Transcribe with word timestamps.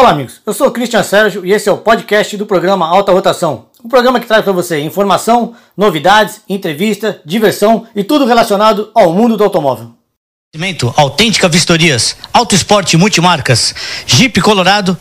Olá, 0.00 0.12
amigos. 0.12 0.40
Eu 0.46 0.54
sou 0.54 0.70
Cristian 0.70 1.02
Sérgio 1.02 1.44
e 1.44 1.52
esse 1.52 1.68
é 1.68 1.72
o 1.72 1.76
podcast 1.76 2.34
do 2.34 2.46
programa 2.46 2.88
Alta 2.88 3.12
Rotação. 3.12 3.66
Um 3.84 3.88
programa 3.90 4.18
que 4.18 4.26
traz 4.26 4.42
para 4.42 4.50
você 4.50 4.80
informação, 4.80 5.54
novidades, 5.76 6.40
entrevista, 6.48 7.20
diversão 7.22 7.86
e 7.94 8.02
tudo 8.02 8.24
relacionado 8.24 8.90
ao 8.94 9.12
mundo 9.12 9.36
do 9.36 9.44
automóvel. 9.44 9.90
Autêntica 10.96 11.50
Vistorias, 11.50 12.16
Auto 12.32 12.54
Esporte 12.54 12.96
Multimarcas, 12.96 13.74
Jeep 14.06 14.40
Colorado. 14.40 14.96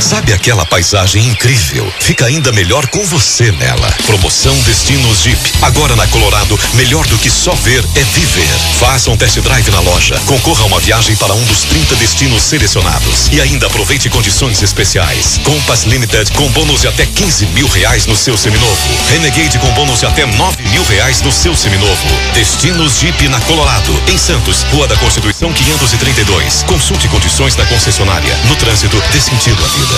Sabe 0.00 0.32
aquela 0.32 0.64
paisagem 0.64 1.26
incrível? 1.26 1.92
Fica 2.00 2.24
ainda 2.24 2.50
melhor 2.52 2.86
com 2.88 3.04
você 3.04 3.52
nela. 3.52 3.94
Promoção 4.06 4.56
Destinos 4.62 5.20
Jeep. 5.20 5.38
Agora 5.60 5.94
na 5.94 6.06
Colorado, 6.06 6.58
melhor 6.72 7.06
do 7.06 7.18
que 7.18 7.30
só 7.30 7.52
ver 7.52 7.84
é 7.94 8.02
viver. 8.02 8.48
Faça 8.78 9.10
um 9.10 9.16
test 9.16 9.38
drive 9.40 9.70
na 9.70 9.80
loja. 9.80 10.18
Concorra 10.24 10.62
a 10.62 10.66
uma 10.66 10.80
viagem 10.80 11.14
para 11.16 11.34
um 11.34 11.44
dos 11.44 11.64
30 11.64 11.96
destinos 11.96 12.42
selecionados. 12.42 13.28
E 13.30 13.42
ainda 13.42 13.66
aproveite 13.66 14.08
condições 14.08 14.62
especiais. 14.62 15.38
Compass 15.44 15.84
Limited 15.84 16.32
com 16.32 16.48
bônus 16.52 16.80
de 16.80 16.88
até 16.88 17.04
15 17.04 17.46
mil 17.48 17.68
reais 17.68 18.06
no 18.06 18.16
seu 18.16 18.38
seminovo. 18.38 18.88
Renegade 19.10 19.58
com 19.58 19.70
bônus 19.74 20.00
de 20.00 20.06
até 20.06 20.24
9 20.24 20.62
mil 20.70 20.84
reais 20.84 21.20
no 21.20 21.30
seu 21.30 21.54
seminovo. 21.54 22.08
Destinos 22.32 22.98
Jeep 22.98 23.28
na 23.28 23.40
Colorado. 23.42 24.02
Em 24.08 24.16
Santos, 24.16 24.62
Rua 24.72 24.88
da 24.88 24.96
Constituição 24.96 25.52
532. 25.52 26.62
Consulte 26.62 27.06
condições 27.08 27.54
da 27.54 27.66
concessionária. 27.66 28.34
No 28.48 28.56
trânsito, 28.56 29.00
dê 29.12 29.20
sentido 29.20 29.62
à 29.62 29.68
vida. 29.68 29.89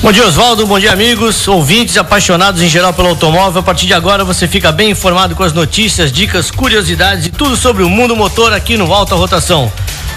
Bom 0.00 0.12
dia, 0.12 0.26
Oswaldo. 0.26 0.66
Bom 0.66 0.78
dia, 0.78 0.92
amigos, 0.92 1.46
ouvintes 1.48 1.98
apaixonados 1.98 2.62
em 2.62 2.68
geral 2.68 2.94
pelo 2.94 3.08
automóvel. 3.08 3.60
A 3.60 3.62
partir 3.62 3.86
de 3.86 3.92
agora 3.92 4.24
você 4.24 4.46
fica 4.48 4.72
bem 4.72 4.90
informado 4.90 5.34
com 5.34 5.42
as 5.42 5.52
notícias, 5.52 6.10
dicas, 6.10 6.50
curiosidades 6.50 7.26
e 7.26 7.30
tudo 7.30 7.56
sobre 7.56 7.82
o 7.82 7.90
mundo 7.90 8.16
motor 8.16 8.52
aqui 8.52 8.76
no 8.76 8.90
Alta 8.94 9.14
Rotação. 9.16 9.70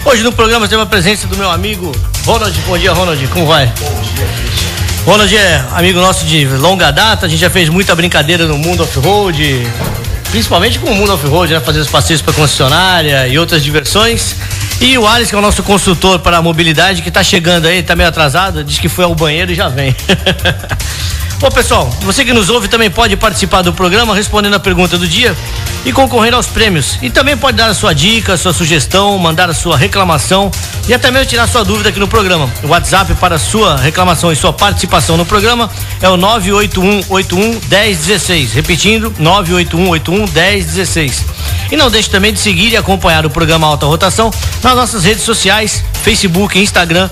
Hoje 0.05 0.23
no 0.23 0.31
programa 0.31 0.67
temos 0.67 0.83
a 0.83 0.85
presença 0.85 1.27
do 1.27 1.35
meu 1.35 1.49
amigo 1.49 1.91
Ronald. 2.25 2.57
Bom 2.67 2.77
dia, 2.77 2.93
Ronald. 2.93 3.27
Como 3.27 3.45
vai? 3.45 3.65
Bom 3.67 4.01
dia, 4.15 4.27
Ronald 5.05 5.35
é 5.35 5.65
amigo 5.73 5.99
nosso 5.99 6.25
de 6.25 6.45
longa 6.45 6.91
data. 6.91 7.25
A 7.25 7.29
gente 7.29 7.39
já 7.39 7.49
fez 7.49 7.67
muita 7.67 7.95
brincadeira 7.95 8.45
no 8.45 8.57
mundo 8.57 8.83
off-road, 8.83 9.67
principalmente 10.29 10.79
com 10.79 10.91
o 10.91 10.95
mundo 10.95 11.11
off-road, 11.13 11.53
né? 11.53 11.59
Fazer 11.59 11.79
os 11.79 11.89
passeios 11.89 12.21
para 12.21 12.33
concessionária 12.33 13.27
e 13.27 13.37
outras 13.37 13.63
diversões. 13.63 14.35
E 14.81 14.97
o 14.97 15.07
Alisson, 15.07 15.29
que 15.29 15.35
é 15.35 15.37
o 15.37 15.41
nosso 15.41 15.61
consultor 15.61 16.17
para 16.19 16.37
a 16.37 16.41
mobilidade, 16.41 17.03
que 17.03 17.09
está 17.09 17.23
chegando 17.23 17.67
aí, 17.67 17.77
está 17.77 17.95
meio 17.95 18.09
atrasado, 18.09 18.63
diz 18.63 18.79
que 18.79 18.89
foi 18.89 19.05
ao 19.05 19.13
banheiro 19.13 19.51
e 19.51 19.55
já 19.55 19.69
vem. 19.69 19.95
Bom, 21.41 21.49
pessoal, 21.49 21.89
você 22.01 22.23
que 22.23 22.33
nos 22.33 22.51
ouve 22.51 22.67
também 22.67 22.91
pode 22.91 23.17
participar 23.17 23.63
do 23.63 23.73
programa 23.73 24.13
respondendo 24.13 24.53
a 24.53 24.59
pergunta 24.59 24.95
do 24.95 25.07
dia 25.07 25.35
e 25.83 25.91
concorrer 25.91 26.35
aos 26.35 26.45
prêmios. 26.45 26.99
E 27.01 27.09
também 27.09 27.35
pode 27.35 27.57
dar 27.57 27.65
a 27.65 27.73
sua 27.73 27.95
dica, 27.95 28.33
a 28.33 28.37
sua 28.37 28.53
sugestão, 28.53 29.17
mandar 29.17 29.49
a 29.49 29.53
sua 29.55 29.75
reclamação 29.75 30.51
e 30.87 30.93
até 30.93 31.09
mesmo 31.09 31.25
tirar 31.25 31.47
sua 31.47 31.65
dúvida 31.65 31.89
aqui 31.89 31.99
no 31.99 32.07
programa. 32.07 32.47
O 32.61 32.67
WhatsApp 32.67 33.15
para 33.15 33.39
sua 33.39 33.75
reclamação 33.75 34.31
e 34.31 34.35
sua 34.35 34.53
participação 34.53 35.17
no 35.17 35.25
programa 35.25 35.67
é 35.99 36.07
o 36.07 36.15
98181 36.15 37.59
1016. 37.67 38.53
Repetindo, 38.53 39.11
98181 39.17 40.27
1016. 40.31 41.25
E 41.71 41.75
não 41.75 41.89
deixe 41.89 42.07
também 42.11 42.31
de 42.31 42.39
seguir 42.39 42.69
e 42.69 42.77
acompanhar 42.77 43.25
o 43.25 43.31
programa 43.31 43.65
Alta 43.65 43.87
Rotação 43.87 44.29
nas 44.61 44.75
nossas 44.75 45.03
redes 45.05 45.23
sociais, 45.23 45.83
Facebook, 46.03 46.59
Instagram 46.59 47.09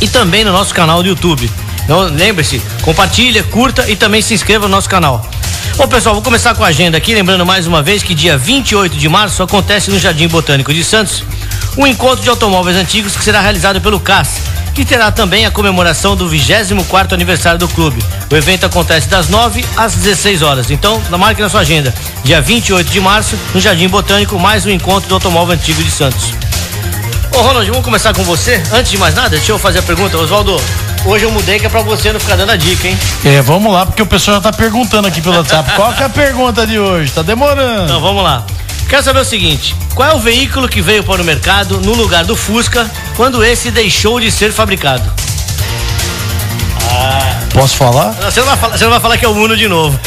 e 0.00 0.08
também 0.08 0.44
no 0.44 0.50
nosso 0.50 0.72
canal 0.72 1.02
do 1.02 1.10
YouTube. 1.10 1.50
Então 1.90 2.02
lembre-se, 2.02 2.62
compartilha, 2.82 3.42
curta 3.42 3.90
e 3.90 3.96
também 3.96 4.22
se 4.22 4.32
inscreva 4.32 4.68
no 4.68 4.76
nosso 4.76 4.88
canal. 4.88 5.26
Bom, 5.76 5.88
pessoal, 5.88 6.14
vou 6.14 6.22
começar 6.22 6.54
com 6.54 6.62
a 6.62 6.68
agenda 6.68 6.96
aqui, 6.96 7.12
lembrando 7.12 7.44
mais 7.44 7.66
uma 7.66 7.82
vez 7.82 8.00
que 8.00 8.14
dia 8.14 8.38
28 8.38 8.96
de 8.96 9.08
março 9.08 9.42
acontece 9.42 9.90
no 9.90 9.98
Jardim 9.98 10.28
Botânico 10.28 10.72
de 10.72 10.84
Santos 10.84 11.24
um 11.76 11.84
encontro 11.84 12.22
de 12.22 12.28
automóveis 12.28 12.76
antigos 12.76 13.16
que 13.16 13.24
será 13.24 13.40
realizado 13.40 13.80
pelo 13.80 13.98
CAS, 13.98 14.40
que 14.72 14.84
terá 14.84 15.10
também 15.10 15.46
a 15.46 15.50
comemoração 15.50 16.14
do 16.14 16.28
24 16.28 17.12
aniversário 17.12 17.58
do 17.58 17.66
clube. 17.66 18.00
O 18.30 18.36
evento 18.36 18.66
acontece 18.66 19.08
das 19.08 19.28
9 19.28 19.64
às 19.76 19.96
16 19.96 20.42
horas. 20.42 20.70
Então, 20.70 21.02
marque 21.18 21.42
na 21.42 21.48
sua 21.48 21.62
agenda. 21.62 21.92
Dia 22.22 22.40
28 22.40 22.88
de 22.88 23.00
março, 23.00 23.36
no 23.52 23.60
Jardim 23.60 23.88
Botânico, 23.88 24.38
mais 24.38 24.64
um 24.64 24.70
encontro 24.70 25.08
do 25.08 25.16
automóvel 25.16 25.56
antigo 25.56 25.82
de 25.82 25.90
Santos. 25.90 26.32
Ô 27.32 27.42
Ronald, 27.42 27.68
vamos 27.68 27.84
começar 27.84 28.14
com 28.14 28.22
você. 28.22 28.62
Antes 28.72 28.92
de 28.92 28.98
mais 28.98 29.12
nada, 29.12 29.30
deixa 29.30 29.50
eu 29.50 29.58
fazer 29.58 29.80
a 29.80 29.82
pergunta, 29.82 30.16
Oswaldo. 30.16 30.56
Hoje 31.04 31.24
eu 31.24 31.30
mudei 31.30 31.58
que 31.58 31.66
é 31.66 31.68
pra 31.68 31.80
você 31.80 32.12
não 32.12 32.20
ficar 32.20 32.36
dando 32.36 32.50
a 32.50 32.56
dica, 32.56 32.86
hein? 32.86 32.98
É, 33.24 33.40
vamos 33.40 33.72
lá, 33.72 33.86
porque 33.86 34.02
o 34.02 34.06
pessoal 34.06 34.36
já 34.36 34.40
tá 34.42 34.52
perguntando 34.52 35.08
aqui 35.08 35.20
pelo 35.20 35.36
WhatsApp. 35.36 35.72
Qual 35.76 35.92
que 35.94 36.02
é 36.02 36.06
a 36.06 36.10
pergunta 36.10 36.66
de 36.66 36.78
hoje? 36.78 37.10
Tá 37.12 37.22
demorando. 37.22 37.84
Então 37.84 38.00
vamos 38.00 38.22
lá. 38.22 38.44
Quero 38.88 39.02
saber 39.02 39.20
o 39.20 39.24
seguinte: 39.24 39.74
qual 39.94 40.10
é 40.10 40.14
o 40.14 40.18
veículo 40.18 40.68
que 40.68 40.82
veio 40.82 41.04
para 41.04 41.22
o 41.22 41.24
mercado 41.24 41.80
no 41.80 41.94
lugar 41.94 42.24
do 42.24 42.34
Fusca 42.34 42.90
quando 43.16 43.44
esse 43.44 43.70
deixou 43.70 44.18
de 44.18 44.32
ser 44.32 44.52
fabricado? 44.52 45.02
Ah. 46.92 47.38
Posso 47.52 47.76
falar? 47.76 48.10
Você 48.12 48.40
não, 48.40 48.46
vai 48.46 48.56
falar, 48.56 48.78
você 48.78 48.84
não 48.84 48.90
vai 48.90 49.00
falar 49.00 49.16
que 49.16 49.24
é 49.24 49.28
o 49.28 49.32
Uno 49.32 49.56
de 49.56 49.68
novo. 49.68 49.98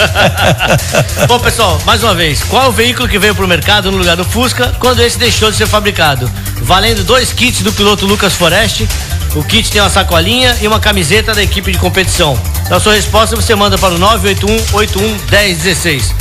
Bom, 1.28 1.40
pessoal, 1.40 1.82
mais 1.86 2.04
uma 2.04 2.14
vez, 2.14 2.44
qual 2.44 2.66
é 2.66 2.68
o 2.68 2.72
veículo 2.72 3.08
que 3.08 3.18
veio 3.18 3.34
para 3.34 3.46
o 3.46 3.48
mercado 3.48 3.92
no 3.92 3.98
lugar 3.98 4.16
do 4.16 4.26
Fusca 4.26 4.74
quando 4.80 5.02
esse 5.02 5.18
deixou 5.18 5.50
de 5.50 5.58
ser 5.58 5.68
fabricado? 5.68 6.30
Valendo 6.62 7.04
dois 7.04 7.32
kits 7.32 7.62
do 7.62 7.72
piloto 7.74 8.06
Lucas 8.06 8.34
Forest 8.34 8.88
o 9.36 9.44
kit 9.44 9.72
tem 9.72 9.82
uma 9.82 9.90
sacolinha 9.90 10.56
e 10.62 10.68
uma 10.68 10.80
camiseta 10.80 11.34
da 11.34 11.42
equipe 11.42 11.72
de 11.72 11.78
competição. 11.78 12.40
Então 12.66 12.78
a 12.78 12.80
sua 12.80 12.94
resposta 12.94 13.36
você 13.36 13.56
manda 13.56 13.78
para 13.78 13.94
o 13.94 13.98
981 13.98 14.76
81 14.76 15.18
1016. 15.30 16.14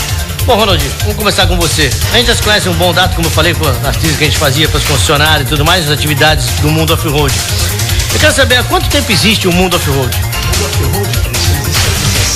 Bom, 0.44 0.56
Ronaldinho, 0.56 0.90
vamos 1.00 1.16
começar 1.16 1.46
com 1.46 1.56
você. 1.56 1.90
A 2.12 2.16
gente 2.16 2.26
já 2.26 2.34
se 2.34 2.42
conhece 2.42 2.68
um 2.68 2.74
bom 2.74 2.92
dado, 2.92 3.14
como 3.14 3.28
eu 3.28 3.30
falei, 3.30 3.54
com 3.54 3.66
as 3.66 3.96
trilhas 3.96 4.16
que 4.16 4.24
a 4.24 4.26
gente 4.26 4.38
fazia 4.38 4.68
para 4.68 4.78
os 4.78 4.84
funcionários 4.84 5.46
e 5.46 5.50
tudo 5.50 5.64
mais, 5.64 5.84
as 5.84 5.90
atividades 5.92 6.46
do 6.60 6.68
mundo 6.68 6.92
off-road. 6.92 7.32
Eu 8.12 8.18
quero 8.18 8.34
saber 8.34 8.56
há 8.56 8.64
quanto 8.64 8.88
tempo 8.88 9.12
existe 9.12 9.46
o 9.46 9.52
mundo 9.52 9.76
off-road? 9.76 10.10
O 10.16 10.58
mundo 10.58 10.64
off-road 10.66 11.01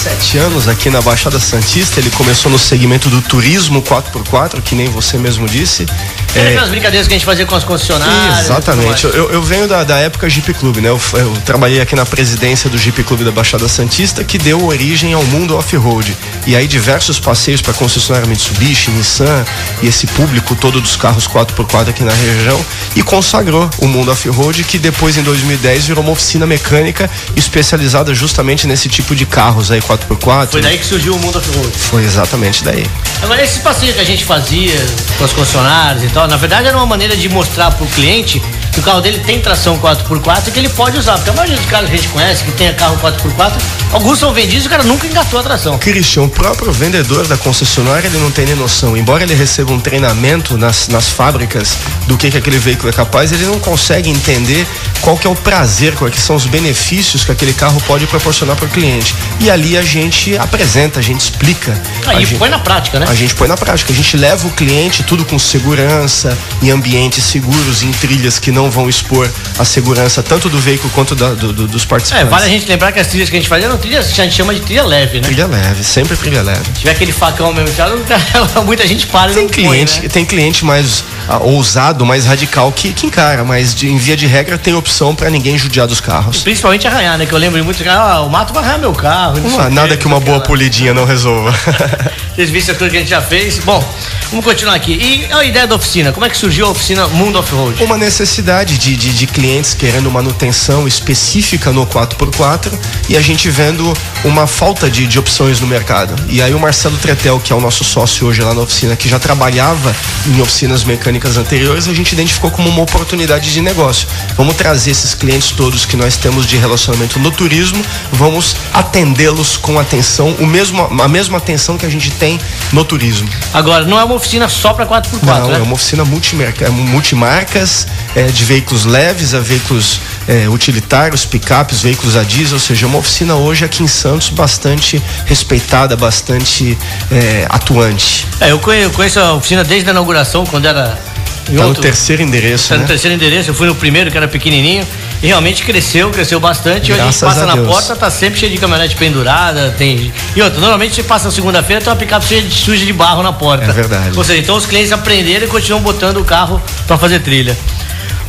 sete 0.07 0.39
anos 0.39 0.69
aqui 0.69 0.89
na 0.89 1.01
Baixada 1.01 1.41
Santista. 1.41 1.99
Ele 1.99 2.11
começou 2.11 2.49
no 2.49 2.61
segmento 2.61 3.11
do 3.11 3.21
turismo 3.21 3.83
4x4, 3.83 4.63
que 4.63 4.77
nem 4.77 4.89
você 4.89 5.19
mesmo 5.19 5.49
disse. 5.49 5.85
É, 6.33 6.51
aquelas 6.51 6.69
brincadeiras 6.69 7.09
que 7.09 7.15
a 7.15 7.17
gente 7.17 7.27
fazia 7.27 7.45
com 7.45 7.57
as 7.57 7.65
concessionárias. 7.65 8.45
Exatamente. 8.45 9.05
Eu, 9.05 9.31
eu, 9.31 9.43
venho 9.43 9.67
da, 9.67 9.83
da 9.83 9.97
época 9.97 10.29
Jeep 10.29 10.53
Clube, 10.55 10.81
né? 10.81 10.91
Eu, 10.91 11.01
eu, 11.15 11.33
trabalhei 11.45 11.81
aqui 11.81 11.97
na 11.97 12.07
presidência 12.07 12.71
do 12.71 12.79
Jeep 12.79 13.03
Clube 13.03 13.25
da 13.25 13.33
Baixada 13.33 13.67
Santista, 13.69 14.23
que 14.23 14.39
deu 14.39 14.65
origem 14.65 15.13
ao 15.13 15.25
mundo 15.25 15.57
off-road. 15.57 16.17
E 16.47 16.55
aí 16.55 16.69
diversos 16.69 17.19
passeios 17.19 17.61
para 17.61 17.73
concessionária 17.73 18.29
Mitsubishi, 18.29 18.93
Nissan 18.93 19.45
e 19.83 19.89
esse 19.89 20.07
público 20.07 20.55
todo 20.55 20.81
dos 20.81 20.95
carros 20.95 21.27
4x4 21.27 21.89
aqui 21.89 22.05
na 22.05 22.13
região 22.13 22.65
e 22.95 23.03
consagrou 23.03 23.69
o 23.79 23.89
mundo 23.89 24.13
off-road, 24.13 24.63
que 24.63 24.79
depois 24.79 25.17
em 25.17 25.23
2010 25.23 25.87
virou 25.87 26.05
uma 26.05 26.13
oficina 26.13 26.47
mecânica 26.47 27.11
especializada 27.35 28.15
justamente 28.15 28.69
nesse 28.69 28.89
tipo 28.89 29.17
de 29.17 29.27
carros 29.27 29.71
aí 29.71 29.81
4x4. 29.97 30.49
Foi 30.49 30.61
daí 30.61 30.79
que 30.79 30.87
surgiu 30.87 31.15
o 31.15 31.19
mundo 31.19 31.39
off-road. 31.39 31.71
Foi 31.77 32.05
exatamente 32.05 32.65
daí. 32.65 32.87
Agora, 33.23 33.43
esse 33.43 33.61
passeio 33.61 33.95
que 33.95 34.01
a 34.01 34.05
gente 34.05 34.25
fazia 34.25 34.75
com 35.19 35.25
os 35.25 35.33
concessionários 35.33 36.05
e 36.05 36.09
tal, 36.09 36.29
na 36.29 36.37
verdade 36.37 36.69
era 36.69 36.77
uma 36.77 36.87
maneira 36.87 37.17
de 37.17 37.29
mostrar 37.29 37.71
para 37.71 37.85
o 37.85 37.89
cliente 37.89 38.43
que 38.77 38.81
o 38.81 38.83
carro 38.83 39.01
dele 39.01 39.19
tem 39.21 39.41
tração 39.41 39.79
4x4 39.79 40.49
e 40.49 40.51
que 40.51 40.59
ele 40.59 40.69
pode 40.69 40.99
usar. 40.99 41.15
Porque 41.15 41.31
a 41.31 41.33
maioria 41.33 41.57
dos 41.57 41.65
carros 41.65 41.89
que 41.89 41.95
a 41.95 41.99
gente 41.99 42.09
conhece 42.09 42.45
que 42.45 42.53
tem 42.53 42.73
carro 42.75 42.99
4x4, 42.99 43.55
alguns 43.91 44.19
são 44.19 44.35
vendidos 44.35 44.65
e 44.65 44.67
o 44.67 44.71
cara 44.71 44.83
nunca 44.83 45.07
engatou 45.07 45.41
a 45.41 45.43
tração. 45.43 45.79
Christian, 45.79 46.25
o 46.25 46.29
próprio 46.29 46.71
vendedor 46.71 47.27
da 47.27 47.39
concessionária, 47.39 48.07
ele 48.07 48.19
não 48.19 48.31
tem 48.31 48.45
nem 48.45 48.55
noção. 48.55 48.95
Embora 48.95 49.23
ele 49.23 49.35
receba 49.35 49.73
um 49.73 49.81
treinamento 49.81 50.59
nas, 50.59 50.89
nas 50.89 51.09
fábricas 51.09 51.79
do 52.07 52.19
que, 52.19 52.31
que 52.31 52.37
aquele 52.37 52.59
veículo 52.59 52.91
é 52.91 52.93
capaz, 52.93 53.33
ele 53.33 53.47
não 53.47 53.59
consegue 53.59 54.11
entender 54.11 54.67
qual 55.01 55.17
que 55.17 55.27
é 55.27 55.31
o 55.31 55.35
prazer, 55.35 55.95
quais 55.95 56.15
que 56.15 56.21
são 56.21 56.37
os 56.37 56.45
benefícios 56.45 57.25
que 57.25 57.33
aquele 57.33 57.55
carro 57.55 57.81
pode 57.87 58.07
proporcionar 58.07 58.57
para 58.57 58.67
o 58.67 58.69
cliente. 58.69 59.15
E 59.41 59.51
ali 59.51 59.79
a 59.79 59.83
gente 59.83 60.37
apresenta, 60.37 61.01
a 61.01 61.03
gente 61.03 61.21
explica. 61.21 61.81
Aí 62.07 62.27
gente, 62.27 62.39
põe 62.39 62.51
na 62.51 62.59
prática, 62.59 63.01
né? 63.01 63.07
A 63.09 63.15
gente 63.15 63.35
põe 63.35 63.49
na 63.49 63.57
prática. 63.57 63.91
A 63.91 63.97
gente 63.97 64.17
leva 64.19 64.47
o 64.47 64.51
cliente 64.51 65.03
tudo 65.03 65.25
com 65.25 65.39
segurança, 65.39 66.37
em 66.63 66.71
ambientes 66.71 67.25
seguros, 67.25 67.83
em 67.83 67.91
trilhas 67.93 68.39
que 68.39 68.53
não 68.53 68.66
vão 68.71 68.89
expor 68.89 69.31
a 69.59 69.65
segurança 69.65 70.23
tanto 70.23 70.49
do 70.49 70.59
veículo 70.59 70.91
quanto 70.95 71.15
da, 71.15 71.31
do, 71.31 71.53
do, 71.53 71.67
dos 71.67 71.85
participantes. 71.85 72.27
É, 72.27 72.31
vale 72.31 72.47
a 72.47 72.49
gente 72.49 72.67
lembrar 72.67 72.93
que 72.93 73.01
as 73.01 73.07
trilhas 73.07 73.29
que 73.31 73.37
a 73.37 73.39
gente 73.39 73.49
fazia 73.49 73.67
eram 73.67 73.79
trilhas 73.79 74.13
que 74.13 74.21
a 74.21 74.25
gente 74.25 74.37
chama 74.37 74.55
de 74.55 74.61
trilha 74.61 74.85
leve, 74.85 75.21
né? 75.21 75.27
Trilha 75.27 75.47
leve, 75.47 75.85
sempre 75.85 76.17
trilha 76.17 76.43
leve. 76.43 76.65
Se 76.67 76.81
tiver 76.81 76.93
aquele 76.93 77.13
facão 77.13 77.53
mesmo, 77.53 77.75
muita 78.65 78.87
gente 78.87 79.07
para 79.07 79.33
tem 79.33 79.49
cliente, 79.49 79.95
põe, 79.95 80.03
né? 80.03 80.09
Tem 80.09 80.25
cliente 80.25 80.65
mais 80.65 81.05
ah, 81.29 81.39
ousado, 81.39 82.05
mais 82.07 82.25
radical 82.25 82.71
que, 82.73 82.93
que 82.93 83.07
encara, 83.07 83.45
mas 83.45 83.75
de, 83.75 83.89
em 83.89 83.97
via 83.97 84.17
de 84.17 84.27
regra 84.27 84.57
tem 84.57 84.75
opção 84.75 85.15
para 85.15 85.29
ninguém 85.29 85.59
judiar 85.59 85.87
dos 85.87 86.01
carros. 86.01 86.43
Principalmente 86.43 86.87
arranhar, 86.87 87.19
né? 87.19 87.27
Que 87.27 87.33
eu 87.33 87.39
lembro 87.39 87.63
muito, 87.65 87.83
ah, 87.89 88.23
o 88.23 88.31
mato 88.31 88.53
vai 88.53 88.63
arranhar 88.63 88.81
meu 88.81 88.93
carro. 88.93 89.37
Nada 89.71 89.97
que 89.97 90.07
uma 90.07 90.21
boa 90.21 90.41
polidinha 90.41 90.95
não 90.95 91.05
resolva. 91.05 91.55
Vocês 92.35 92.51
viram 92.51 92.75
tudo 92.75 92.91
que 92.91 92.97
a 92.97 93.01
gente 93.01 93.09
já 93.09 93.23
fez. 93.23 93.59
Bom, 93.59 93.83
vamos 94.31 94.45
continuar 94.45 94.75
aqui. 94.75 94.93
E 94.93 95.33
a 95.33 95.43
ideia 95.43 95.67
da 95.67 95.75
oficina? 95.75 96.13
Como 96.13 96.27
é 96.27 96.29
que 96.29 96.37
surgiu 96.37 96.67
a 96.67 96.71
oficina 96.71 97.07
Mundo 97.09 97.39
Off-Road? 97.39 97.83
Uma 97.83 97.97
necessidade 97.97 98.77
de, 98.77 98.95
de, 98.95 99.15
de 99.15 99.27
clientes 99.27 99.73
querendo 99.73 100.11
manutenção 100.11 100.87
específica 100.87 101.73
no 101.73 101.87
4x4 101.87 102.73
e 103.09 103.17
a 103.17 103.21
gente 103.21 103.49
vendo 103.49 103.93
uma 104.23 104.47
falta 104.47 104.91
de, 104.91 105.07
de 105.07 105.19
opções 105.19 105.61
no 105.61 105.67
mercado. 105.67 106.15
E 106.29 106.43
aí 106.43 106.53
o 106.53 106.61
Marcelo 106.61 106.97
Tretel, 106.99 107.41
que 107.41 107.53
é 107.53 107.57
o 107.57 107.61
nosso 107.61 107.85
sócio 107.85 108.27
hoje 108.27 108.43
lá 108.43 108.53
na 108.53 108.61
oficina, 108.61 108.95
que 108.95 109.09
já 109.09 109.19
trabalhava 109.19 109.95
em 110.27 110.41
oficinas 110.41 110.85
mecânicas 110.85 111.16
anteriores, 111.37 111.89
a 111.89 111.95
gente 111.95 112.13
identificou 112.13 112.51
como 112.51 112.69
uma 112.69 112.83
oportunidade 112.83 113.53
de 113.53 113.61
negócio. 113.61 114.07
Vamos 114.37 114.55
trazer 114.57 114.91
esses 114.91 115.15
clientes 115.15 115.51
todos 115.51 115.85
que 115.85 115.97
nós 115.97 116.17
temos 116.17 116.47
de 116.47 116.57
relacionamento 116.57 117.19
no 117.19 117.31
turismo, 117.31 117.83
vamos 118.13 118.57
atendê-los 118.73 119.57
com 119.57 119.79
atenção, 119.79 120.37
o 120.39 120.47
mesmo, 120.47 120.83
a 120.83 121.09
mesma 121.09 121.39
atenção 121.39 121.79
que 121.79 121.87
a 121.87 121.91
gente 121.91 122.11
tem 122.11 122.39
no 122.73 122.85
turismo. 122.85 123.29
Agora, 123.53 123.85
não 123.85 123.99
é 123.99 124.05
uma 124.05 124.15
oficina 124.15 124.49
só 124.49 124.73
para 124.73 124.87
4x4, 124.87 125.23
Não, 125.23 125.49
né? 125.49 125.59
é 125.59 125.63
uma 125.63 125.75
oficina 125.75 126.05
multimarca, 126.05 126.67
é 126.67 126.71
multimarcas, 126.71 127.87
é, 128.15 128.25
de 128.25 128.45
veículos 128.45 128.85
leves 128.85 129.35
a 129.35 129.41
veículos 129.41 130.01
é, 130.29 130.49
utilitários, 130.49 131.25
picapes, 131.25 131.83
veículos 131.83 132.17
a 132.17 132.23
diesel, 132.23 132.55
ou 132.55 132.61
seja, 132.61 132.87
uma 132.87 132.99
oficina 132.99 133.35
hoje 133.35 133.65
aqui 133.65 133.83
em 133.83 133.89
Santos 133.89 134.29
bastante 134.29 135.03
respeitada, 135.25 135.97
bastante 135.97 136.77
é, 137.11 137.47
atuante. 137.49 138.27
É, 138.41 138.51
eu 138.51 138.59
conheço, 138.59 139.21
a 139.21 139.35
oficina 139.35 139.63
desde 139.65 139.89
a 139.89 139.93
inauguração, 139.93 140.45
quando 140.45 140.67
era 140.67 140.99
Tá 141.47 141.63
no 141.63 141.75
terceiro 141.77 142.23
endereço, 142.23 142.71
Tá 142.71 142.75
no 142.75 142.81
né? 142.81 142.87
terceiro 142.89 143.15
endereço, 143.15 143.51
eu 143.51 143.55
fui 143.55 143.69
no 143.69 143.75
primeiro, 143.77 144.11
que 144.11 144.17
era 144.17 144.27
pequenininho, 144.27 144.85
e 145.23 145.29
realmente 145.29 145.63
cresceu, 145.63 146.11
cresceu 146.11 146.41
bastante. 146.41 146.91
E 146.91 146.93
hoje 146.93 147.01
a 147.01 147.05
gente 147.05 147.21
Graças 147.21 147.29
passa 147.29 147.45
a 147.45 147.47
na 147.47 147.55
Deus. 147.55 147.69
porta, 147.69 147.95
tá 147.95 148.11
sempre 148.11 148.41
cheio 148.41 148.51
de 148.51 148.59
caminhonete 148.59 148.97
pendurada, 148.97 149.73
tem... 149.79 150.13
E 150.35 150.43
outra, 150.43 150.59
normalmente 150.59 150.97
você 150.97 151.05
passa 151.05 151.27
na 151.27 151.31
segunda-feira, 151.31 151.81
tem 151.81 151.89
uma 151.89 151.97
picape 151.97 152.27
cheia 152.27 152.43
de 152.43 152.53
suja 152.53 152.85
de 152.85 152.93
barro 152.93 153.23
na 153.23 153.33
porta. 153.33 153.65
É 153.65 153.73
verdade. 153.73 154.19
Ou 154.19 154.25
seja, 154.25 154.41
então 154.41 154.57
os 154.57 154.67
clientes 154.67 154.91
aprenderam 154.91 155.47
e 155.47 155.49
continuam 155.49 155.83
botando 155.83 156.17
o 156.17 156.25
carro 156.25 156.61
para 156.85 156.99
fazer 156.99 157.21
trilha. 157.21 157.57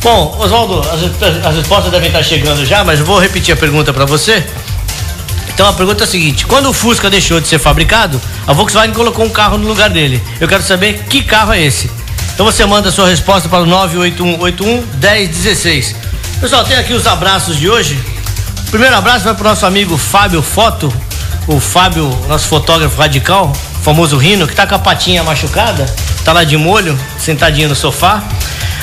Bom, 0.02 0.36
Oswaldo, 0.38 0.80
as, 0.80 1.44
as 1.44 1.56
respostas 1.56 1.90
devem 1.90 2.08
estar 2.08 2.22
chegando 2.22 2.64
já, 2.64 2.84
mas 2.84 3.00
vou 3.00 3.18
repetir 3.18 3.52
a 3.52 3.56
pergunta 3.56 3.92
para 3.92 4.04
você. 4.04 4.44
Então 5.48 5.68
a 5.68 5.72
pergunta 5.72 6.04
é 6.04 6.06
a 6.06 6.08
seguinte: 6.08 6.46
quando 6.46 6.68
o 6.68 6.72
Fusca 6.72 7.10
deixou 7.10 7.40
de 7.40 7.48
ser 7.48 7.58
fabricado, 7.58 8.20
a 8.46 8.52
Volkswagen 8.52 8.94
colocou 8.94 9.24
um 9.24 9.30
carro 9.30 9.58
no 9.58 9.66
lugar 9.66 9.90
dele. 9.90 10.22
Eu 10.40 10.46
quero 10.46 10.62
saber 10.62 11.04
que 11.08 11.22
carro 11.22 11.52
é 11.52 11.60
esse. 11.60 11.90
Então 12.32 12.46
você 12.46 12.64
manda 12.64 12.90
a 12.90 12.92
sua 12.92 13.08
resposta 13.08 13.48
para 13.48 13.64
o 13.64 13.66
98181 13.66 14.86
1016. 15.00 15.96
Pessoal, 16.40 16.64
tem 16.64 16.76
aqui 16.76 16.92
os 16.94 17.04
abraços 17.04 17.56
de 17.56 17.68
hoje. 17.68 17.98
O 18.68 18.70
primeiro 18.70 18.94
abraço 18.94 19.24
vai 19.24 19.34
para 19.34 19.46
o 19.46 19.48
nosso 19.48 19.66
amigo 19.66 19.98
Fábio 19.98 20.40
Foto, 20.40 20.92
o 21.48 21.58
Fábio, 21.58 22.08
nosso 22.28 22.46
fotógrafo 22.46 22.96
radical, 22.96 23.52
famoso 23.82 24.16
Rino, 24.16 24.46
que 24.46 24.54
tá 24.54 24.64
com 24.64 24.76
a 24.76 24.78
patinha 24.78 25.24
machucada, 25.24 25.92
tá 26.24 26.32
lá 26.32 26.44
de 26.44 26.56
molho, 26.56 26.96
sentadinho 27.18 27.68
no 27.68 27.74
sofá. 27.74 28.22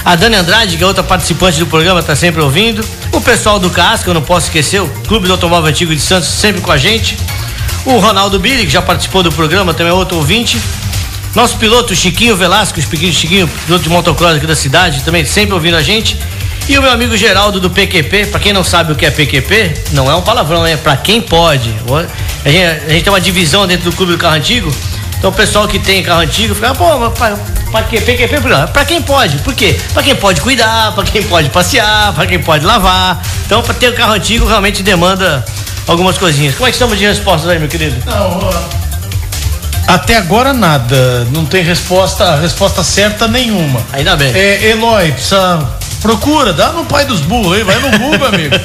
A 0.06 0.16
Dani 0.16 0.36
Andrade, 0.36 0.78
que 0.78 0.84
é 0.84 0.86
outra 0.86 1.04
participante 1.04 1.58
do 1.58 1.66
programa, 1.66 2.04
tá 2.04 2.16
sempre 2.16 2.40
ouvindo. 2.40 2.86
O 3.12 3.20
pessoal 3.20 3.58
do 3.58 3.72
CAS, 3.72 4.04
que 4.04 4.10
eu 4.10 4.14
não 4.14 4.22
posso 4.22 4.46
esquecer, 4.46 4.80
o 4.80 4.88
Clube 5.08 5.26
do 5.26 5.34
Automóvel 5.34 5.68
Antigo 5.68 5.96
de 5.96 6.00
Santos, 6.00 6.30
sempre 6.30 6.62
com 6.62 6.72
a 6.72 6.78
gente. 6.78 7.18
O 7.84 7.98
Ronaldo 7.98 8.40
Billy, 8.40 8.68
que 8.68 8.72
já 8.72 8.84
participou 8.84 9.24
do 9.24 9.32
programa, 9.32 9.74
também 9.74 9.92
é 9.92 9.96
outro 9.96 10.18
ouvinte. 10.18 10.62
Nosso 11.34 11.58
piloto 11.58 11.96
Chiquinho 11.96 12.38
Velasco, 12.38 12.78
o 12.78 12.82
Chiquinho, 12.84 13.12
Chiquinho, 13.12 13.48
piloto 13.66 13.84
de 13.84 13.90
motocross 13.90 14.36
aqui 14.36 14.46
da 14.46 14.56
cidade, 14.56 15.02
também 15.02 15.26
sempre 15.26 15.56
ouvindo 15.56 15.76
a 15.76 15.82
gente. 15.82 16.16
E 16.70 16.78
o 16.78 16.84
meu 16.84 16.92
amigo 16.92 17.18
Geraldo 17.18 17.60
do 17.60 17.72
PQP, 17.72 18.28
pra 18.28 18.40
quem 18.40 18.54
não 18.54 18.64
sabe 18.64 18.92
o 18.92 18.96
que 18.96 19.08
é 19.08 19.12
PQP, 19.12 19.74
não 19.94 20.10
é 20.10 20.16
um 20.16 20.22
palavrão, 20.22 20.64
é 20.68 20.78
pra 20.78 20.96
quem 20.96 21.20
pode. 21.20 21.74
A 22.46 22.50
gente, 22.50 22.64
a 22.64 22.90
gente 22.90 23.04
tem 23.04 23.12
uma 23.12 23.20
divisão 23.20 23.66
dentro 23.66 23.90
do 23.90 23.96
clube 23.96 24.12
do 24.12 24.20
carro 24.20 24.36
antigo. 24.36 24.72
Então 25.18 25.32
o 25.32 25.34
pessoal 25.34 25.68
que 25.68 25.80
tem 25.80 26.04
carro 26.04 26.22
antigo 26.22 26.54
fica, 26.54 26.76
pô, 26.76 27.00
mas 27.00 27.40
pra, 27.76 27.84
pra 27.84 27.84
que 27.84 28.02
PQP? 28.02 28.40
Não, 28.48 28.68
Pra 28.68 28.86
quem 28.86 29.02
pode. 29.02 29.38
Por 29.40 29.54
quê? 29.54 29.80
Pra 29.94 30.02
quem 30.02 30.16
pode 30.16 30.42
cuidar, 30.42 30.94
pra 30.94 31.04
quem 31.04 31.24
pode 31.24 31.50
passear, 31.50 32.14
pra 32.14 32.26
quem 32.26 32.40
pode 32.40 32.66
lavar. 32.66 33.22
Então, 33.46 33.62
pra 33.62 33.74
ter 33.74 33.90
o 33.90 33.94
carro 33.94 34.14
antigo 34.14 34.46
realmente 34.46 34.82
demanda 34.82 35.44
algumas 35.88 36.18
coisinhas. 36.18 36.56
Como 36.56 36.68
é 36.68 36.72
que 36.72 36.76
estamos 36.76 36.98
de 36.98 37.06
respostas 37.06 37.50
aí, 37.50 37.60
meu 37.60 37.68
querido? 37.68 37.96
Até 39.88 40.18
agora 40.18 40.54
nada. 40.54 41.26
Não 41.32 41.46
tem 41.46 41.64
resposta, 41.64 42.38
resposta 42.38 42.84
certa 42.84 43.28
nenhuma. 43.28 43.82
Ainda 43.94 44.16
bem. 44.16 44.32
É, 44.34 44.72
Eloy, 44.72 45.12
precisa. 45.12 45.60
Procura, 46.02 46.54
dá 46.54 46.72
no 46.72 46.86
pai 46.86 47.06
dos 47.06 47.22
burros 47.22 47.58
aí, 47.58 47.64
vai 47.64 47.80
no 47.80 47.98
Google, 47.98 48.28
amigo. 48.28 48.56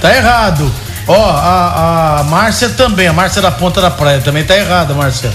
Tá 0.00 0.14
errado. 0.14 0.70
Ó, 1.06 1.30
a, 1.30 2.20
a 2.20 2.24
Márcia 2.24 2.70
também, 2.70 3.06
a 3.06 3.12
Márcia 3.12 3.42
da 3.42 3.50
Ponta 3.50 3.80
da 3.80 3.90
Praia 3.90 4.20
também 4.20 4.42
tá 4.42 4.56
errada, 4.56 4.94
Márcia. 4.94 5.30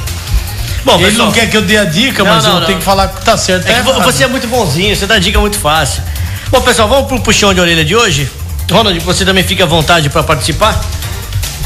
Bom, 0.85 0.95
Ele 0.95 1.05
pessoal, 1.05 1.27
não 1.27 1.33
quer 1.33 1.49
que 1.49 1.57
eu 1.57 1.61
dê 1.61 1.77
a 1.77 1.85
dica, 1.85 2.23
Não, 2.23 2.33
mas 2.33 2.43
não, 2.43 2.53
eu 2.55 2.59
não. 2.61 2.65
tenho 2.67 2.79
que 2.79 2.85
falar 2.85 3.07
que 3.09 3.23
tá 3.23 3.37
certo. 3.37 3.65
Tá 3.65 3.71
É 3.71 3.81
que 3.81 4.01
você 4.01 4.23
é 4.23 4.27
muito 4.27 4.47
bonzinho, 4.47 4.95
você 4.95 5.05
dá 5.05 5.19
dica 5.19 5.39
muito 5.39 5.57
fácil. 5.59 6.01
Bom, 6.49 6.61
pessoal, 6.61 6.87
vamos 6.87 7.07
pro 7.07 7.19
puxão 7.19 7.53
de 7.53 7.59
orelha 7.59 7.85
de 7.85 7.95
hoje. 7.95 8.29
Ronald, 8.71 8.99
você 8.99 9.25
também 9.25 9.43
fica 9.43 9.63
à 9.63 9.67
vontade 9.67 10.09
para 10.09 10.23
participar. 10.23 10.79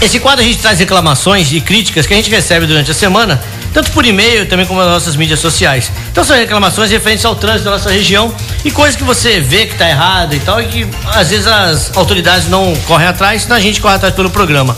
Esse 0.02 0.20
quadro 0.20 0.44
a 0.44 0.48
gente 0.48 0.60
traz 0.60 0.80
reclamações 0.80 1.52
e 1.54 1.62
críticas 1.62 2.06
que 2.06 2.14
a 2.14 2.18
gente 2.18 2.30
recebe 2.30 2.66
durante 2.66 2.92
a 2.92 2.94
semana, 2.94 3.42
tanto 3.74 3.92
por 3.92 4.06
e-mail 4.06 4.46
também 4.48 4.66
como 4.66 4.80
nas 4.82 4.90
nossas 4.90 5.16
mídias 5.16 5.40
sociais. 5.40 5.92
Então 6.12 6.24
são 6.24 6.36
reclamações 6.36 6.92
referentes 6.92 7.24
ao 7.24 7.36
trânsito 7.36 7.66
da 7.66 7.72
nossa 7.72 7.90
região 7.90 8.34
e 8.66 8.72
coisas 8.72 8.96
que 8.98 9.04
você 9.04 9.40
vê 9.40 9.66
que 9.66 9.76
tá 9.76 9.90
errado 9.90 10.34
e 10.36 10.40
tal 10.40 10.62
e 10.62 10.66
que 10.66 10.88
às 11.14 11.30
vezes 11.30 11.48
as 11.48 11.96
autoridades 11.96 12.50
não 12.50 12.74
correm 12.86 13.08
atrás, 13.08 13.46
então 13.46 13.56
a 13.56 13.60
gente 13.60 13.80
corre 13.80 13.96
atrás 13.96 14.14
pelo 14.14 14.30
programa. 14.30 14.76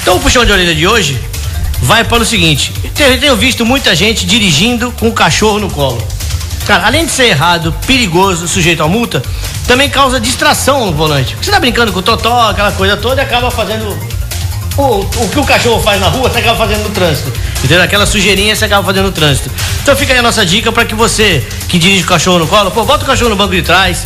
Então 0.00 0.16
o 0.16 0.20
puxão 0.20 0.44
de 0.44 0.52
orelha 0.52 0.74
de 0.74 0.86
hoje 0.86 1.20
vai 1.86 2.04
para 2.04 2.22
o 2.22 2.26
seguinte: 2.26 2.72
eu 2.98 3.18
tenho 3.18 3.36
visto 3.36 3.64
muita 3.64 3.94
gente 3.94 4.26
dirigindo 4.26 4.92
com 4.92 5.08
o 5.08 5.12
cachorro 5.12 5.58
no 5.58 5.70
colo. 5.70 6.06
Cara, 6.66 6.86
além 6.86 7.06
de 7.06 7.12
ser 7.12 7.26
errado, 7.26 7.72
perigoso, 7.86 8.48
sujeito 8.48 8.82
a 8.82 8.88
multa, 8.88 9.22
também 9.68 9.88
causa 9.88 10.18
distração 10.18 10.84
no 10.86 10.92
volante. 10.92 11.36
Você 11.40 11.50
tá 11.50 11.60
brincando 11.60 11.92
com 11.92 12.00
o 12.00 12.02
totó, 12.02 12.50
aquela 12.50 12.72
coisa 12.72 12.96
toda 12.96 13.22
e 13.22 13.24
acaba 13.24 13.52
fazendo 13.52 13.96
o, 14.76 14.82
o 14.82 15.28
que 15.28 15.38
o 15.38 15.44
cachorro 15.44 15.80
faz 15.80 16.00
na 16.00 16.08
rua, 16.08 16.28
você 16.28 16.40
acaba 16.40 16.58
fazendo 16.58 16.82
no 16.82 16.90
trânsito. 16.90 17.32
Entendeu? 17.58 17.82
Aquela 17.82 18.04
sujeirinha 18.04 18.56
você 18.56 18.64
acaba 18.64 18.84
fazendo 18.84 19.06
no 19.06 19.12
trânsito. 19.12 19.48
Então 19.80 19.94
fica 19.96 20.12
aí 20.12 20.18
a 20.18 20.22
nossa 20.22 20.44
dica 20.44 20.72
para 20.72 20.84
que 20.84 20.94
você 20.94 21.46
que 21.68 21.78
dirige 21.78 22.02
o 22.02 22.06
cachorro 22.06 22.40
no 22.40 22.48
colo, 22.48 22.72
pô, 22.72 22.84
bota 22.84 23.04
o 23.04 23.06
cachorro 23.06 23.30
no 23.30 23.36
banco 23.36 23.54
de 23.54 23.62
trás, 23.62 24.04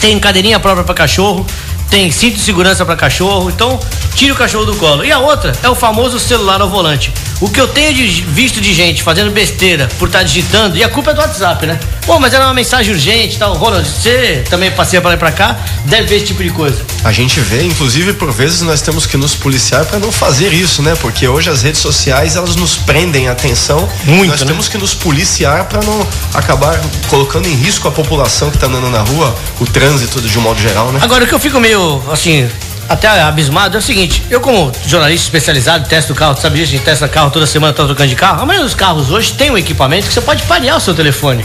tem 0.00 0.16
cadeirinha 0.20 0.60
própria 0.60 0.84
para 0.84 0.94
cachorro, 0.94 1.44
tem 1.90 2.10
cinto 2.10 2.36
de 2.36 2.42
segurança 2.42 2.84
para 2.84 2.96
cachorro, 2.96 3.50
então 3.50 3.78
tire 4.14 4.32
o 4.32 4.34
cachorro 4.34 4.64
do 4.64 4.76
colo. 4.76 5.04
E 5.04 5.12
a 5.12 5.18
outra 5.18 5.52
é 5.62 5.68
o 5.68 5.74
famoso 5.74 6.18
celular 6.18 6.60
ao 6.60 6.68
volante. 6.68 7.12
O 7.40 7.48
que 7.50 7.60
eu 7.60 7.68
tenho 7.68 7.92
de- 7.92 8.22
visto 8.22 8.60
de 8.62 8.72
gente 8.72 9.02
fazendo 9.02 9.30
besteira 9.30 9.88
por 9.98 10.08
estar 10.08 10.22
digitando, 10.22 10.76
e 10.76 10.82
a 10.82 10.88
culpa 10.88 11.10
é 11.10 11.14
do 11.14 11.20
WhatsApp, 11.20 11.66
né? 11.66 11.78
Pô, 12.06 12.18
mas 12.18 12.32
era 12.32 12.44
uma 12.46 12.54
mensagem 12.54 12.92
urgente 12.94 13.36
e 13.36 13.38
tal. 13.38 13.54
Ronald, 13.54 13.86
você 13.86 14.42
também 14.48 14.70
passeia 14.70 15.00
para 15.02 15.10
lá 15.10 15.14
e 15.16 15.18
pra 15.18 15.32
cá, 15.32 15.58
deve 15.84 16.04
ver 16.06 16.16
esse 16.16 16.26
tipo 16.26 16.42
de 16.42 16.50
coisa. 16.50 16.82
A 17.04 17.12
gente 17.12 17.38
vê, 17.40 17.62
inclusive, 17.62 18.14
por 18.14 18.32
vezes 18.32 18.62
nós 18.62 18.80
temos 18.80 19.04
que 19.06 19.16
nos 19.18 19.34
policiar 19.34 19.84
para 19.84 19.98
não 19.98 20.10
fazer 20.10 20.52
isso, 20.54 20.82
né? 20.82 20.94
Porque 21.00 21.28
hoje 21.28 21.50
as 21.50 21.62
redes 21.62 21.80
sociais 21.80 22.36
elas 22.36 22.56
nos 22.56 22.76
prendem 22.76 23.28
a 23.28 23.32
atenção. 23.32 23.86
Muito, 24.04 24.30
nós 24.30 24.40
né? 24.40 24.46
temos 24.46 24.68
que 24.68 24.78
nos 24.78 24.94
policiar 24.94 25.64
para 25.64 25.82
não 25.84 26.06
acabar 26.32 26.80
colocando 27.08 27.48
em 27.48 27.54
risco 27.54 27.86
a 27.86 27.90
população 27.90 28.50
que 28.50 28.56
está 28.56 28.66
andando 28.66 28.88
na 28.90 29.00
rua, 29.00 29.36
o 29.60 29.66
trânsito 29.66 30.20
de 30.22 30.38
um 30.38 30.42
modo 30.42 30.60
geral, 30.60 30.90
né? 30.92 31.00
Agora, 31.02 31.24
o 31.24 31.26
que 31.26 31.34
eu 31.34 31.40
fico 31.40 31.60
meio, 31.60 32.02
assim, 32.10 32.48
até 32.88 33.08
abismado 33.22 33.76
é 33.76 33.78
o 33.78 33.82
seguinte: 33.82 34.22
eu, 34.30 34.40
como 34.40 34.72
jornalista 34.86 35.26
especializado, 35.26 35.88
testo 35.88 36.14
carro, 36.14 36.36
sabe 36.40 36.58
disso, 36.58 36.72
a 36.72 36.76
gente 36.76 36.84
testa 36.84 37.08
carro 37.08 37.30
toda 37.30 37.46
semana, 37.46 37.72
tá 37.72 37.84
trocando 37.84 38.08
de 38.08 38.16
carro. 38.16 38.42
A 38.42 38.46
maioria 38.46 38.64
dos 38.64 38.74
carros 38.74 39.10
hoje 39.10 39.32
tem 39.32 39.50
um 39.50 39.58
equipamento 39.58 40.06
que 40.06 40.12
você 40.12 40.20
pode 40.20 40.42
parear 40.44 40.76
o 40.76 40.80
seu 40.80 40.94
telefone. 40.94 41.44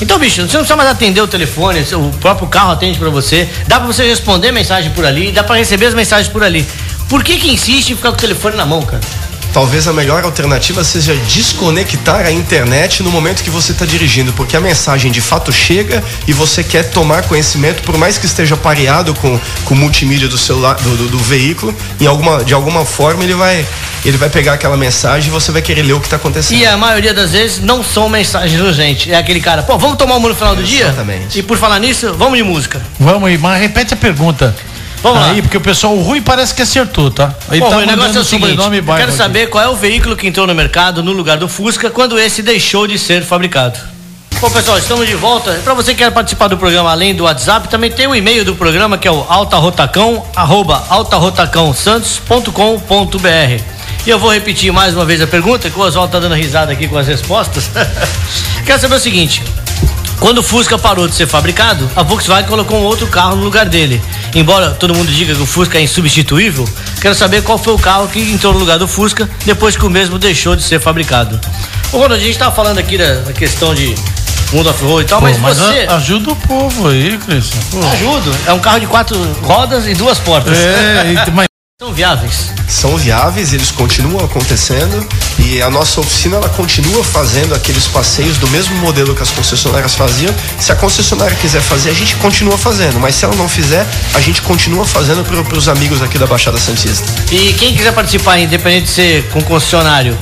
Então, 0.00 0.18
bicho, 0.18 0.36
você 0.36 0.40
não 0.42 0.48
precisa 0.48 0.76
mais 0.76 0.90
atender 0.90 1.20
o 1.20 1.28
telefone, 1.28 1.80
o 1.92 2.10
próprio 2.18 2.48
carro 2.48 2.72
atende 2.72 2.98
pra 2.98 3.08
você. 3.08 3.48
Dá 3.68 3.78
pra 3.78 3.86
você 3.86 4.04
responder 4.04 4.50
mensagem 4.50 4.90
por 4.90 5.06
ali, 5.06 5.30
dá 5.30 5.44
pra 5.44 5.56
receber 5.56 5.86
as 5.86 5.94
mensagens 5.94 6.28
por 6.28 6.42
ali. 6.42 6.66
Por 7.08 7.22
que 7.22 7.36
que 7.36 7.50
insiste 7.50 7.90
em 7.90 7.96
ficar 7.96 8.10
com 8.10 8.16
o 8.16 8.20
telefone 8.20 8.56
na 8.56 8.66
mão, 8.66 8.82
cara? 8.82 9.00
Talvez 9.52 9.86
a 9.86 9.92
melhor 9.92 10.24
alternativa 10.24 10.82
seja 10.82 11.14
desconectar 11.28 12.24
a 12.24 12.32
internet 12.32 13.02
no 13.02 13.10
momento 13.10 13.42
que 13.42 13.50
você 13.50 13.72
está 13.72 13.84
dirigindo, 13.84 14.32
porque 14.32 14.56
a 14.56 14.60
mensagem 14.60 15.12
de 15.12 15.20
fato 15.20 15.52
chega 15.52 16.02
e 16.26 16.32
você 16.32 16.64
quer 16.64 16.84
tomar 16.90 17.24
conhecimento, 17.24 17.82
por 17.82 17.98
mais 17.98 18.16
que 18.16 18.24
esteja 18.24 18.56
pareado 18.56 19.14
com, 19.14 19.38
com 19.66 19.74
o 19.74 19.76
multimídia 19.76 20.26
do 20.26 20.38
celular, 20.38 20.76
do, 20.76 20.96
do- 20.96 21.08
do 21.08 21.18
veículo, 21.18 21.74
em 22.00 22.06
alguma, 22.06 22.42
de 22.42 22.54
alguma 22.54 22.86
forma 22.86 23.22
ele 23.24 23.34
vai, 23.34 23.66
ele 24.06 24.16
vai 24.16 24.30
pegar 24.30 24.54
aquela 24.54 24.76
mensagem 24.76 25.28
e 25.28 25.30
você 25.30 25.52
vai 25.52 25.60
querer 25.60 25.82
ler 25.82 25.92
o 25.92 26.00
que 26.00 26.06
está 26.06 26.16
acontecendo. 26.16 26.58
E 26.58 26.66
a 26.66 26.78
maioria 26.78 27.12
das 27.12 27.32
vezes 27.32 27.60
não 27.60 27.84
são 27.84 28.08
mensagens 28.08 28.58
urgentes. 28.58 29.12
É 29.12 29.16
aquele 29.16 29.40
cara, 29.40 29.62
pô, 29.62 29.76
vamos 29.76 29.98
tomar 29.98 30.16
uma 30.16 30.30
no 30.30 30.34
final 30.34 30.56
do 30.56 30.62
dia? 30.62 30.84
Exatamente. 30.86 31.38
E 31.38 31.42
por 31.42 31.58
falar 31.58 31.78
nisso, 31.78 32.14
vamos 32.16 32.38
de 32.38 32.42
música. 32.42 32.80
Vamos 32.98 33.28
aí, 33.28 33.36
mas 33.36 33.60
repete 33.60 33.92
a 33.92 33.96
pergunta. 33.98 34.56
Vamos 35.02 35.20
lá. 35.20 35.30
aí, 35.30 35.42
porque 35.42 35.56
o 35.56 35.60
pessoal, 35.60 35.96
o 35.96 36.02
Rui 36.02 36.20
parece 36.20 36.54
que 36.54 36.62
acertou, 36.62 37.10
tá? 37.10 37.34
Ele 37.50 37.60
Bom, 37.60 37.70
tá 37.70 37.78
o 37.78 37.86
negócio 37.86 38.18
é 38.18 38.20
o 38.20 38.24
seguinte, 38.24 38.56
eu 38.56 38.70
quero 38.70 39.08
aqui. 39.08 39.12
saber 39.12 39.48
qual 39.48 39.64
é 39.64 39.68
o 39.68 39.74
veículo 39.74 40.14
que 40.16 40.28
entrou 40.28 40.46
no 40.46 40.54
mercado 40.54 41.02
no 41.02 41.10
lugar 41.12 41.36
do 41.36 41.48
Fusca 41.48 41.90
quando 41.90 42.16
esse 42.18 42.40
deixou 42.42 42.86
de 42.86 42.98
ser 42.98 43.22
fabricado. 43.22 43.78
Bom, 44.40 44.48
pessoal, 44.50 44.78
estamos 44.78 45.06
de 45.06 45.14
volta. 45.14 45.52
Para 45.62 45.74
você 45.74 45.92
que 45.92 45.98
quer 46.02 46.10
participar 46.10 46.48
do 46.48 46.56
programa 46.56 46.90
além 46.90 47.14
do 47.14 47.24
WhatsApp, 47.24 47.68
também 47.68 47.92
tem 47.92 48.06
o 48.08 48.14
e-mail 48.14 48.44
do 48.44 48.56
programa 48.56 48.98
que 48.98 49.06
é 49.06 49.10
o 49.10 49.24
altarotacão, 49.28 50.24
arroba 50.34 50.84
altarotacãosantos.com.br. 50.88 53.62
E 54.04 54.10
eu 54.10 54.18
vou 54.18 54.32
repetir 54.32 54.72
mais 54.72 54.94
uma 54.94 55.04
vez 55.04 55.22
a 55.22 55.28
pergunta, 55.28 55.70
que 55.70 55.78
o 55.78 55.82
Oswaldo 55.82 56.10
tá 56.10 56.18
dando 56.18 56.34
risada 56.34 56.72
aqui 56.72 56.88
com 56.88 56.98
as 56.98 57.06
respostas. 57.06 57.70
Quero 58.66 58.80
saber 58.80 58.96
o 58.96 58.98
seguinte: 58.98 59.40
quando 60.22 60.38
o 60.38 60.42
Fusca 60.42 60.78
parou 60.78 61.08
de 61.08 61.16
ser 61.16 61.26
fabricado, 61.26 61.90
a 61.96 62.02
Volkswagen 62.04 62.48
colocou 62.48 62.78
um 62.78 62.84
outro 62.84 63.08
carro 63.08 63.34
no 63.34 63.42
lugar 63.42 63.68
dele. 63.68 64.00
Embora 64.36 64.70
todo 64.70 64.94
mundo 64.94 65.10
diga 65.10 65.34
que 65.34 65.42
o 65.42 65.46
Fusca 65.46 65.78
é 65.78 65.82
insubstituível, 65.82 66.64
quero 67.00 67.12
saber 67.12 67.42
qual 67.42 67.58
foi 67.58 67.74
o 67.74 67.78
carro 67.78 68.06
que 68.06 68.20
entrou 68.20 68.52
no 68.52 68.60
lugar 68.60 68.78
do 68.78 68.86
Fusca 68.86 69.28
depois 69.44 69.76
que 69.76 69.84
o 69.84 69.90
mesmo 69.90 70.20
deixou 70.20 70.54
de 70.54 70.62
ser 70.62 70.80
fabricado. 70.80 71.40
Ô, 71.92 71.98
Ronald, 71.98 72.20
a 72.20 72.24
gente 72.24 72.34
estava 72.34 72.54
falando 72.54 72.78
aqui 72.78 72.96
da, 72.96 73.14
da, 73.14 73.32
questão 73.32 73.74
de 73.74 73.96
mundo 74.52 74.70
off-road 74.70 75.02
e 75.02 75.08
tal, 75.08 75.18
Pô, 75.18 75.26
mas, 75.26 75.38
mas 75.40 75.58
você. 75.58 75.86
Ajuda 75.88 76.30
o 76.30 76.36
povo 76.36 76.88
aí, 76.88 77.18
Cristian. 77.18 77.58
Ajudo. 77.92 78.30
É 78.46 78.52
um 78.52 78.60
carro 78.60 78.78
de 78.78 78.86
quatro 78.86 79.18
rodas 79.42 79.88
e 79.88 79.94
duas 79.94 80.20
portas. 80.20 80.56
É, 80.56 81.16
mas 81.34 81.48
são 81.82 81.92
viáveis? 81.92 82.52
São 82.68 82.96
viáveis, 82.96 83.52
eles 83.52 83.72
continuam 83.72 84.24
acontecendo 84.24 85.04
e 85.36 85.60
a 85.60 85.68
nossa 85.68 85.98
oficina 85.98 86.36
ela 86.36 86.48
continua 86.48 87.02
fazendo 87.02 87.56
aqueles 87.56 87.88
passeios 87.88 88.38
do 88.38 88.46
mesmo 88.50 88.76
modelo 88.76 89.16
que 89.16 89.22
as 89.22 89.30
concessionárias 89.30 89.96
faziam. 89.96 90.32
Se 90.60 90.70
a 90.70 90.76
concessionária 90.76 91.36
quiser 91.38 91.60
fazer, 91.60 91.90
a 91.90 91.92
gente 91.92 92.14
continua 92.16 92.56
fazendo, 92.56 93.00
mas 93.00 93.16
se 93.16 93.24
ela 93.24 93.34
não 93.34 93.48
fizer, 93.48 93.84
a 94.14 94.20
gente 94.20 94.42
continua 94.42 94.86
fazendo 94.86 95.24
para 95.24 95.58
os 95.58 95.68
amigos 95.68 96.00
aqui 96.00 96.18
da 96.18 96.26
Baixada 96.26 96.56
Santista. 96.56 97.04
E 97.32 97.52
quem 97.54 97.74
quiser 97.74 97.92
participar, 97.92 98.38
independente 98.38 98.84
de 98.84 98.90
ser 98.90 99.28
com 99.30 99.42
concessionário, 99.42 100.16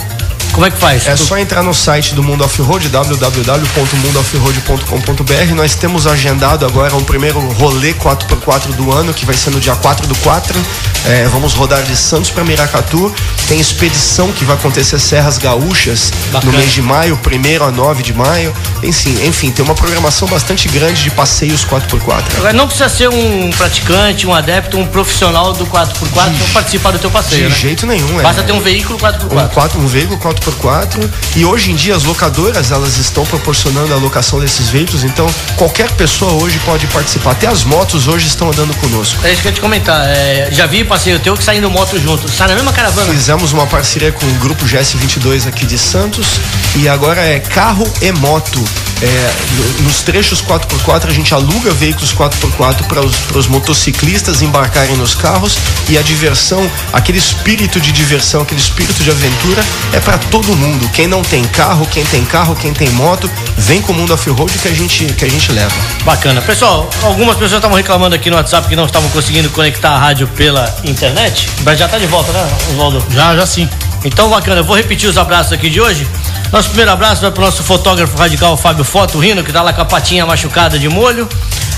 como 0.53 0.67
é 0.67 0.71
que 0.71 0.79
faz? 0.79 1.07
É 1.07 1.17
só 1.17 1.39
entrar 1.39 1.63
no 1.63 1.73
site 1.73 2.15
do 2.15 2.23
Mundo 2.23 2.45
Off-Road, 2.45 2.87
www.mundoffroad.com.br. 2.89 5.55
Nós 5.55 5.75
temos 5.75 6.07
agendado 6.07 6.67
agora 6.67 6.95
um 6.97 7.05
primeiro 7.05 7.41
rolê 7.55 7.95
4x4 7.95 8.75
do 8.75 8.93
ano, 8.93 9.15
que 9.15 9.25
vai 9.25 9.35
ser 9.35 9.49
no 9.51 9.59
dia 9.61 9.75
4 9.77 10.07
do 10.07 10.15
4. 10.17 10.61
É, 11.07 11.27
vamos 11.29 11.55
rodar 11.55 11.83
de 11.83 11.97
Santos 11.97 12.31
para 12.31 12.45
Miracatu. 12.45 13.11
Tem 13.49 13.59
expedição 13.61 14.31
que 14.33 14.45
vai 14.45 14.57
acontecer 14.57 14.99
Serras 14.99 15.39
Gaúchas 15.39 16.11
Bacana. 16.33 16.53
no 16.53 16.59
mês 16.59 16.73
de 16.73 16.83
maio, 16.83 17.19
1 17.19 17.21
a 17.65 17.71
9 17.71 18.03
de 18.03 18.13
maio. 18.13 18.53
Enfim, 18.83 19.17
enfim, 19.25 19.51
tem 19.51 19.65
uma 19.65 19.75
programação 19.75 20.29
bastante 20.29 20.69
grande 20.69 21.03
de 21.03 21.11
passeios 21.11 21.65
4x4. 21.65 22.37
Agora, 22.37 22.53
não 22.53 22.67
precisa 22.67 22.89
ser 22.89 23.09
um 23.09 23.51
praticante, 23.51 24.27
um 24.27 24.35
adepto, 24.35 24.77
um 24.79 24.87
profissional 24.87 25.53
do 25.53 25.65
4x4 25.67 26.09
para 26.13 26.31
participar 26.53 26.91
do 26.91 26.99
teu 26.99 27.11
passeio. 27.11 27.45
De 27.45 27.51
né? 27.51 27.57
jeito 27.57 27.87
nenhum, 27.87 28.19
é. 28.21 28.23
Basta 28.23 28.43
ter 28.43 28.53
um 28.53 28.61
veículo 28.61 28.99
4x4. 28.99 29.45
Um, 29.45 29.49
4, 29.49 29.81
um 29.81 29.87
veículo 29.87 30.19
4x4 30.19 30.40
4x4 30.41 31.09
e 31.37 31.45
hoje 31.45 31.71
em 31.71 31.75
dia 31.75 31.95
as 31.95 32.05
locadoras 32.05 32.71
elas 32.71 32.97
estão 32.97 33.25
proporcionando 33.25 33.93
a 33.93 33.97
locação 33.97 34.41
desses 34.41 34.69
veículos, 34.69 35.05
então 35.05 35.29
qualquer 35.57 35.91
pessoa 35.93 36.33
hoje 36.43 36.59
pode 36.65 36.87
participar. 36.89 37.33
Até 37.33 37.47
as 37.47 37.65
motos 37.65 38.09
hoje 38.09 38.27
estão 38.27 38.49
andando 38.49 38.75
conosco. 38.79 39.25
É 39.25 39.33
isso 39.33 39.43
que 39.43 39.49
eu 39.49 39.51
ia 39.51 39.55
te 39.55 39.61
comentar. 39.61 40.09
É, 40.09 40.49
já 40.51 40.67
vi 40.67 40.85
passeio 40.85 41.19
teu 41.21 41.37
que 41.37 41.45
saindo 41.45 41.71
moto 41.71 41.99
junto. 41.99 42.29
Sai 42.31 42.49
na 42.49 42.55
mesma 42.55 42.73
caravana. 42.73 43.13
Fizemos 43.13 43.53
uma 43.53 43.67
parceria 43.67 44.13
com 44.13 44.27
o 44.27 44.35
grupo 44.35 44.65
GS22 44.65 45.47
aqui 45.47 45.67
de 45.67 45.79
Santos 45.79 46.41
e 46.77 46.89
agora 46.89 47.21
é 47.21 47.39
carro 47.39 47.87
e 48.01 48.11
moto. 48.13 48.63
É, 49.03 49.83
nos 49.83 50.03
trechos 50.03 50.43
4x4 50.43 51.09
a 51.09 51.13
gente 51.13 51.33
aluga 51.33 51.73
veículos 51.73 52.13
4x4 52.13 52.85
para 52.87 53.39
os 53.39 53.47
motociclistas 53.47 54.43
embarcarem 54.43 54.95
nos 54.97 55.15
carros 55.15 55.57
e 55.89 55.97
a 55.97 56.03
diversão, 56.03 56.71
aquele 56.93 57.17
espírito 57.17 57.81
de 57.81 57.93
diversão, 57.93 58.43
aquele 58.43 58.61
espírito 58.61 59.03
de 59.03 59.11
aventura 59.11 59.65
é 59.95 60.01
para 60.01 60.19
todo 60.31 60.57
mundo. 60.57 60.89
Quem 60.91 61.07
não 61.07 61.23
tem 61.23 61.43
carro, 61.45 61.87
quem 61.87 62.05
tem 62.05 62.25
carro, 62.25 62.55
quem 62.55 62.73
tem 62.73 62.89
moto, 62.91 63.31
vem 63.57 63.83
com 63.83 63.93
o 63.93 63.95
Mundo 63.95 64.15
Off-Road 64.15 64.57
que 64.59 64.69
a 64.69 64.73
gente 64.73 65.05
que 65.07 65.25
a 65.25 65.29
gente 65.29 65.53
leva. 65.53 65.75
Bacana. 66.05 66.41
Pessoal, 66.41 66.89
algumas 67.03 67.35
pessoas 67.35 67.59
estavam 67.59 67.77
reclamando 67.77 68.15
aqui 68.15 68.31
no 68.31 68.37
WhatsApp 68.37 68.69
que 68.69 68.77
não 68.77 68.87
estavam 68.87 69.09
conseguindo 69.11 69.51
conectar 69.51 69.91
a 69.91 69.99
rádio 69.99 70.29
pela 70.29 70.75
internet. 70.85 71.49
Mas 71.65 71.79
já 71.79 71.87
está 71.87 71.99
de 71.99 72.07
volta, 72.07 72.33
né, 72.33 72.49
Oswaldo? 72.71 73.05
Já, 73.11 73.35
já 73.37 73.47
sim. 73.47 73.69
Então, 74.05 74.31
bacana. 74.31 74.61
Eu 74.61 74.65
vou 74.65 74.77
repetir 74.77 75.09
os 75.09 75.19
abraços 75.19 75.53
aqui 75.53 75.69
de 75.69 75.81
hoje. 75.81 76.07
Nosso 76.53 76.69
primeiro 76.69 76.91
abraço 76.91 77.21
vai 77.21 77.31
para 77.31 77.43
o 77.43 77.45
nosso 77.45 77.63
fotógrafo 77.63 78.17
radical 78.17 78.57
Fábio 78.57 78.85
Foto 78.85 79.19
Rino, 79.19 79.43
que 79.43 79.51
está 79.51 79.63
lá 79.63 79.73
com 79.73 79.83
a 79.83 79.85
patinha 79.85 80.25
machucada 80.25 80.79
de 80.79 80.89
molho. 80.89 81.29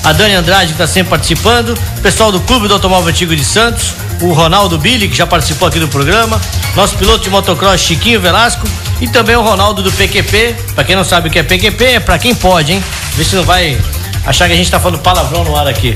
A 0.05 0.13
Dani 0.13 0.35
Andrade, 0.35 0.67
que 0.67 0.73
está 0.73 0.87
sempre 0.87 1.11
participando. 1.11 1.77
Pessoal 2.03 2.31
do 2.31 2.41
Clube 2.41 2.69
do 2.69 2.75
Automóvel 2.75 3.09
Antigo 3.09 3.35
de 3.35 3.45
Santos 3.45 3.95
o 4.23 4.33
Ronaldo 4.33 4.79
Billy, 4.79 5.09
que 5.09 5.17
já 5.17 5.27
participou 5.27 5.69
aqui 5.69 5.79
do 5.79 5.89
programa, 5.89 6.41
nosso 6.75 6.97
piloto 6.97 7.25
de 7.25 7.31
motocross 7.31 7.81
Chiquinho 7.81 8.21
Velasco 8.21 8.67
e 9.01 9.09
também 9.09 9.37
o 9.37 9.43
Ronaldo 9.43 9.83
do 9.83 9.93
PQP. 9.93 10.57
Para 10.75 10.85
quem 10.85 10.97
não 10.97 11.05
sabe 11.05 11.29
o 11.29 11.31
que 11.31 11.39
é 11.39 11.43
PQP, 11.43 11.85
é 11.85 12.01
para 12.01 12.19
quem 12.19 12.35
pode, 12.35 12.73
hein? 12.73 12.85
Vê 13.17 13.25
se 13.25 13.35
não 13.35 13.43
vai 13.43 13.79
achar 14.25 14.47
que 14.47 14.55
a 14.55 14.57
gente 14.57 14.71
tá 14.71 14.79
falando 14.79 15.01
palavrão 15.01 15.45
no 15.45 15.57
ar 15.57 15.67
aqui. 15.67 15.95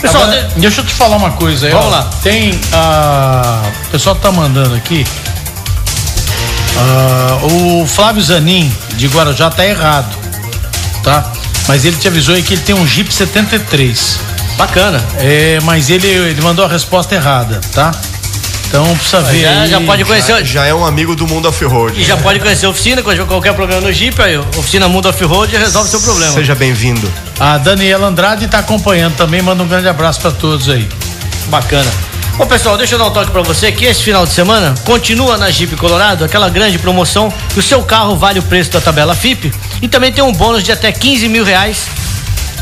Pessoal, 0.00 0.24
Agora, 0.24 0.42
de... 0.42 0.60
deixa 0.60 0.82
eu 0.82 0.84
te 0.84 0.92
falar 0.92 1.16
uma 1.16 1.30
coisa 1.32 1.66
aí. 1.66 1.72
Vamos 1.72 1.86
ó, 1.86 1.90
lá. 1.90 2.10
Tem 2.22 2.52
a. 2.72 3.62
O 3.86 3.90
pessoal 3.90 4.14
tá 4.16 4.30
mandando 4.30 4.74
aqui. 4.74 5.06
Uh, 6.76 7.82
o 7.82 7.86
Flávio 7.86 8.22
Zanin 8.22 8.70
de 8.96 9.06
Guarujá 9.06 9.48
tá 9.48 9.64
errado, 9.64 10.14
tá? 11.02 11.32
Mas 11.66 11.84
ele 11.84 11.96
te 11.96 12.06
avisou 12.08 12.34
aí 12.34 12.42
que 12.42 12.52
ele 12.52 12.62
tem 12.62 12.74
um 12.74 12.86
Jeep 12.86 13.12
73. 13.12 14.33
Bacana. 14.56 15.04
É, 15.18 15.58
mas 15.62 15.90
ele, 15.90 16.06
ele 16.06 16.40
mandou 16.40 16.64
a 16.64 16.68
resposta 16.68 17.14
errada, 17.14 17.60
tá? 17.72 17.92
Então 18.68 18.96
precisa 18.96 19.20
ver. 19.22 19.42
Já, 19.42 19.60
aí, 19.62 19.70
já 19.70 19.80
pode 19.80 20.04
conhecer. 20.04 20.32
Já, 20.32 20.42
já, 20.42 20.66
é 20.66 20.74
um 20.74 20.84
amigo 20.84 21.14
do 21.14 21.26
Mundo 21.26 21.48
Off-Road. 21.48 22.00
E 22.00 22.04
já 22.04 22.16
pode 22.16 22.40
conhecer 22.40 22.66
a 22.66 22.70
oficina, 22.70 23.02
quando 23.02 23.24
qualquer 23.26 23.54
problema 23.54 23.80
no 23.80 23.92
Jeep, 23.92 24.20
aí, 24.20 24.36
oficina 24.36 24.88
Mundo 24.88 25.08
Off-Road 25.08 25.56
resolve 25.56 25.88
o 25.88 25.90
seu 25.90 26.00
problema. 26.00 26.32
Seja 26.32 26.54
bem-vindo. 26.54 27.12
A 27.38 27.56
Daniela 27.58 28.08
Andrade 28.08 28.46
está 28.46 28.58
acompanhando 28.58 29.14
também, 29.16 29.40
manda 29.40 29.62
um 29.62 29.68
grande 29.68 29.88
abraço 29.88 30.20
para 30.20 30.32
todos 30.32 30.68
aí. 30.68 30.88
Bacana. 31.46 31.90
Bom, 32.36 32.46
pessoal, 32.46 32.76
deixa 32.76 32.96
eu 32.96 32.98
dar 32.98 33.06
um 33.06 33.12
toque 33.12 33.30
para 33.30 33.42
você 33.42 33.70
que 33.70 33.84
esse 33.84 34.02
final 34.02 34.26
de 34.26 34.32
semana 34.32 34.74
continua 34.84 35.36
na 35.38 35.52
Jeep 35.52 35.76
Colorado 35.76 36.24
aquela 36.24 36.48
grande 36.48 36.76
promoção 36.78 37.32
que 37.52 37.60
o 37.60 37.62
seu 37.62 37.80
carro 37.84 38.16
vale 38.16 38.40
o 38.40 38.42
preço 38.42 38.72
da 38.72 38.80
tabela 38.80 39.14
FIP 39.14 39.52
e 39.80 39.86
também 39.86 40.10
tem 40.10 40.24
um 40.24 40.32
bônus 40.32 40.64
de 40.64 40.72
até 40.72 40.90
15 40.90 41.28
mil 41.28 41.44
reais 41.44 41.86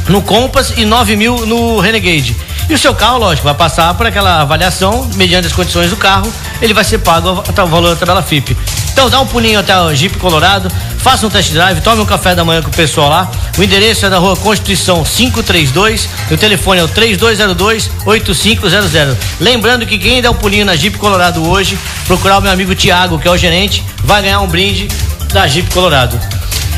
no 0.08 0.22
Compass 0.22 0.74
e 0.76 0.84
9 0.84 1.16
mil 1.16 1.46
no 1.46 1.80
Renegade. 1.80 2.36
E 2.68 2.74
o 2.74 2.78
seu 2.78 2.94
carro, 2.94 3.18
lógico, 3.18 3.44
vai 3.44 3.54
passar 3.54 3.92
por 3.94 4.06
aquela 4.06 4.40
avaliação, 4.40 5.08
mediante 5.14 5.46
as 5.46 5.52
condições 5.52 5.90
do 5.90 5.96
carro, 5.96 6.32
ele 6.60 6.72
vai 6.72 6.84
ser 6.84 6.98
pago 6.98 7.42
até 7.46 7.62
o 7.62 7.66
valor 7.66 7.90
da 7.90 7.96
tabela 7.96 8.22
FIP. 8.22 8.56
Então 8.92 9.08
dá 9.08 9.20
um 9.20 9.26
pulinho 9.26 9.58
até 9.58 9.76
o 9.80 9.94
Jeep 9.94 10.18
Colorado, 10.18 10.70
faça 10.98 11.26
um 11.26 11.30
test 11.30 11.52
drive, 11.52 11.80
tome 11.80 12.02
um 12.02 12.06
café 12.06 12.34
da 12.34 12.44
manhã 12.44 12.62
com 12.62 12.68
o 12.68 12.72
pessoal 12.72 13.08
lá. 13.08 13.30
O 13.58 13.62
endereço 13.62 14.04
é 14.04 14.08
na 14.08 14.18
rua 14.18 14.36
Constituição 14.36 15.02
532, 15.02 16.08
o 16.30 16.36
telefone 16.36 16.80
é 16.80 16.84
o 16.84 16.88
3202-8500. 16.88 19.16
Lembrando 19.40 19.86
que 19.86 19.98
quem 19.98 20.20
der 20.20 20.30
um 20.30 20.34
pulinho 20.34 20.66
na 20.66 20.76
Jeep 20.76 20.98
Colorado 20.98 21.48
hoje, 21.48 21.78
procurar 22.06 22.38
o 22.38 22.42
meu 22.42 22.52
amigo 22.52 22.74
Tiago, 22.74 23.18
que 23.18 23.26
é 23.26 23.30
o 23.30 23.36
gerente, 23.36 23.82
vai 24.04 24.22
ganhar 24.22 24.40
um 24.40 24.46
brinde 24.46 24.88
da 25.32 25.48
Jeep 25.48 25.72
Colorado. 25.72 26.20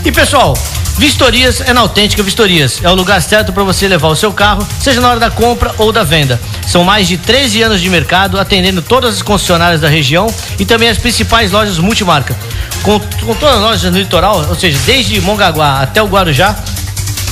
E 0.04 0.12
pessoal, 0.12 0.54
Vistorias 0.96 1.60
é 1.60 1.72
na 1.72 1.80
Autêntica 1.80 2.22
Vistorias. 2.22 2.80
É 2.82 2.88
o 2.88 2.94
lugar 2.94 3.20
certo 3.20 3.52
para 3.52 3.64
você 3.64 3.88
levar 3.88 4.08
o 4.08 4.16
seu 4.16 4.32
carro, 4.32 4.66
seja 4.80 5.00
na 5.00 5.08
hora 5.08 5.20
da 5.20 5.30
compra 5.30 5.74
ou 5.76 5.90
da 5.92 6.04
venda. 6.04 6.40
São 6.66 6.84
mais 6.84 7.08
de 7.08 7.16
13 7.16 7.62
anos 7.62 7.80
de 7.80 7.90
mercado, 7.90 8.38
atendendo 8.38 8.80
todas 8.80 9.16
as 9.16 9.22
concessionárias 9.22 9.80
da 9.80 9.88
região 9.88 10.26
e 10.58 10.64
também 10.64 10.88
as 10.88 10.96
principais 10.96 11.50
lojas 11.50 11.78
multimarca. 11.78 12.36
Com, 12.82 13.00
com 13.00 13.34
todas 13.34 13.56
as 13.56 13.60
lojas 13.60 13.92
no 13.92 13.98
litoral, 13.98 14.46
ou 14.48 14.54
seja, 14.54 14.78
desde 14.86 15.20
Mongaguá 15.20 15.80
até 15.80 16.02
o 16.02 16.06
Guarujá, 16.06 16.56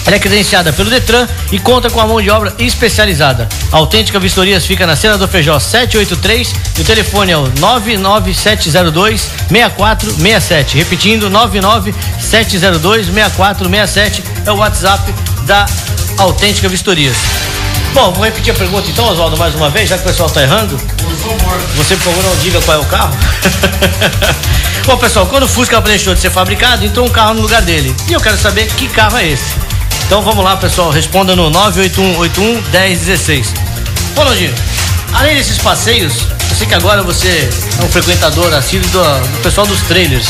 ela 0.06 0.16
é 0.16 0.18
credenciada 0.18 0.72
pelo 0.72 0.90
Detran 0.90 1.28
e 1.50 1.58
conta 1.58 1.88
com 1.88 2.00
a 2.00 2.06
mão 2.06 2.20
de 2.20 2.30
obra 2.30 2.54
especializada. 2.58 3.48
A 3.70 3.76
Autêntica 3.76 4.18
Vistorias 4.18 4.66
fica 4.66 4.86
na 4.86 4.96
Cena 4.96 5.16
do 5.16 5.28
Feijó 5.28 5.58
783 5.58 6.54
e 6.78 6.80
o 6.80 6.84
telefone 6.84 7.32
é 7.32 7.36
o 7.36 7.48
99702 7.58 9.30
6467. 9.48 10.76
Repetindo, 10.76 11.30
99702 11.30 13.06
6467 13.06 14.24
é 14.44 14.52
o 14.52 14.56
WhatsApp 14.56 15.14
da 15.46 15.66
Autêntica 16.18 16.68
Vistorias. 16.68 17.16
Bom, 17.94 18.10
vou 18.12 18.24
repetir 18.24 18.54
a 18.54 18.56
pergunta 18.56 18.88
então, 18.88 19.06
Oswaldo, 19.06 19.36
mais 19.36 19.54
uma 19.54 19.68
vez, 19.68 19.88
já 19.88 19.96
que 19.98 20.04
o 20.04 20.06
pessoal 20.06 20.26
está 20.26 20.42
errando. 20.42 20.80
Você, 21.76 21.94
por 21.96 22.04
favor, 22.04 22.24
não 22.24 22.36
diga 22.36 22.60
qual 22.62 22.78
é 22.78 22.80
o 22.80 22.84
carro. 22.86 23.14
Bom, 24.86 24.96
pessoal, 24.96 25.26
quando 25.26 25.44
o 25.44 25.48
Fusca 25.48 25.80
deixou 25.82 26.14
de 26.14 26.20
ser 26.20 26.30
fabricado, 26.30 26.84
entrou 26.84 27.06
um 27.06 27.10
carro 27.10 27.34
no 27.34 27.42
lugar 27.42 27.60
dele. 27.62 27.94
E 28.08 28.12
eu 28.12 28.20
quero 28.20 28.38
saber 28.38 28.66
que 28.66 28.88
carro 28.88 29.18
é 29.18 29.28
esse. 29.28 29.54
Então 30.12 30.20
vamos 30.20 30.44
lá, 30.44 30.58
pessoal, 30.58 30.90
responda 30.90 31.34
no 31.34 31.48
98181 31.48 32.60
1016. 32.70 33.54
Bom, 34.14 34.24
Londinho, 34.24 34.54
além 35.14 35.34
desses 35.34 35.56
passeios, 35.56 36.26
eu 36.50 36.54
sei 36.54 36.66
que 36.66 36.74
agora 36.74 37.02
você 37.02 37.48
é 37.80 37.82
um 37.82 37.88
frequentador 37.88 38.52
assíduo 38.52 38.90
do, 38.90 39.02
do 39.02 39.42
pessoal 39.42 39.66
dos 39.66 39.80
trailers. 39.80 40.28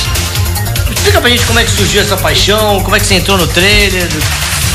Explica 0.89 1.21
pra 1.21 1.29
gente 1.29 1.45
como 1.47 1.59
é 1.59 1.65
que 1.65 1.71
surgiu 1.73 2.01
essa 2.01 2.17
paixão, 2.17 2.81
como 2.85 2.95
é 2.95 3.01
que 3.01 3.07
você 3.07 3.17
entrou 3.17 3.37
no 3.37 3.49
trailer, 3.49 4.09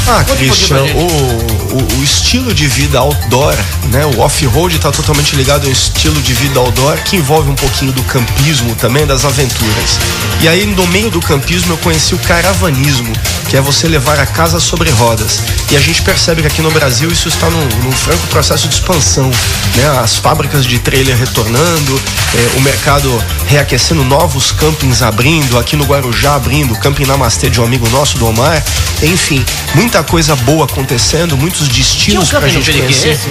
ah, 0.08 0.24
Christian, 0.24 0.84
o, 0.96 1.76
o, 1.76 2.00
o, 2.00 2.04
estilo 2.04 2.54
de 2.54 2.66
vida 2.66 2.98
outdoor, 2.98 3.54
né? 3.92 4.06
O 4.06 4.22
off-road 4.22 4.76
está 4.76 4.90
totalmente 4.90 5.36
ligado 5.36 5.66
ao 5.66 5.72
estilo 5.72 6.20
de 6.22 6.34
vida 6.34 6.60
outdoor 6.60 6.98
que 7.04 7.18
envolve 7.18 7.50
um 7.50 7.56
pouquinho 7.56 7.92
do 7.92 8.02
campismo 8.04 8.74
também, 8.76 9.06
das 9.06 9.26
aventuras. 9.26 10.00
E 10.42 10.48
aí, 10.48 10.66
no 10.66 10.88
meio 10.88 11.10
do 11.10 11.20
campismo, 11.20 11.74
eu 11.74 11.78
conheci 11.80 12.16
o 12.16 12.20
caravanismo, 12.20 13.12
que 13.50 13.58
é 13.58 13.62
você 13.62 13.88
levar 13.88 14.18
a 14.20 14.26
casa 14.26 14.60
sobre 14.62 14.90
rodas. 14.92 15.42
E 15.70 15.76
a 15.76 15.80
gente 15.80 16.02
percebe 16.02 16.42
que 16.42 16.48
aqui 16.48 16.62
no 16.62 16.72
Brasil 16.72 17.12
isso 17.12 17.28
está 17.28 17.50
num, 17.50 17.68
num 17.84 17.92
franco 17.92 18.26
processo 18.28 18.68
de 18.68 18.76
expansão, 18.76 19.30
né? 19.76 20.00
As 20.02 20.16
fábricas 20.16 20.66
de 20.66 20.80
trailer 20.80 21.18
retornando, 21.18 22.02
eh, 22.34 22.58
o 22.58 22.62
mercado 22.62 23.24
reaquecendo, 23.48 24.06
novos 24.06 24.52
campings 24.52 25.02
abrindo, 25.02 25.58
aqui 25.58 25.76
no 25.76 25.86
Guarujá 25.86 26.36
abrindo, 26.36 26.74
o 26.74 26.80
Camping 26.80 27.06
Namastê 27.06 27.50
de 27.50 27.60
um 27.60 27.66
amigo 27.66 27.90
nosso, 27.90 28.18
do 28.18 28.28
Omar. 28.28 28.64
Enfim, 29.02 29.46
muita 29.76 29.97
coisa 30.04 30.36
boa 30.36 30.66
acontecendo, 30.66 31.38
muitos 31.38 31.68
destinos 31.68 32.30
camping 32.32 32.46
no 32.54 32.62
gente 32.62 32.80
conhecer. 32.82 33.10
esse 33.10 33.30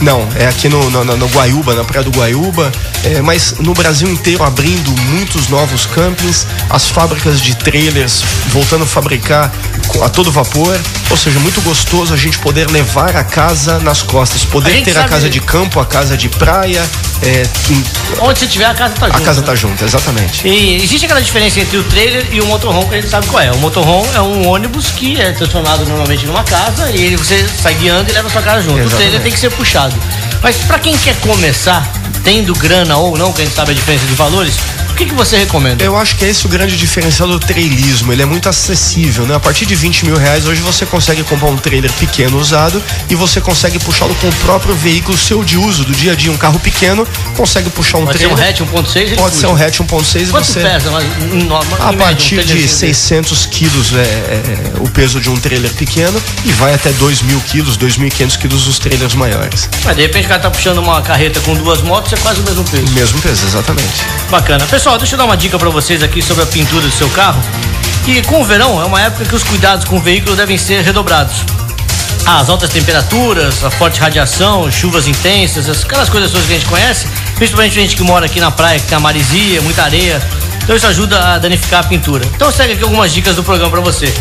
não? 0.00 0.20
Não, 0.24 0.28
é 0.36 0.46
aqui 0.46 0.68
no, 0.68 0.90
no, 0.90 1.04
no- 1.04 1.26
Guaiúba, 1.28 1.74
na 1.74 1.84
Praia 1.84 2.04
do 2.04 2.10
Guaiúba, 2.16 2.70
é, 3.04 3.20
mas 3.20 3.54
no 3.58 3.72
Brasil 3.74 4.08
inteiro 4.08 4.42
abrindo 4.44 4.90
muitos 5.10 5.48
novos 5.48 5.86
campings, 5.86 6.46
as 6.70 6.86
fábricas 6.88 7.40
de 7.40 7.54
trailers 7.56 8.22
voltando 8.48 8.84
a 8.84 8.86
fabricar 8.86 9.52
a 10.02 10.08
todo 10.08 10.30
vapor, 10.30 10.78
ou 11.10 11.16
seja, 11.16 11.38
muito 11.40 11.60
gostoso 11.62 12.12
a 12.14 12.16
gente 12.16 12.38
poder 12.38 12.70
levar 12.70 13.16
a 13.16 13.24
casa 13.24 13.78
nas 13.80 14.02
costas, 14.02 14.42
A 14.42 14.46
poder 14.46 14.82
ter 14.82 14.90
a 14.92 14.94
sabe- 14.94 15.08
casa 15.08 15.28
de 15.30 15.40
campo, 15.40 15.80
a 15.80 15.86
casa 15.86 16.16
de 16.16 16.28
praia, 16.28 16.82
é, 17.22 17.42
Onde 18.20 18.38
você 18.38 18.46
tiver, 18.46 18.66
a 18.66 18.74
casa 18.74 18.94
tá 18.94 19.06
junto. 19.06 19.16
a 19.16 19.20
casa 19.20 19.40
né? 19.40 19.46
tá 19.46 19.54
junta, 19.54 19.84
exatamente. 19.84 20.46
E 20.46 20.82
existe 20.82 21.04
aquela 21.04 21.22
diferença 21.22 21.60
entre 21.60 21.78
o 21.78 21.84
trailer 21.84 22.26
e 22.32 22.40
o 22.40 22.46
motorhome 22.46 22.88
que 22.88 22.94
a 22.94 23.00
gente 23.00 23.10
sabe 23.10 23.26
qual 23.26 23.42
é. 23.42 23.50
O 23.52 23.58
motorhome 23.58 24.08
é 24.14 24.20
um 24.20 24.46
ônibus 24.48 24.90
que 24.90 25.20
é 25.20 25.32
transformado 25.32 25.84
normalmente 25.86 26.26
numa 26.26 26.44
casa 26.44 26.90
e 26.90 27.02
ele, 27.02 27.16
você 27.16 27.46
sai 27.48 27.74
guiando 27.74 28.10
e 28.10 28.12
leva 28.12 28.28
a 28.28 28.30
sua 28.30 28.42
casa 28.42 28.62
junto. 28.62 28.76
O 28.76 28.80
Exatamente. 28.80 28.96
trailer 28.96 29.22
tem 29.22 29.32
que 29.32 29.38
ser 29.38 29.50
puxado. 29.50 29.94
Mas 30.42 30.56
pra 30.58 30.78
quem 30.78 30.96
quer 30.98 31.16
começar, 31.20 31.90
tendo 32.22 32.54
grana 32.54 32.96
ou 32.96 33.16
não, 33.16 33.32
que 33.32 33.42
a 33.42 33.44
gente 33.44 33.54
sabe 33.54 33.72
a 33.72 33.74
diferença 33.74 34.06
de 34.06 34.14
valores, 34.14 34.54
o 34.94 34.96
que, 34.96 35.06
que 35.06 35.14
você 35.14 35.36
recomenda? 35.36 35.82
Eu 35.84 35.96
acho 35.96 36.14
que 36.14 36.24
é 36.24 36.28
esse 36.28 36.46
o 36.46 36.48
grande 36.48 36.76
diferencial 36.76 37.28
do 37.28 37.40
trailismo. 37.40 38.12
Ele 38.12 38.22
é 38.22 38.24
muito 38.24 38.48
acessível, 38.48 39.26
né? 39.26 39.34
A 39.34 39.40
partir 39.40 39.66
de 39.66 39.74
20 39.74 40.04
mil 40.06 40.16
reais, 40.16 40.46
hoje 40.46 40.60
você 40.60 40.86
consegue 40.86 41.24
comprar 41.24 41.48
um 41.48 41.56
trailer 41.56 41.92
pequeno 41.94 42.38
usado 42.38 42.80
e 43.10 43.16
você 43.16 43.40
consegue 43.40 43.80
puxá-lo 43.80 44.14
com 44.14 44.28
o 44.28 44.32
próprio 44.36 44.72
veículo 44.76 45.18
seu 45.18 45.42
de 45.42 45.58
uso 45.58 45.84
do 45.84 45.92
dia 45.92 46.12
a 46.12 46.14
dia. 46.14 46.30
Um 46.30 46.36
carro 46.36 46.60
pequeno 46.60 47.04
consegue 47.36 47.70
puxar 47.70 47.98
um 47.98 48.06
Pode 48.06 48.18
ser 48.18 48.28
um 48.28 48.36
trailer. 48.36 48.54
hatch 48.54 48.60
1.6? 48.60 48.96
ele 49.00 49.16
Pode 49.16 49.34
ser 49.34 49.46
um 49.48 49.56
hatch 49.56 49.80
1.6 49.80 50.28
e 50.28 50.30
Quanto 50.30 50.46
você. 50.46 50.60
pesa? 50.60 50.90
Mas, 50.92 51.04
A 51.04 51.08
média, 51.08 51.90
um 51.90 51.96
partir 51.96 52.36
de 52.44 52.54
TGV? 52.54 52.68
600 52.68 53.46
quilos 53.46 53.92
é, 53.94 53.98
é 53.98 54.72
o 54.78 54.88
peso 54.88 55.20
de 55.20 55.28
um 55.28 55.36
trailer 55.36 55.72
pequeno 55.72 56.22
e 56.44 56.52
vai 56.52 56.72
até 56.72 56.92
2 56.92 57.22
mil 57.22 57.40
quilos, 57.40 57.76
2.500 57.76 58.38
quilos 58.38 58.68
os 58.68 58.78
trailers 58.78 59.14
maiores. 59.14 59.68
Mas 59.84 59.96
de 59.96 60.02
repente 60.02 60.26
o 60.26 60.28
cara 60.28 60.40
tá 60.40 60.50
puxando 60.52 60.78
uma 60.78 61.02
carreta 61.02 61.40
com 61.40 61.52
duas 61.54 61.82
motos, 61.82 62.12
é 62.12 62.16
quase 62.18 62.40
o 62.40 62.44
mesmo 62.44 62.62
peso. 62.62 62.92
Mesmo 62.92 63.20
peso, 63.20 63.44
exatamente. 63.44 64.04
Bacana. 64.30 64.64
Pessoal, 64.66 64.83
deixa 64.98 65.14
eu 65.14 65.18
dar 65.18 65.24
uma 65.24 65.36
dica 65.36 65.58
pra 65.58 65.70
vocês 65.70 66.02
aqui 66.02 66.22
sobre 66.22 66.42
a 66.44 66.46
pintura 66.46 66.86
do 66.86 66.92
seu 66.92 67.08
carro. 67.10 67.40
Que 68.04 68.22
com 68.22 68.40
o 68.42 68.44
verão 68.44 68.80
é 68.80 68.84
uma 68.84 69.00
época 69.00 69.24
que 69.24 69.34
os 69.34 69.42
cuidados 69.42 69.84
com 69.86 69.96
o 69.96 70.00
veículo 70.00 70.36
devem 70.36 70.56
ser 70.58 70.82
redobrados. 70.82 71.36
As 72.26 72.48
altas 72.48 72.70
temperaturas, 72.70 73.64
a 73.64 73.70
forte 73.70 74.00
radiação, 74.00 74.70
chuvas 74.70 75.06
intensas, 75.06 75.68
as- 75.68 75.84
aquelas 75.84 76.08
coisas 76.08 76.30
todas 76.30 76.46
que 76.46 76.52
a 76.54 76.56
gente 76.58 76.68
conhece, 76.68 77.06
principalmente 77.36 77.78
a 77.78 77.82
gente 77.82 77.96
que 77.96 78.02
mora 78.02 78.26
aqui 78.26 78.40
na 78.40 78.50
praia, 78.50 78.78
que 78.78 78.86
tem 78.86 78.96
a 78.96 79.00
marisia, 79.00 79.60
muita 79.62 79.82
areia. 79.82 80.22
Então 80.62 80.74
isso 80.76 80.86
ajuda 80.86 81.18
a 81.34 81.38
danificar 81.38 81.80
a 81.80 81.84
pintura. 81.84 82.24
Então 82.34 82.50
segue 82.52 82.74
aqui 82.74 82.82
algumas 82.82 83.12
dicas 83.12 83.36
do 83.36 83.42
programa 83.42 83.70
pra 83.70 83.80
você. 83.80 84.12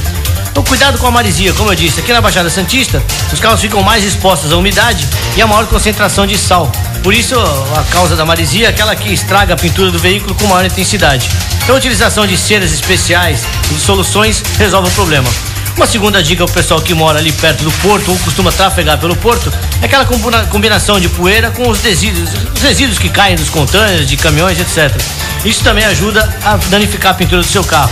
Então 0.54 0.64
cuidado 0.64 1.00
com 1.00 1.08
a 1.08 1.12
marisia, 1.12 1.52
como 1.54 1.72
eu 1.72 1.76
disse, 1.76 2.00
aqui 2.00 2.14
na 2.14 2.22
Baixada 2.22 2.48
Santista, 2.48 3.02
os 3.34 3.40
carros 3.40 3.60
ficam 3.60 3.82
mais 3.82 4.04
expostos 4.04 4.54
à 4.54 4.56
umidade 4.56 5.08
e 5.36 5.42
a 5.42 5.48
maior 5.48 5.66
concentração 5.66 6.28
de 6.28 6.38
sal. 6.38 6.72
Por 7.02 7.12
isso, 7.12 7.36
a 7.36 7.84
causa 7.92 8.16
da 8.16 8.24
marisia 8.24 8.68
é 8.68 8.70
aquela 8.70 8.96
que 8.96 9.12
estraga 9.12 9.56
a 9.56 9.58
pintura 9.58 9.90
do 9.90 9.98
veículo 9.98 10.36
com 10.36 10.46
maior 10.46 10.64
intensidade. 10.64 11.28
Então 11.64 11.74
a 11.74 11.80
utilização 11.80 12.28
de 12.28 12.38
ceras 12.38 12.72
especiais 12.72 13.42
e 13.72 13.74
de 13.74 13.82
soluções 13.82 14.44
resolve 14.60 14.90
o 14.90 14.92
problema. 14.92 15.28
Uma 15.76 15.88
segunda 15.88 16.22
dica 16.22 16.46
pro 16.46 16.54
pessoal 16.54 16.80
que 16.82 16.94
mora 16.94 17.18
ali 17.20 17.32
perto 17.32 17.64
do 17.64 17.72
porto 17.74 18.12
ou 18.12 18.18
costuma 18.20 18.52
trafegar 18.52 18.98
pelo 19.00 19.16
porto 19.16 19.52
é 19.82 19.86
aquela 19.86 20.06
combina- 20.06 20.46
combinação 20.46 21.00
de 21.00 21.10
poeira 21.10 21.50
com 21.52 21.68
os 21.68 21.82
resíduos, 21.82 22.30
os 22.56 22.62
resíduos 22.62 23.00
que 23.00 23.10
caem 23.10 23.36
dos 23.36 23.50
contêineres, 23.50 24.08
de 24.08 24.16
caminhões, 24.16 24.60
etc. 24.60 24.96
Isso 25.44 25.64
também 25.64 25.84
ajuda 25.86 26.34
a 26.46 26.58
danificar 26.58 27.12
a 27.12 27.16
pintura 27.16 27.42
do 27.42 27.48
seu 27.48 27.64
carro. 27.64 27.92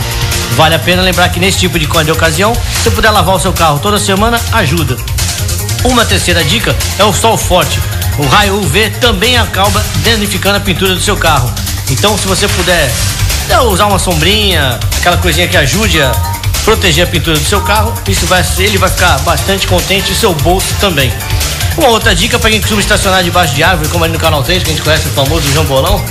Vale 0.56 0.76
a 0.76 0.80
pena 0.80 1.02
lembrar 1.02 1.30
que 1.30 1.40
nesse 1.40 1.58
tipo 1.58 1.80
de, 1.80 1.88
de 1.88 2.12
ocasião, 2.12 2.54
se 2.54 2.84
você 2.84 2.92
puder 2.92 3.10
lavar 3.10 3.36
o 3.36 3.40
seu 3.40 3.52
carro 3.52 3.80
toda 3.80 3.98
semana, 3.98 4.40
ajuda. 4.54 4.96
Uma 5.84 6.06
terceira 6.06 6.44
dica 6.44 6.76
é 7.00 7.04
o 7.04 7.12
sol 7.12 7.36
forte. 7.38 7.80
O 8.20 8.28
raio 8.28 8.58
UV 8.58 8.92
também 9.02 9.38
acaba 9.38 9.84
danificando 10.04 10.58
a 10.58 10.60
pintura 10.60 10.94
do 10.94 11.02
seu 11.02 11.18
carro. 11.18 11.52
Então, 11.90 12.16
se 12.18 12.28
você 12.28 12.48
puder 12.48 12.92
né, 13.48 13.60
usar 13.62 13.88
uma 13.88 13.98
sombrinha, 13.98 14.80
aquela 14.98 15.18
coisinha 15.18 15.48
que 15.48 15.58
ajude 15.58 16.02
a 16.02 16.12
proteger 16.64 17.06
a 17.06 17.08
pintura 17.08 17.38
do 17.38 17.46
seu 17.46 17.62
carro, 17.62 17.94
isso 18.08 18.26
vai, 18.26 18.46
ele 18.58 18.78
vai 18.78 18.90
ficar 18.90 19.20
bastante 19.20 19.68
contente 19.68 20.12
e 20.12 20.16
seu 20.16 20.34
bolso 20.34 20.74
também. 20.80 21.12
Uma 21.78 21.88
outra 21.90 22.14
dica 22.14 22.38
para 22.38 22.50
quem 22.50 22.60
costuma 22.60 22.82
estacionar 22.82 23.24
debaixo 23.24 23.54
de 23.56 23.64
árvore, 23.64 23.90
como 23.90 24.04
ali 24.04 24.14
no 24.14 24.20
Canal 24.20 24.44
3, 24.44 24.62
que 24.64 24.70
a 24.70 24.74
gente 24.74 24.84
conhece 24.84 25.08
o 25.08 25.12
famoso 25.12 25.52
jambolão. 25.54 26.04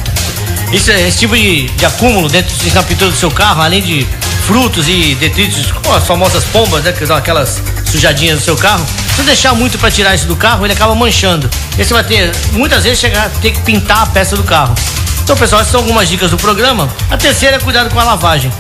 Isso, 0.73 0.91
é- 0.91 1.07
esse 1.07 1.19
tipo 1.19 1.37
de, 1.37 1.67
de 1.69 1.85
acúmulo 1.85 2.29
dentro 2.29 2.55
da 2.71 2.83
pintura 2.83 3.11
do 3.11 3.17
seu 3.17 3.31
carro, 3.31 3.61
além 3.63 3.83
de 3.83 4.07
frutos 4.47 4.89
e 4.89 5.15
detritos, 5.17 5.71
como 5.71 5.95
as 5.95 6.05
famosas 6.07 6.45
pombas, 6.45 6.83
né, 6.83 6.93
que 6.93 7.07
são 7.07 7.17
aquelas 7.17 7.61
sujadinhas 7.91 8.39
do 8.39 8.45
seu 8.45 8.57
carro, 8.57 8.85
se 9.15 9.23
deixar 9.23 9.55
muito 9.55 9.79
para 9.79 9.91
tirar 9.91 10.15
isso 10.15 10.27
do 10.27 10.35
carro, 10.37 10.65
ele 10.65 10.73
acaba 10.73 10.95
manchando. 10.95 11.49
E 11.79 11.85
você 11.85 11.93
vai 11.93 12.05
ter, 12.05 12.33
muitas 12.53 12.85
vezes, 12.85 12.99
chegar 12.99 13.29
ter 13.43 13.51
que 13.51 13.61
pintar 13.61 14.03
a 14.03 14.07
peça 14.07 14.37
do 14.37 14.43
carro. 14.43 14.75
Então, 15.23 15.37
pessoal, 15.37 15.61
essas 15.61 15.71
são 15.73 15.81
algumas 15.81 16.09
dicas 16.09 16.31
do 16.31 16.37
programa. 16.37 16.89
A 17.11 17.17
terceira 17.17 17.57
é 17.57 17.59
cuidado 17.61 17.91
com 17.91 18.01
a 18.01 18.05
lavagem. 18.05 18.51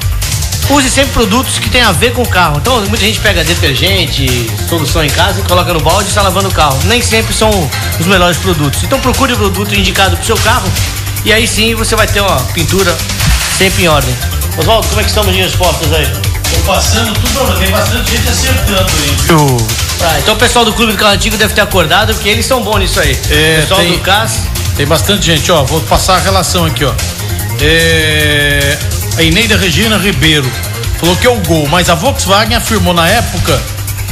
Use 0.71 0.89
sempre 0.89 1.13
produtos 1.13 1.59
que 1.59 1.69
tenham 1.69 1.89
a 1.89 1.93
ver 1.93 2.13
com 2.13 2.23
o 2.23 2.29
carro. 2.29 2.59
Então, 2.59 2.81
muita 2.83 3.05
gente 3.05 3.19
pega 3.21 3.43
detergente, 3.43 4.27
solução 4.69 5.05
em 5.05 5.11
casa 5.11 5.41
e 5.41 5.43
coloca 5.43 5.73
no 5.75 5.81
balde 5.81 6.05
e 6.05 6.09
está 6.09 6.23
lavando 6.23 6.49
o 6.49 6.53
carro. 6.53 6.79
Nem 6.85 7.03
sempre 7.03 7.35
são 7.35 7.51
os 7.99 8.07
melhores 8.07 8.37
produtos. 8.37 8.83
Então, 8.85 9.01
procure 9.01 9.33
o 9.33 9.37
produto 9.37 9.75
indicado 9.75 10.17
para 10.17 10.23
o 10.23 10.27
seu 10.27 10.37
carro 10.39 10.71
e 11.25 11.33
aí 11.33 11.47
sim 11.47 11.75
você 11.75 11.97
vai 11.97 12.07
ter 12.07 12.21
uma 12.21 12.37
pintura 12.55 12.97
sempre 13.59 13.85
em 13.85 13.89
ordem. 13.89 14.15
Oswaldo, 14.59 14.87
como 14.89 15.01
é 15.01 15.05
que 15.05 15.11
estão 15.11 15.23
as 15.29 15.35
respostas 15.35 15.93
aí? 15.93 16.07
Tô 16.07 16.61
passando 16.73 17.13
tudo, 17.15 17.59
tem 17.59 17.71
bastante 17.71 18.11
gente 18.11 18.29
acertando 18.29 18.81
aí, 19.03 19.17
viu? 19.27 19.57
Ah, 20.03 20.19
então 20.19 20.35
o 20.35 20.37
pessoal 20.39 20.65
do 20.65 20.73
Clube 20.73 20.93
do 20.93 20.99
Carro 20.99 21.13
Antigo 21.13 21.37
deve 21.37 21.53
ter 21.53 21.61
acordado 21.61 22.15
porque 22.15 22.29
eles 22.29 22.47
são 22.47 22.63
bons 22.63 22.79
nisso 22.79 22.99
aí. 23.01 23.19
É, 23.31 23.59
o 23.59 23.61
pessoal 23.63 23.81
tem- 23.81 23.93
do 23.93 23.99
CAS. 24.01 24.33
Tem 24.77 24.87
bastante 24.87 25.27
gente, 25.27 25.51
ó. 25.53 25.63
Vou 25.65 25.81
passar 25.83 26.15
a 26.17 26.21
relação 26.21 26.65
aqui, 26.65 26.85
ó. 26.85 26.93
É, 27.61 28.79
a 29.17 29.23
Ineida 29.23 29.57
Regina 29.57 29.97
Ribeiro 29.99 30.51
falou 30.99 31.17
que 31.17 31.27
é 31.27 31.31
o 31.31 31.37
gol, 31.41 31.67
mas 31.69 31.89
a 31.91 31.95
Volkswagen 31.95 32.57
afirmou 32.57 32.93
na 32.95 33.09
época. 33.09 33.61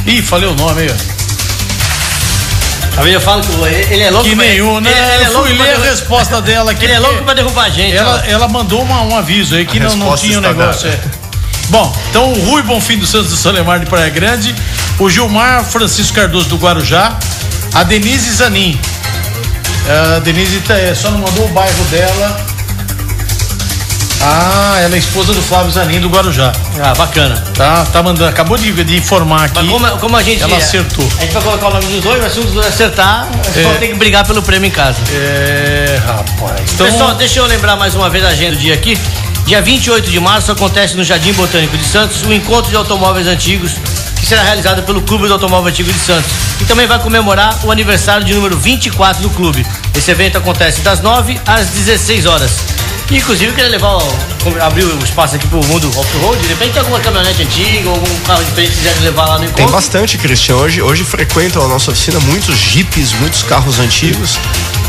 Ih, 0.05 0.21
falei 0.21 0.47
o 0.49 0.53
nome 0.55 0.81
aí, 0.81 0.89
ó. 0.91 1.19
A 2.97 3.01
Bíblia 3.01 3.19
fala 3.21 3.41
que 3.41 3.93
ele 3.93 4.03
é 4.03 4.09
louco 4.11 4.27
Que 4.29 4.35
pra- 4.35 4.45
nenhum, 4.45 4.79
né? 4.81 4.89
Ele, 4.91 4.99
ele 4.99 5.23
é 5.23 5.27
Eu 5.27 5.33
louco 5.33 5.47
fui 5.47 5.57
ler 5.57 5.63
a 5.63 5.71
derru- 5.73 5.83
resposta 5.83 6.41
dela 6.41 6.71
aqui. 6.71 6.83
Ele 6.83 6.93
é 6.93 6.99
louco 6.99 7.23
pra 7.23 7.33
derrubar 7.33 7.65
a 7.65 7.69
gente. 7.69 7.95
Ela, 7.95 8.23
ela 8.27 8.47
mandou 8.49 8.81
uma- 8.81 9.01
um 9.03 9.15
aviso 9.15 9.55
aí 9.55 9.65
que 9.65 9.77
A 9.77 9.83
não, 9.83 9.95
não 9.95 10.17
tinha 10.17 10.37
o 10.39 10.41
está 10.41 10.53
negócio. 10.53 10.89
é. 10.89 10.99
Bom, 11.69 11.95
então 12.09 12.33
o 12.33 12.45
Rui 12.49 12.61
Bonfim 12.63 12.97
dos 12.97 13.09
Santos 13.09 13.29
do 13.29 13.37
Solemar 13.37 13.79
de 13.79 13.85
Praia 13.85 14.09
Grande, 14.09 14.53
o 14.97 15.09
Gilmar 15.09 15.63
Francisco 15.63 16.13
Cardoso 16.15 16.49
do 16.49 16.57
Guarujá, 16.57 17.15
a 17.73 17.83
Denise 17.83 18.31
Zanin. 18.31 18.77
A 20.15 20.19
Denise 20.19 20.59
tá- 20.61 20.77
é, 20.77 20.93
só 20.93 21.09
não 21.11 21.19
mandou 21.19 21.45
o 21.45 21.49
bairro 21.49 21.83
dela. 21.85 22.45
Ah, 24.21 24.77
ela 24.81 24.95
é 24.95 24.97
esposa 24.97 25.33
do 25.33 25.41
Flávio 25.41 25.71
Zanin 25.71 25.99
do 26.01 26.09
Guarujá. 26.09 26.51
Ah, 26.81 26.93
bacana. 26.93 27.41
Tá, 27.55 27.85
tá 27.85 28.03
mandando, 28.03 28.29
acabou 28.29 28.57
de, 28.57 28.71
de 28.83 28.97
informar 28.97 29.45
aqui. 29.45 29.55
Mas 29.55 29.69
como, 29.69 29.87
como 29.99 30.17
a 30.17 30.23
gente. 30.23 30.43
Ela 30.43 30.57
acertou. 30.57 31.07
A 31.17 31.21
gente 31.21 31.33
vai 31.33 31.41
colocar 31.43 31.67
o 31.67 31.73
nome 31.73 31.85
dos 31.85 32.01
dois, 32.03 32.21
mas 32.21 32.33
se 32.33 32.39
um 32.39 32.43
dos 32.43 32.53
dois 32.53 32.67
acertar, 32.67 33.27
só 33.53 33.59
É. 33.71 33.75
tem 33.75 33.89
que 33.91 33.95
brigar 33.97 34.25
pelo 34.25 34.41
prêmio 34.41 34.67
em 34.67 34.71
casa. 34.71 34.97
É, 35.13 35.99
rapaz. 36.05 36.61
Então, 36.73 36.85
Pessoal, 36.85 37.15
deixa 37.15 37.39
eu 37.39 37.45
lembrar 37.45 37.75
mais 37.77 37.95
uma 37.95 38.09
vez 38.09 38.23
a 38.25 38.29
agenda 38.29 38.51
do 38.55 38.57
dia 38.59 38.73
aqui. 38.73 38.97
Dia 39.45 39.61
28 39.61 40.11
de 40.11 40.19
março 40.19 40.51
acontece 40.51 40.95
no 40.95 41.03
Jardim 41.03 41.33
Botânico 41.33 41.75
de 41.77 41.85
Santos 41.85 42.21
o 42.23 42.31
encontro 42.33 42.69
de 42.69 42.75
automóveis 42.75 43.25
antigos, 43.25 43.71
que 44.19 44.25
será 44.25 44.43
realizado 44.43 44.83
pelo 44.83 45.01
Clube 45.01 45.27
do 45.27 45.33
Automóvel 45.33 45.69
Antigo 45.69 45.91
de 45.91 45.97
Santos. 45.97 46.29
E 46.61 46.65
também 46.65 46.85
vai 46.85 46.99
comemorar 46.99 47.57
o 47.63 47.71
aniversário 47.71 48.23
de 48.25 48.33
número 48.33 48.57
24 48.59 49.23
do 49.23 49.29
clube. 49.31 49.65
Esse 49.95 50.11
evento 50.11 50.37
acontece 50.37 50.81
das 50.81 50.99
9 51.01 51.39
às 51.47 51.67
16 51.67 52.25
horas. 52.27 52.51
Inclusive, 53.11 53.47
eu 53.47 53.53
queria 53.55 53.69
levar, 53.71 53.97
abrir 54.61 54.85
o 54.85 55.03
espaço 55.03 55.35
aqui 55.35 55.47
pro 55.47 55.65
mundo 55.65 55.89
off-road. 55.97 56.39
De 56.41 56.47
repente 56.49 56.73
tem 56.73 56.79
alguma 56.79 56.99
caminhonete 56.99 57.41
antiga, 57.41 57.89
algum 57.89 58.19
carro 58.19 58.43
diferente 58.43 58.71
que 58.71 58.77
quiser 58.77 58.95
levar 59.01 59.25
lá 59.25 59.33
no 59.33 59.39
Tem 59.39 59.49
encontro. 59.49 59.71
bastante, 59.71 60.17
Cristian. 60.17 60.55
Hoje, 60.57 60.81
hoje 60.81 61.03
frequentam 61.03 61.63
a 61.65 61.67
nossa 61.67 61.89
oficina 61.89 62.19
muitos 62.19 62.55
jipes, 62.55 63.11
muitos 63.13 63.41
carros 63.41 63.79
antigos. 63.79 64.37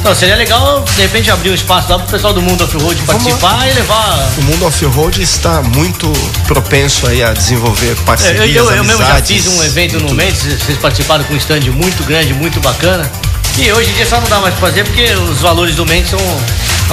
Então, 0.01 0.15
seria 0.15 0.37
legal, 0.37 0.85
de 0.97 1.03
repente, 1.03 1.31
abrir 1.31 1.51
um 1.51 1.55
espaço 1.55 1.91
lá 1.91 1.99
pro 1.99 2.09
pessoal 2.09 2.33
do 2.35 2.43
mundo 2.43 2.63
off-road 2.65 3.03
participar 3.03 3.69
e 3.69 3.73
levar 3.75 4.31
O 4.39 4.43
mundo 4.43 4.67
off-road 4.67 5.23
está 5.23 5.63
muito 5.63 6.11
propenso 6.47 7.07
aí 7.07 7.23
a 7.23 7.33
desenvolver 7.33 7.93
É, 7.93 8.05
parcerias, 8.05 8.55
eu, 8.55 8.65
eu, 8.67 8.77
eu 8.77 8.85
mesmo 8.85 9.03
já 9.05 9.23
fiz 9.23 9.47
um 9.47 9.63
evento 9.63 9.99
no. 9.99 10.15
Mendes, 10.15 10.43
vocês 10.43 10.79
participaram 10.79 11.25
com 11.25 11.33
um 11.33 11.37
stand 11.39 11.61
muito 11.73 12.03
grande, 12.05 12.35
muito 12.35 12.61
bacana. 12.61 13.11
E 13.59 13.73
hoje 13.73 13.91
em 13.91 13.95
dia 13.95 14.07
só 14.07 14.21
não 14.21 14.29
dá 14.29 14.39
mais 14.41 14.55
pra 14.55 14.69
fazer 14.69 14.85
porque 14.85 15.05
os 15.31 15.39
valores 15.41 15.75
do 15.75 15.85
Mendes 15.85 16.11
são 16.11 16.21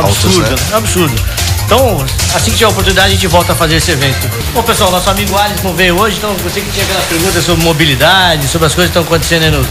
absurdos, 0.05 0.49
né? 0.49 0.55
né? 0.69 0.77
absurdo. 0.77 1.15
Então, 1.65 2.05
assim 2.33 2.51
que 2.51 2.57
tiver 2.57 2.69
oportunidade, 2.69 3.07
a 3.07 3.11
gente 3.11 3.27
volta 3.27 3.51
a 3.51 3.55
fazer 3.55 3.75
esse 3.75 3.91
evento. 3.91 4.29
Bom, 4.53 4.63
pessoal, 4.63 4.89
nosso 4.89 5.09
amigo 5.09 5.37
Alisson 5.37 5.73
veio 5.73 5.99
hoje, 5.99 6.17
então 6.17 6.33
você 6.35 6.61
que 6.61 6.71
tinha 6.71 6.85
aquela 6.85 7.01
pergunta 7.01 7.41
sobre 7.41 7.63
mobilidade, 7.65 8.47
sobre 8.47 8.67
as 8.67 8.73
coisas 8.73 8.89
que 8.89 8.97
estão 8.97 9.03
acontecendo 9.03 9.43
aí 9.43 9.51
no, 9.51 9.67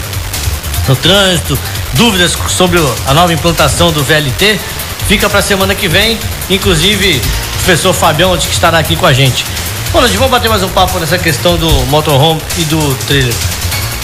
no 0.87 0.95
trânsito, 0.95 1.57
dúvidas 1.93 2.37
sobre 2.49 2.79
a 3.07 3.13
nova 3.15 3.33
implantação 3.33 3.91
do 3.91 4.03
VLT, 4.03 4.59
fica 5.07 5.27
para 5.27 5.41
semana 5.41 5.73
que 5.73 5.87
vem. 5.87 6.19
Inclusive, 6.51 7.17
o 7.17 7.57
professor 7.63 7.93
Fabião, 7.93 8.37
que 8.37 8.51
estará 8.51 8.77
aqui 8.77 8.95
com 8.95 9.07
a 9.07 9.13
gente. 9.13 9.43
Bom, 9.91 10.01
nós 10.01 10.13
vamos 10.13 10.29
bater 10.29 10.49
mais 10.49 10.61
um 10.61 10.69
papo 10.69 10.99
nessa 10.99 11.17
questão 11.17 11.57
do 11.57 11.67
motorhome 11.87 12.39
e 12.59 12.65
do 12.65 12.95
trailer. 13.07 13.33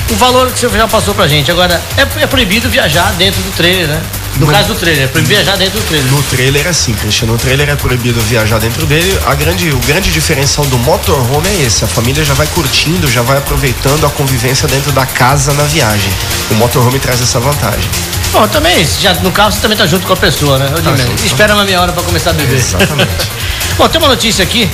O 0.10 0.16
valor 0.16 0.52
que 0.52 0.60
você 0.60 0.70
já 0.70 0.88
passou 0.88 1.14
pra 1.14 1.28
gente. 1.28 1.52
Agora, 1.52 1.80
é, 1.96 2.24
é 2.24 2.28
proibido 2.28 2.70
viajar 2.70 3.12
dentro 3.14 3.42
do 3.42 3.52
trailer, 3.52 3.88
né? 3.88 4.02
No, 4.38 4.48
no 4.48 4.52
caso 4.52 4.70
do 4.70 4.76
trailer, 4.76 5.04
é 5.04 5.08
proibido 5.08 5.36
viajar 5.36 5.56
dentro 5.58 5.80
do 5.80 5.86
trailer. 5.86 6.12
No 6.12 6.24
trailer 6.24 6.68
é 6.68 6.74
sim, 6.74 6.94
Cristiano. 6.94 7.34
No 7.34 7.40
trailer 7.40 7.70
é 7.70 7.76
proibido 7.76 8.20
viajar 8.22 8.60
dentro 8.60 8.86
dele. 8.86 9.20
A 9.26 9.36
grande, 9.36 9.70
o 9.70 9.80
grande 9.80 10.12
diferencial 10.12 10.66
do 10.66 10.78
motorhome 10.80 11.48
é 11.50 11.62
esse. 11.66 11.86
A 11.86 11.88
família 11.88 12.24
já 12.26 12.34
vai 12.34 12.48
curtindo, 12.48 13.10
já 13.10 13.22
vai 13.22 13.38
aproveitando 13.38 14.06
a 14.06 14.10
convivência 14.10 14.68
dentro 14.68 14.92
da 14.92 15.06
casa 15.06 15.54
na 15.54 15.64
viagem. 15.64 16.12
O 16.50 16.56
motorhome 16.56 17.00
traz 17.00 17.22
essa 17.22 17.40
vantagem. 17.40 17.90
Bom, 18.32 18.48
também, 18.48 18.88
já, 19.00 19.14
no 19.16 19.32
carro 19.32 19.52
você 19.52 19.60
também 19.60 19.78
tá 19.78 19.86
junto 19.86 20.08
com 20.08 20.14
a 20.14 20.18
pessoa, 20.18 20.58
né? 20.58 20.68
Tá 20.84 20.96
junto, 20.96 21.24
Espera 21.24 21.54
uma 21.54 21.64
meia 21.64 21.80
hora 21.80 21.92
para 21.92 22.02
começar 22.02 22.32
a 22.32 22.34
beber. 22.34 22.58
Exatamente. 22.58 23.12
Bom, 23.78 23.88
tem 23.88 24.02
uma 24.02 24.08
notícia 24.08 24.44
aqui. 24.44 24.70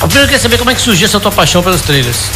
Eu 0.00 0.08
primeiro 0.08 0.28
queria 0.28 0.40
saber 0.40 0.56
como 0.56 0.70
é 0.70 0.74
que 0.74 0.80
surgiu 0.80 1.04
essa 1.06 1.20
tua 1.20 1.30
paixão 1.30 1.62
pelos 1.62 1.82
trailers. 1.82 2.30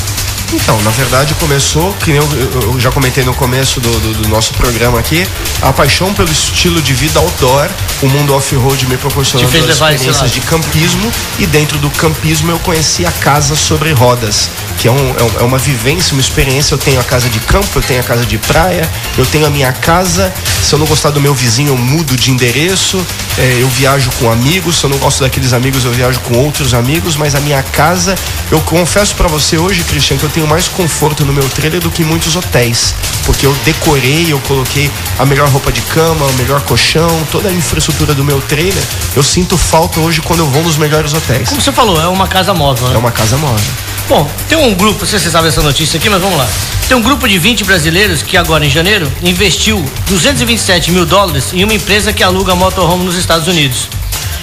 Então, 0.53 0.81
na 0.83 0.91
verdade 0.91 1.35
começou, 1.35 1.93
que 1.95 2.13
eu, 2.13 2.29
eu 2.63 2.81
já 2.81 2.91
comentei 2.91 3.25
no 3.25 3.35
começo 3.35 3.81
do, 3.81 3.91
do, 4.01 4.23
do, 4.23 4.29
nosso 4.29 4.53
programa 4.55 4.99
aqui, 4.99 5.27
a 5.63 5.73
paixão 5.73 6.13
pelo 6.15 6.31
estilo 6.31 6.81
de 6.81 6.93
vida 6.93 7.19
outdoor, 7.19 7.69
o 8.03 8.09
mundo 8.09 8.35
off-road 8.35 8.87
me 8.87 8.97
proporcionando 8.97 9.49
as 9.57 9.65
experiências 9.71 10.33
de 10.33 10.41
campismo 10.43 11.13
e 11.39 11.47
dentro 11.47 11.79
do 11.79 11.91
campismo 11.91 12.51
eu 12.51 12.59
conheci 12.61 13.05
a 13.05 13.13
casa 13.13 13.57
sobre 13.57 13.93
rodas, 13.93 14.49
que 14.79 14.89
é, 14.89 14.91
um, 14.91 15.11
é, 15.11 15.41
é 15.41 15.43
uma 15.43 15.59
vivência, 15.59 16.13
uma 16.13 16.21
experiência. 16.21 16.75
Eu 16.75 16.79
tenho 16.79 17.01
a 17.01 17.05
casa 17.05 17.29
de 17.29 17.41
campo, 17.41 17.69
eu 17.75 17.83
tenho 17.83 18.01
a 18.01 18.03
casa 18.03 18.25
de 18.25 18.39
praia, 18.39 18.89
eu 19.17 19.27
tenho 19.27 19.47
a 19.47 19.51
minha 19.51 19.73
casa. 19.73 20.33
Se 20.63 20.75
eu 20.75 20.79
não 20.79 20.87
gostar 20.87 21.11
do 21.11 21.21
meu 21.21 21.35
vizinho, 21.35 21.71
eu 21.71 21.77
mudo 21.77 22.17
de 22.17 22.31
endereço. 22.31 23.05
É, 23.39 23.59
eu 23.61 23.69
viajo 23.69 24.11
com 24.19 24.31
amigos. 24.31 24.77
Se 24.79 24.85
eu 24.85 24.91
não 24.91 24.99
gosto 24.99 25.23
daqueles 25.23 25.53
amigos, 25.53 25.85
eu 25.85 25.93
viajo 25.93 26.21
com 26.21 26.39
outros 26.39 26.75
amigos. 26.75 27.17
Mas 27.17 27.35
a 27.35 27.41
minha 27.41 27.63
casa, 27.63 28.15
eu 28.51 28.61
confesso 28.61 29.15
para 29.15 29.29
você 29.29 29.57
hoje, 29.57 29.83
Cristian, 29.85 30.17
que 30.17 30.25
eu 30.25 30.31
tenho 30.31 30.47
mais 30.47 30.69
conforto 30.69 31.25
no 31.25 31.33
meu 31.33 31.49
trailer 31.49 31.81
do 31.81 31.91
que 31.91 32.03
em 32.03 32.05
muitos 32.05 32.37
hotéis, 32.37 32.95
porque 33.25 33.47
eu 33.47 33.55
decorei, 33.65 34.33
eu 34.33 34.41
coloquei 34.41 34.91
a 35.19 35.25
melhor 35.25 35.49
roupa 35.49 35.73
de 35.73 35.81
cama, 35.83 36.25
o 36.27 36.33
melhor 36.35 36.61
colchão, 36.63 37.09
toda 37.31 37.49
a 37.49 37.53
infraestrutura 37.53 38.15
do 38.15 38.25
meu 38.25 38.41
trailer. 38.41 38.83
Eu 39.15 39.23
sinto 39.23 39.57
falta 39.57 40.01
hoje 40.01 40.21
quando 40.21 40.41
eu 40.41 40.47
vou 40.47 40.63
nos 40.63 40.77
melhores 40.77 41.13
hotéis. 41.15 41.49
Como 41.49 41.61
você 41.61 41.73
falou, 41.73 42.01
é 42.01 42.09
uma 42.09 42.29
casa 42.29 42.53
móvel. 42.53 42.89
Né? 42.89 42.95
É 42.95 42.99
uma 42.99 43.13
casa 43.13 43.37
móvel. 43.37 43.73
Bom, 44.09 44.31
tem 44.49 44.59
um 44.59 44.75
grupo, 44.75 45.01
não 45.01 45.07
sei 45.07 45.19
se 45.19 45.25
você 45.25 45.31
sabe 45.31 45.49
essa 45.49 45.63
notícia 45.63 45.97
aqui, 45.97 46.11
mas 46.11 46.21
vamos 46.21 46.37
lá. 46.37 46.47
Tem 46.87 46.97
um 46.97 47.01
grupo 47.01 47.27
de 47.27 47.39
20 47.39 47.65
brasileiros 47.65 48.23
que 48.23 48.37
agora 48.37 48.65
em 48.65 48.71
janeiro 48.71 49.11
investiu 49.23 49.83
227 50.09 50.93
mil 50.93 51.07
dólares 51.07 51.55
em 51.55 51.65
uma 51.65 51.73
empresa 51.73 52.13
que 52.13 52.23
aluga 52.23 52.55
motorhome 52.55 53.05
nos 53.05 53.17
Estados 53.17 53.49
Unidos. 53.49 53.89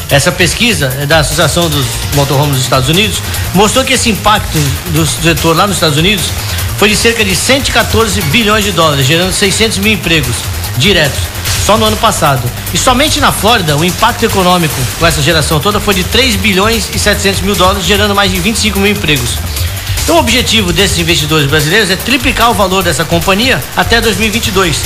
Essa 0.10 0.32
pesquisa 0.32 0.92
é 1.00 1.06
da 1.06 1.20
Associação 1.20 1.70
dos 1.70 1.86
Motorhomes 2.16 2.56
dos 2.56 2.64
Estados 2.64 2.90
Unidos 2.90 3.22
mostrou 3.54 3.86
que 3.86 3.94
esse 3.94 4.10
impacto 4.10 4.58
do 4.88 5.06
setor 5.06 5.56
lá 5.56 5.68
nos 5.68 5.78
Estados 5.78 5.98
Unidos 5.98 6.26
foi 6.78 6.90
de 6.90 6.96
cerca 6.96 7.24
de 7.24 7.36
114 7.36 8.20
bilhões 8.24 8.66
de 8.66 8.72
dólares, 8.72 9.06
gerando 9.06 9.32
600 9.32 9.78
mil 9.78 9.94
empregos 9.94 10.36
diretos 10.76 11.22
só 11.66 11.78
no 11.78 11.86
ano 11.86 11.98
passado. 11.98 12.42
E 12.74 12.78
somente 12.78 13.22
na 13.22 13.32
Flórida, 13.32 13.78
o 13.78 13.86
impacto 13.86 14.24
econômico 14.24 14.76
com 15.00 15.06
essa 15.06 15.22
geração 15.22 15.60
toda 15.60 15.80
foi 15.80 15.94
de 15.94 16.04
3 16.04 16.36
bilhões 16.36 16.90
e 16.94 17.00
700 17.00 17.42
mil 17.42 17.56
dólares, 17.56 17.86
gerando 17.86 18.16
mais 18.16 18.32
de 18.32 18.40
25 18.40 18.80
mil 18.80 18.92
empregos. 18.92 19.38
Então, 20.04 20.16
o 20.16 20.20
objetivo 20.20 20.74
desses 20.74 20.98
investidores 20.98 21.48
brasileiros 21.48 21.90
é 21.90 21.96
triplicar 21.96 22.50
o 22.50 22.54
valor 22.54 22.84
dessa 22.84 23.06
companhia 23.06 23.64
até 23.78 24.02
2022. 24.02 24.84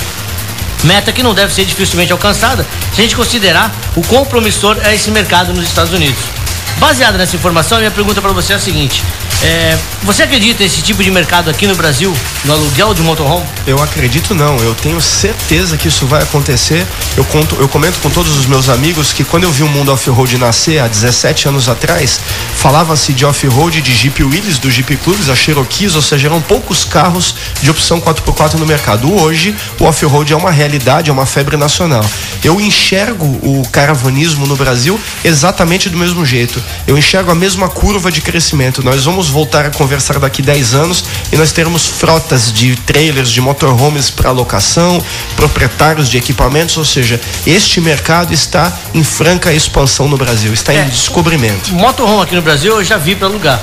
Meta 0.84 1.12
que 1.12 1.24
não 1.24 1.34
deve 1.34 1.54
ser 1.54 1.66
dificilmente 1.66 2.12
alcançada 2.12 2.66
se 2.94 3.02
a 3.02 3.04
gente 3.04 3.16
considerar 3.16 3.74
o 3.96 4.02
quão 4.04 4.26
promissor 4.26 4.78
é 4.84 4.94
esse 4.94 5.10
mercado 5.10 5.54
nos 5.54 5.64
Estados 5.64 5.94
Unidos. 5.94 6.20
Baseada 6.78 7.18
nessa 7.18 7.36
informação, 7.36 7.78
minha 7.78 7.90
pergunta 7.90 8.22
para 8.22 8.34
você 8.34 8.54
é 8.54 8.56
a 8.58 8.60
seguinte: 8.60 9.02
é, 9.44 9.78
você 10.04 10.24
acredita 10.24 10.64
nesse 10.64 10.82
tipo 10.82 11.04
de 11.04 11.12
mercado 11.12 11.50
aqui 11.50 11.68
no 11.68 11.76
Brasil, 11.76 12.14
no 12.46 12.54
aluguel 12.54 12.94
de 12.94 13.02
motorhome? 13.02 13.46
Eu 13.68 13.82
acredito 13.82 14.34
não. 14.34 14.58
Eu 14.58 14.74
tenho 14.76 15.02
certeza 15.02 15.78
que 15.78 15.88
isso 15.88 16.06
vai 16.06 16.24
acontecer. 16.24 16.86
Eu, 17.18 17.24
conto, 17.26 17.56
eu 17.56 17.68
comento 17.68 18.00
com 18.00 18.10
todos 18.10 18.38
os 18.38 18.46
meus 18.46 18.70
amigos 18.70 19.14
que 19.14 19.24
quando 19.24 19.44
eu 19.44 19.52
vi 19.52 19.64
o 19.64 19.68
mundo 19.68 19.92
off-road 19.92 20.38
nascer 20.38 20.80
há 20.80 20.88
17 20.88 21.48
anos 21.48 21.68
atrás, 21.68 22.20
falava-se 22.56 23.14
de 23.14 23.26
off-road 23.26 23.82
de 23.82 23.94
Jeep 23.94 24.24
Willys, 24.24 24.58
do 24.58 24.72
Jeep 24.72 24.96
Clubs, 24.98 25.30
a 25.30 25.36
Cherokees, 25.36 25.96
ou 25.96 26.02
seja, 26.02 26.28
eram 26.28 26.42
poucos 26.42 26.84
carros 26.84 27.36
de 27.62 27.70
opção 27.70 28.00
4x4 28.00 28.56
no 28.56 28.66
mercado. 28.66 29.12
Hoje, 29.14 29.56
o 29.80 29.86
off-road 29.86 30.32
é 30.32 30.36
uma 30.36 30.52
realidade, 30.52 31.10
é 31.10 31.14
uma 31.14 31.26
febre 31.26 31.58
nacional. 31.58 32.06
Eu 32.44 32.62
enxergo 32.62 33.26
o 33.26 33.64
caravanismo 33.72 34.46
no 34.46 34.56
Brasil 34.56 35.00
exatamente 35.24 35.90
do 35.90 35.98
mesmo 35.98 36.26
jeito. 36.26 36.62
Eu 36.88 36.98
enxergo 36.98 37.32
a 37.32 37.36
mesma 37.36 37.70
curva 37.70 38.12
de 38.12 38.22
crescimento. 38.22 38.84
Nós 38.84 39.04
vamos 39.06 39.25
voltar 39.28 39.66
a 39.66 39.70
conversar 39.70 40.20
daqui 40.20 40.42
10 40.42 40.74
anos 40.74 41.04
e 41.32 41.38
nós 41.38 41.52
teremos 41.52 41.86
frotas 41.88 42.52
de 42.52 42.76
trailers, 42.78 43.30
de 43.30 43.42
motorhomes 43.42 44.10
para 44.10 44.32
locação, 44.32 45.04
proprietários 45.36 46.10
de 46.10 46.18
equipamentos, 46.18 46.78
ou 46.78 46.86
seja, 46.86 47.20
este 47.46 47.80
mercado 47.80 48.34
está 48.34 48.72
em 48.94 49.04
franca 49.04 49.54
expansão 49.54 50.08
no 50.08 50.18
Brasil, 50.18 50.54
está 50.54 50.74
é, 50.74 50.84
em 50.84 50.90
descobrimento. 50.90 51.74
Motorhome 51.74 52.24
aqui 52.24 52.36
no 52.36 52.42
Brasil 52.42 52.76
eu 52.76 52.84
já 52.84 52.98
vi 52.98 53.16
para 53.16 53.28
alugar. 53.28 53.62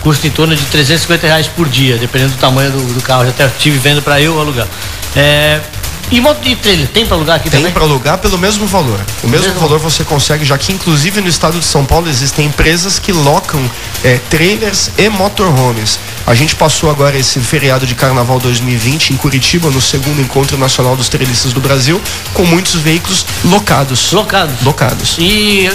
Custa 0.00 0.26
em 0.26 0.30
torno 0.30 0.54
de 0.54 0.64
350 0.64 1.26
reais 1.26 1.48
por 1.48 1.68
dia, 1.68 1.96
dependendo 1.96 2.32
do 2.32 2.38
tamanho 2.38 2.70
do, 2.70 2.94
do 2.94 3.02
carro. 3.02 3.24
Já 3.24 3.30
até 3.30 3.48
tive 3.58 3.78
vendo 3.78 4.00
para 4.00 4.20
eu 4.20 4.38
alugar. 4.40 4.68
É, 5.16 5.60
e 6.10 6.20
moto 6.20 6.40
de 6.40 6.56
trailer, 6.56 6.88
tem 6.88 7.06
para 7.06 7.16
alugar 7.16 7.36
aqui 7.36 7.50
tem 7.50 7.58
também? 7.58 7.64
Tem 7.66 7.72
para 7.72 7.82
alugar 7.82 8.18
pelo 8.18 8.38
mesmo 8.38 8.66
valor. 8.66 9.00
O 9.22 9.28
mesmo, 9.28 9.46
mesmo 9.46 9.60
valor 9.60 9.78
você 9.78 10.04
consegue, 10.04 10.44
já 10.44 10.56
que 10.56 10.72
inclusive 10.72 11.20
no 11.20 11.28
estado 11.28 11.58
de 11.58 11.64
São 11.64 11.84
Paulo 11.84 12.08
existem 12.08 12.46
empresas 12.46 12.98
que 12.98 13.12
locam 13.12 13.60
é, 14.02 14.18
trailers 14.30 14.90
e 14.96 15.08
motorhomes. 15.08 15.98
A 16.26 16.34
gente 16.34 16.54
passou 16.56 16.90
agora 16.90 17.16
esse 17.18 17.40
feriado 17.40 17.86
de 17.86 17.94
Carnaval 17.94 18.38
2020 18.38 19.10
em 19.10 19.16
Curitiba, 19.16 19.70
no 19.70 19.80
segundo 19.80 20.20
encontro 20.20 20.56
nacional 20.56 20.96
dos 20.96 21.08
trailistas 21.08 21.52
do 21.52 21.60
Brasil, 21.60 22.00
com 22.34 22.44
muitos 22.44 22.74
veículos 22.74 23.24
locados. 23.44 24.12
Locados. 24.12 24.62
Locados. 24.62 25.16
E 25.18 25.70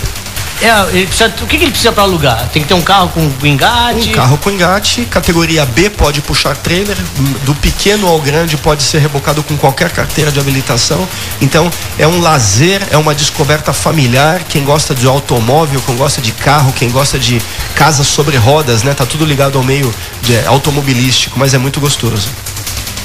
é, 0.61 1.05
precisa, 1.05 1.33
o 1.41 1.47
que, 1.47 1.57
que 1.57 1.63
ele 1.63 1.71
precisa 1.71 1.91
para 1.91 2.03
alugar? 2.03 2.49
Tem 2.49 2.61
que 2.61 2.67
ter 2.67 2.73
um 2.73 2.81
carro 2.81 3.09
com 3.09 3.45
engate? 3.45 4.09
Um 4.09 4.13
carro 4.13 4.37
com 4.37 4.49
engate, 4.49 5.05
categoria 5.05 5.65
B 5.65 5.89
pode 5.89 6.21
puxar 6.21 6.55
trailer, 6.55 6.97
do 7.43 7.53
pequeno 7.55 8.07
ao 8.07 8.19
grande 8.19 8.55
pode 8.57 8.83
ser 8.83 8.99
rebocado 8.99 9.43
com 9.43 9.57
qualquer 9.57 9.91
carteira 9.91 10.31
de 10.31 10.39
habilitação. 10.39 11.07
Então 11.41 11.69
é 11.97 12.07
um 12.07 12.21
lazer, 12.21 12.81
é 12.91 12.97
uma 12.97 13.13
descoberta 13.13 13.73
familiar. 13.73 14.41
Quem 14.47 14.63
gosta 14.63 14.95
de 14.95 15.07
automóvel, 15.07 15.81
quem 15.85 15.95
gosta 15.95 16.21
de 16.21 16.31
carro, 16.31 16.71
quem 16.73 16.89
gosta 16.89 17.19
de 17.19 17.41
casa 17.75 18.03
sobre 18.03 18.37
rodas, 18.37 18.83
né? 18.83 18.93
Tá 18.93 19.05
tudo 19.05 19.25
ligado 19.25 19.57
ao 19.57 19.63
meio 19.63 19.93
de, 20.21 20.37
automobilístico, 20.45 21.37
mas 21.37 21.53
é 21.53 21.57
muito 21.57 21.79
gostoso. 21.79 22.29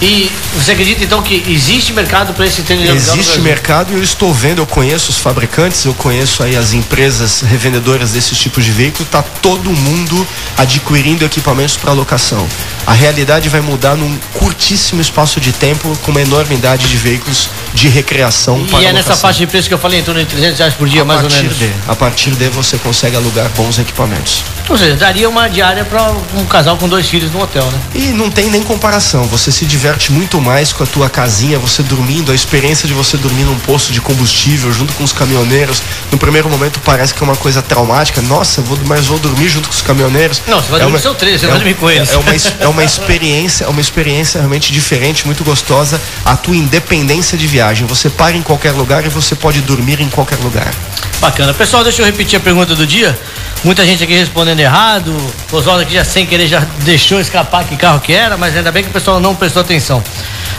E 0.00 0.30
você 0.54 0.72
acredita 0.72 1.02
então 1.02 1.20
que 1.22 1.42
existe 1.48 1.92
mercado 1.92 2.32
para 2.32 2.46
esse 2.46 2.62
tênis 2.62 2.88
Existe 2.88 3.40
mercado 3.40 3.92
e 3.92 3.96
eu 3.96 4.02
estou 4.02 4.32
vendo, 4.32 4.60
eu 4.60 4.66
conheço 4.66 5.10
os 5.10 5.18
fabricantes, 5.18 5.84
eu 5.84 5.94
conheço 5.94 6.42
aí 6.42 6.56
as 6.56 6.72
empresas 6.72 7.40
revendedoras 7.40 8.12
desses 8.12 8.38
tipos 8.38 8.64
de 8.64 8.70
veículo, 8.70 9.04
tá 9.06 9.22
todo 9.22 9.70
mundo 9.70 10.26
adquirindo 10.56 11.24
equipamentos 11.24 11.76
para 11.76 11.92
locação. 11.92 12.46
A 12.86 12.92
realidade 12.92 13.48
vai 13.48 13.60
mudar 13.60 13.96
num 13.96 14.16
curtíssimo 14.34 15.00
espaço 15.00 15.40
de 15.40 15.52
tempo 15.52 15.96
com 16.02 16.12
uma 16.12 16.22
enormidade 16.22 16.88
de 16.88 16.96
veículos 16.96 17.50
de 17.74 17.88
recreação 17.88 18.64
e 18.80 18.84
é 18.84 18.92
nessa 18.92 19.16
faixa 19.16 19.40
de 19.40 19.46
preço 19.46 19.68
que 19.68 19.74
eu 19.74 19.78
falei, 19.78 20.00
em 20.00 20.02
torno 20.02 20.20
de 20.20 20.26
300 20.26 20.58
reais 20.58 20.74
por 20.74 20.88
dia, 20.88 21.02
a 21.02 21.04
mais 21.04 21.22
ou 21.22 21.30
menos. 21.30 21.58
De, 21.58 21.70
a 21.86 21.96
partir 21.96 22.30
de 22.30 22.48
você 22.48 22.78
consegue 22.78 23.16
alugar 23.16 23.48
bons 23.50 23.78
equipamentos. 23.78 24.44
Ou 24.68 24.76
seja, 24.76 24.96
daria 24.96 25.28
uma 25.28 25.48
diária 25.48 25.84
para 25.84 26.12
um 26.36 26.44
casal 26.44 26.76
com 26.76 26.88
dois 26.88 27.08
filhos 27.08 27.32
no 27.32 27.40
hotel, 27.40 27.64
né? 27.64 27.80
E 27.94 28.00
não 28.08 28.30
tem 28.30 28.50
nem 28.50 28.62
comparação. 28.62 29.24
Você 29.24 29.50
se 29.50 29.64
diverte 29.64 30.12
muito 30.12 30.40
mais 30.40 30.72
com 30.72 30.84
a 30.84 30.86
tua 30.86 31.08
casinha, 31.08 31.58
você 31.58 31.82
dormindo, 31.82 32.30
a 32.30 32.34
experiência 32.34 32.86
de 32.86 32.92
você 32.92 33.16
dormir 33.16 33.44
num 33.44 33.58
posto 33.60 33.92
de 33.92 34.00
combustível 34.00 34.70
junto 34.72 34.92
com 34.94 35.04
os 35.04 35.12
caminhoneiros. 35.12 35.82
No 36.12 36.18
primeiro 36.18 36.50
momento 36.50 36.80
parece 36.84 37.14
que 37.14 37.22
é 37.22 37.24
uma 37.24 37.36
coisa 37.36 37.62
traumática. 37.62 38.20
Nossa, 38.20 38.60
vou, 38.60 38.78
mas 38.84 39.06
vou 39.06 39.18
dormir 39.18 39.48
junto 39.48 39.68
com 39.68 39.74
os 39.74 39.80
caminhoneiros. 39.80 40.42
Não, 40.46 40.60
você 40.60 40.70
vai 40.70 40.80
é 40.80 40.82
dormir 40.82 40.96
uma, 40.96 41.00
seu 41.00 41.14
três, 41.14 41.40
você 41.40 41.46
é, 41.46 41.48
vai 41.48 41.58
dormir 41.58 41.74
com 41.74 41.90
eles. 41.90 42.10
É 42.10 42.16
uma, 42.16 42.34
é 42.60 42.68
uma 42.68 42.84
experiência, 42.84 43.64
é 43.64 43.68
uma 43.68 43.80
experiência 43.80 44.38
realmente 44.38 44.70
diferente, 44.70 45.24
muito 45.24 45.42
gostosa. 45.44 46.00
A 46.24 46.36
tua 46.36 46.54
independência 46.56 47.38
de 47.38 47.46
viagem. 47.46 47.86
Você 47.86 48.10
para 48.10 48.36
em 48.36 48.42
qualquer 48.42 48.72
lugar 48.72 49.06
e 49.06 49.08
você 49.08 49.34
pode 49.34 49.62
dormir 49.62 50.00
em 50.00 50.10
qualquer 50.10 50.38
lugar. 50.40 50.74
Bacana. 51.20 51.52
Pessoal, 51.54 51.82
deixa 51.82 52.02
eu 52.02 52.06
repetir 52.06 52.36
a 52.36 52.40
pergunta 52.40 52.74
do 52.74 52.86
dia. 52.86 53.18
Muita 53.64 53.84
gente 53.84 54.04
aqui 54.04 54.14
respondendo 54.14 54.60
errado. 54.60 55.14
Oswaldo 55.50 55.82
aqui 55.82 55.94
já 55.94 56.04
sem 56.04 56.24
querer 56.24 56.46
já 56.46 56.60
deixou 56.80 57.20
escapar 57.20 57.64
que 57.64 57.76
carro 57.76 58.00
que 58.00 58.12
era, 58.12 58.36
mas 58.36 58.56
ainda 58.56 58.70
bem 58.70 58.84
que 58.84 58.90
o 58.90 58.92
pessoal 58.92 59.18
não 59.18 59.34
prestou 59.34 59.62
atenção. 59.62 60.02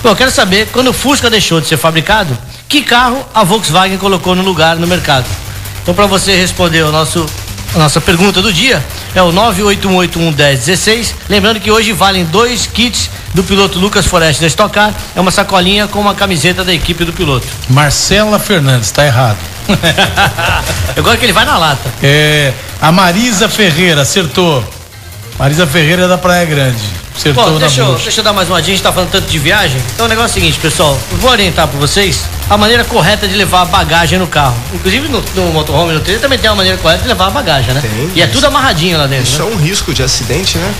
Bom, 0.04 0.10
eu 0.10 0.16
quero 0.16 0.32
saber, 0.32 0.68
quando 0.72 0.90
o 0.90 0.94
Fusca 0.94 1.30
deixou 1.30 1.60
de 1.60 1.68
ser 1.68 1.78
fabricado, 1.78 2.38
que 2.68 2.82
carro 2.82 3.26
a 3.34 3.44
Volkswagen 3.44 3.98
colocou 3.98 4.36
no 4.36 4.44
lugar 4.44 4.76
no 4.76 4.88
mercado? 4.88 5.26
Então, 5.82 5.94
para 5.94 6.06
você 6.06 6.36
responder 6.36 6.84
o 6.84 6.92
nosso 6.92 7.26
a 7.74 7.78
nossa 7.78 8.02
pergunta 8.02 8.42
do 8.42 8.52
dia 8.52 8.84
é 9.14 9.22
o 9.22 9.32
981811016. 9.32 11.14
Lembrando 11.30 11.60
que 11.60 11.70
hoje 11.70 11.92
valem 11.92 12.26
dois 12.26 12.66
kits 12.66 13.12
do 13.34 13.44
piloto 13.44 13.78
Lucas 13.78 14.08
Foreste 14.08 14.42
da 14.42 14.48
Stock 14.48 14.74
Car. 14.74 14.92
É 15.16 15.22
uma 15.22 15.30
sacolinha 15.30 15.88
com 15.88 16.00
uma 16.00 16.16
camiseta 16.16 16.64
da 16.64 16.74
equipe 16.74 17.06
do 17.06 17.14
piloto. 17.14 17.46
Marcela 17.70 18.40
Fernandes, 18.40 18.90
tá 18.90 19.06
errado. 19.06 19.38
Eu 20.96 21.04
gosto 21.04 21.18
que 21.20 21.26
ele 21.26 21.34
vai 21.34 21.46
na 21.46 21.58
lata. 21.58 21.90
É, 22.02 22.54
a 22.82 22.92
Marisa 22.92 23.48
Ferreira 23.48 24.02
acertou. 24.02 24.64
Marisa 25.38 25.66
Ferreira 25.66 26.04
é 26.04 26.08
da 26.08 26.18
Praia 26.18 26.46
Grande. 26.46 27.00
Acertou 27.16 27.44
Bom, 27.44 27.52
na 27.52 27.60
deixa 27.60 27.82
eu, 27.82 27.86
bucha. 27.88 28.04
deixa 28.04 28.20
eu 28.22 28.24
dar 28.24 28.32
mais 28.32 28.48
uma 28.50 28.62
dica, 28.62 28.72
a 28.72 28.76
gente 28.76 28.84
tá 28.84 28.94
falando 28.94 29.12
tanto 29.12 29.28
de 29.28 29.38
viagem. 29.38 29.82
Então 29.94 30.06
o 30.06 30.10
negócio 30.10 30.28
é 30.28 30.32
o 30.32 30.34
seguinte, 30.36 30.58
pessoal, 30.60 30.98
eu 31.12 31.18
vou 31.18 31.30
orientar 31.32 31.68
para 31.68 31.78
vocês 31.78 32.24
a 32.50 32.58
maneira 32.58 32.86
correta 32.86 33.28
de 33.28 33.36
levar 33.36 33.64
a 33.64 33.66
bagagem 33.66 34.18
no 34.18 34.28
carro. 34.28 34.56
Inclusive 34.74 35.10
no, 35.10 35.22
no 35.36 35.52
motorhome, 35.52 35.94
no 35.94 36.00
trailer, 36.00 36.22
também 36.22 36.40
tem 36.40 36.50
uma 36.50 36.56
maneira 36.56 36.78
correta 36.78 37.02
de 37.02 37.10
levar 37.10 37.28
a 37.28 37.30
bagagem, 37.32 37.74
né? 37.74 37.82
Tem, 37.82 38.12
e 38.16 38.22
é 38.22 38.28
tudo 38.28 38.48
amarradinho 38.48 38.98
lá 38.98 39.06
dentro, 39.06 39.26
Isso 39.26 39.44
né? 39.44 39.52
é 39.52 39.54
um 39.54 39.58
risco 39.58 39.94
de 39.94 40.02
acidente, 40.02 40.58
né? 40.58 40.74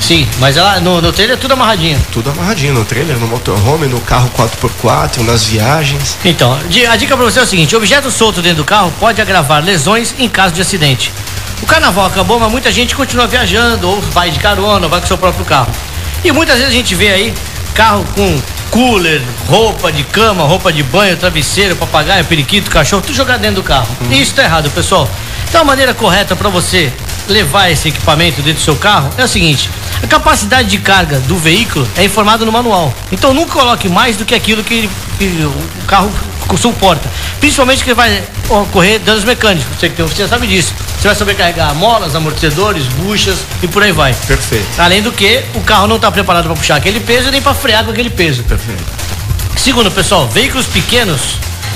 Sim, 0.00 0.26
mas 0.38 0.56
ela, 0.56 0.78
no, 0.80 1.00
no 1.00 1.12
trailer 1.12 1.36
é 1.36 1.40
tudo 1.40 1.52
amarradinho. 1.52 2.00
Tudo 2.12 2.30
amarradinho 2.30 2.74
no 2.74 2.84
trailer, 2.84 3.16
no 3.18 3.26
motorhome, 3.26 3.86
no 3.86 4.00
carro 4.00 4.30
4x4, 4.36 5.22
nas 5.22 5.46
viagens. 5.46 6.16
Então, 6.24 6.52
a 6.52 6.96
dica 6.96 7.16
para 7.16 7.24
você 7.24 7.40
é 7.40 7.42
o 7.42 7.46
seguinte: 7.46 7.74
objeto 7.74 8.10
solto 8.10 8.40
dentro 8.40 8.58
do 8.58 8.64
carro 8.64 8.92
pode 9.00 9.20
agravar 9.20 9.64
lesões 9.64 10.14
em 10.18 10.28
caso 10.28 10.54
de 10.54 10.60
acidente. 10.60 11.12
O 11.62 11.66
carnaval 11.66 12.06
acabou, 12.06 12.38
mas 12.38 12.50
muita 12.50 12.70
gente 12.70 12.94
continua 12.94 13.26
viajando, 13.26 13.88
ou 13.88 14.00
vai 14.00 14.30
de 14.30 14.38
carona, 14.38 14.86
ou 14.86 14.90
vai 14.90 15.00
com 15.00 15.06
seu 15.06 15.18
próprio 15.18 15.44
carro. 15.44 15.72
E 16.22 16.30
muitas 16.30 16.56
vezes 16.56 16.72
a 16.72 16.76
gente 16.76 16.94
vê 16.94 17.08
aí 17.08 17.34
carro 17.74 18.04
com 18.14 18.40
cooler, 18.70 19.22
roupa 19.48 19.90
de 19.90 20.02
cama, 20.04 20.44
roupa 20.44 20.72
de 20.72 20.82
banho, 20.82 21.16
travesseiro, 21.16 21.76
papagaio, 21.76 22.24
periquito, 22.24 22.70
cachorro, 22.70 23.02
tudo 23.02 23.14
jogado 23.14 23.40
dentro 23.40 23.56
do 23.56 23.62
carro. 23.62 23.88
E 24.10 24.20
isso 24.20 24.34
tá 24.34 24.44
errado, 24.44 24.70
pessoal. 24.70 25.08
Então 25.48 25.62
a 25.62 25.64
maneira 25.64 25.94
correta 25.94 26.34
para 26.36 26.48
você 26.48 26.92
levar 27.28 27.70
esse 27.70 27.88
equipamento 27.88 28.42
dentro 28.42 28.60
do 28.60 28.64
seu 28.64 28.76
carro 28.76 29.10
é 29.16 29.24
o 29.24 29.28
seguinte: 29.28 29.70
a 30.02 30.06
capacidade 30.06 30.68
de 30.68 30.78
carga 30.78 31.18
do 31.20 31.36
veículo 31.36 31.88
é 31.96 32.04
informada 32.04 32.44
no 32.44 32.52
manual. 32.52 32.92
Então 33.10 33.32
nunca 33.32 33.52
coloque 33.52 33.88
mais 33.88 34.16
do 34.16 34.24
que 34.24 34.34
aquilo 34.34 34.62
que, 34.62 34.88
que 35.18 35.24
o 35.24 35.86
carro 35.86 36.10
suporta. 36.56 37.10
Principalmente 37.40 37.82
que 37.82 37.92
vai 37.92 38.22
ocorrer 38.48 39.00
danos 39.00 39.24
mecânicos. 39.24 39.66
Você 39.76 39.88
que 39.88 39.96
tem 39.96 40.04
oficina 40.04 40.28
sabe 40.28 40.46
disso. 40.46 40.72
Você 40.98 41.08
vai 41.08 41.16
sobrecarregar 41.16 41.74
molas, 41.74 42.14
amortecedores, 42.14 42.84
buchas 42.86 43.38
e 43.62 43.66
por 43.66 43.82
aí 43.82 43.92
vai. 43.92 44.14
Perfeito. 44.14 44.66
Além 44.78 45.02
do 45.02 45.10
que, 45.10 45.42
o 45.54 45.60
carro 45.60 45.86
não 45.86 45.96
está 45.96 46.10
preparado 46.12 46.44
para 46.44 46.54
puxar 46.54 46.76
aquele 46.76 47.00
peso 47.00 47.30
nem 47.30 47.42
para 47.42 47.54
frear 47.54 47.84
com 47.84 47.90
aquele 47.90 48.10
peso. 48.10 48.44
Perfeito. 48.44 48.84
Segundo, 49.56 49.90
pessoal, 49.90 50.28
veículos 50.28 50.66
pequenos 50.66 51.20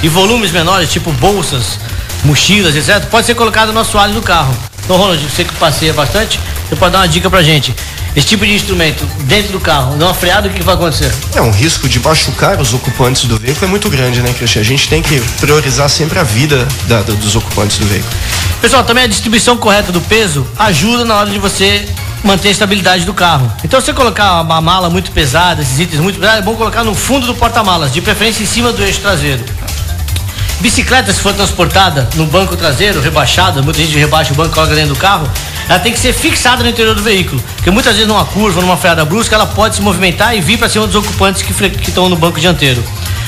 e 0.03 0.09
volumes 0.09 0.53
menores, 0.53 0.91
tipo 0.93 1.11
bolsas, 1.13 1.79
mochilas, 2.25 2.75
etc., 2.77 3.05
pode 3.07 3.27
ser 3.27 3.35
colocado 3.35 3.73
no 3.73 3.81
assoalho 3.81 4.15
do 4.15 4.23
carro. 4.23 4.55
Então, 4.85 4.97
Ronald, 4.97 5.23
você 5.29 5.45
que 5.45 5.55
passeia 5.55 5.93
bastante, 5.93 6.39
você 6.69 6.77
pode 6.77 6.93
dar 6.93 6.99
uma 7.01 7.09
dica 7.09 7.31
pra 7.31 7.43
gente. 7.43 7.75
Esse 8.17 8.27
tipo 8.27 8.45
de 8.45 8.53
instrumento 8.53 9.05
dentro 9.21 9.53
do 9.53 9.61
carro, 9.61 9.95
dá 9.97 10.07
uma 10.07 10.15
freada, 10.15 10.49
o 10.49 10.51
que, 10.51 10.59
que 10.59 10.65
vai 10.65 10.75
acontecer? 10.75 11.13
É, 11.33 11.41
um 11.41 11.53
risco 11.53 11.89
de 11.89 12.01
machucar 12.01 12.61
os 12.61 12.75
ocupantes 12.75 13.25
do 13.27 13.39
veículo 13.39 13.67
é 13.67 13.69
muito 13.69 13.89
grande, 13.89 14.21
né, 14.21 14.33
Cristian? 14.37 14.63
A 14.63 14.65
gente 14.65 14.89
tem 14.89 15.01
que 15.01 15.21
priorizar 15.41 15.89
sempre 15.89 16.19
a 16.19 16.25
vida 16.25 16.67
da- 16.89 17.03
da- 17.03 17.13
dos 17.15 17.37
ocupantes 17.37 17.79
do 17.79 17.87
veículo. 17.87 18.13
Pessoal, 18.61 18.83
também 18.83 19.05
a 19.05 19.07
distribuição 19.07 19.57
correta 19.57 19.93
do 19.93 20.01
peso 20.01 20.45
ajuda 20.59 21.05
na 21.05 21.15
hora 21.19 21.31
de 21.31 21.39
você 21.39 21.87
manter 22.25 22.49
a 22.49 22.51
estabilidade 22.51 23.05
do 23.05 23.15
carro. 23.15 23.51
Então, 23.65 23.81
se 23.81 23.87
você 23.87 23.93
colocar 23.95 24.41
uma 24.43 24.61
mala 24.61 24.91
muito 24.91 25.13
pesada, 25.13 25.63
esses 25.63 25.79
itens 25.79 26.01
muito 26.01 26.19
pesados, 26.19 26.41
é 26.41 26.43
bom 26.43 26.55
colocar 26.57 26.83
no 26.83 26.95
fundo 26.97 27.27
do 27.29 27.35
porta-malas, 27.35 27.93
de 27.93 28.01
preferência 28.03 28.43
em 28.43 28.47
cima 28.47 28.73
do 28.73 28.83
eixo 28.83 29.01
traseiro. 29.01 29.43
Bicicleta, 30.61 31.11
se 31.11 31.21
for 31.21 31.33
transportada 31.33 32.07
no 32.17 32.27
banco 32.27 32.55
traseiro, 32.55 33.01
rebaixada, 33.01 33.63
muita 33.63 33.81
gente 33.81 33.97
rebaixa 33.97 34.35
o 34.35 34.37
banco 34.37 34.55
coloca 34.55 34.75
dentro 34.75 34.95
do 34.95 35.01
carro, 35.01 35.27
ela 35.67 35.79
tem 35.79 35.91
que 35.91 35.99
ser 35.99 36.13
fixada 36.13 36.63
no 36.63 36.69
interior 36.69 36.95
do 36.95 37.03
veículo. 37.03 37.43
Porque 37.57 37.71
muitas 37.71 37.95
vezes 37.95 38.07
numa 38.07 38.27
curva, 38.27 38.61
numa 38.61 38.77
freada 38.77 39.03
brusca, 39.07 39.35
ela 39.35 39.47
pode 39.47 39.77
se 39.77 39.83
movimentar 39.83 40.37
e 40.37 40.41
vir 40.43 40.59
para 40.59 40.69
cima 40.69 40.87
dos 40.87 40.97
ocupantes 40.97 41.41
que 41.41 41.55
que 41.71 41.89
estão 41.89 42.11
no 42.11 42.17
banco 42.17 42.39
dianteiro. 42.39 42.85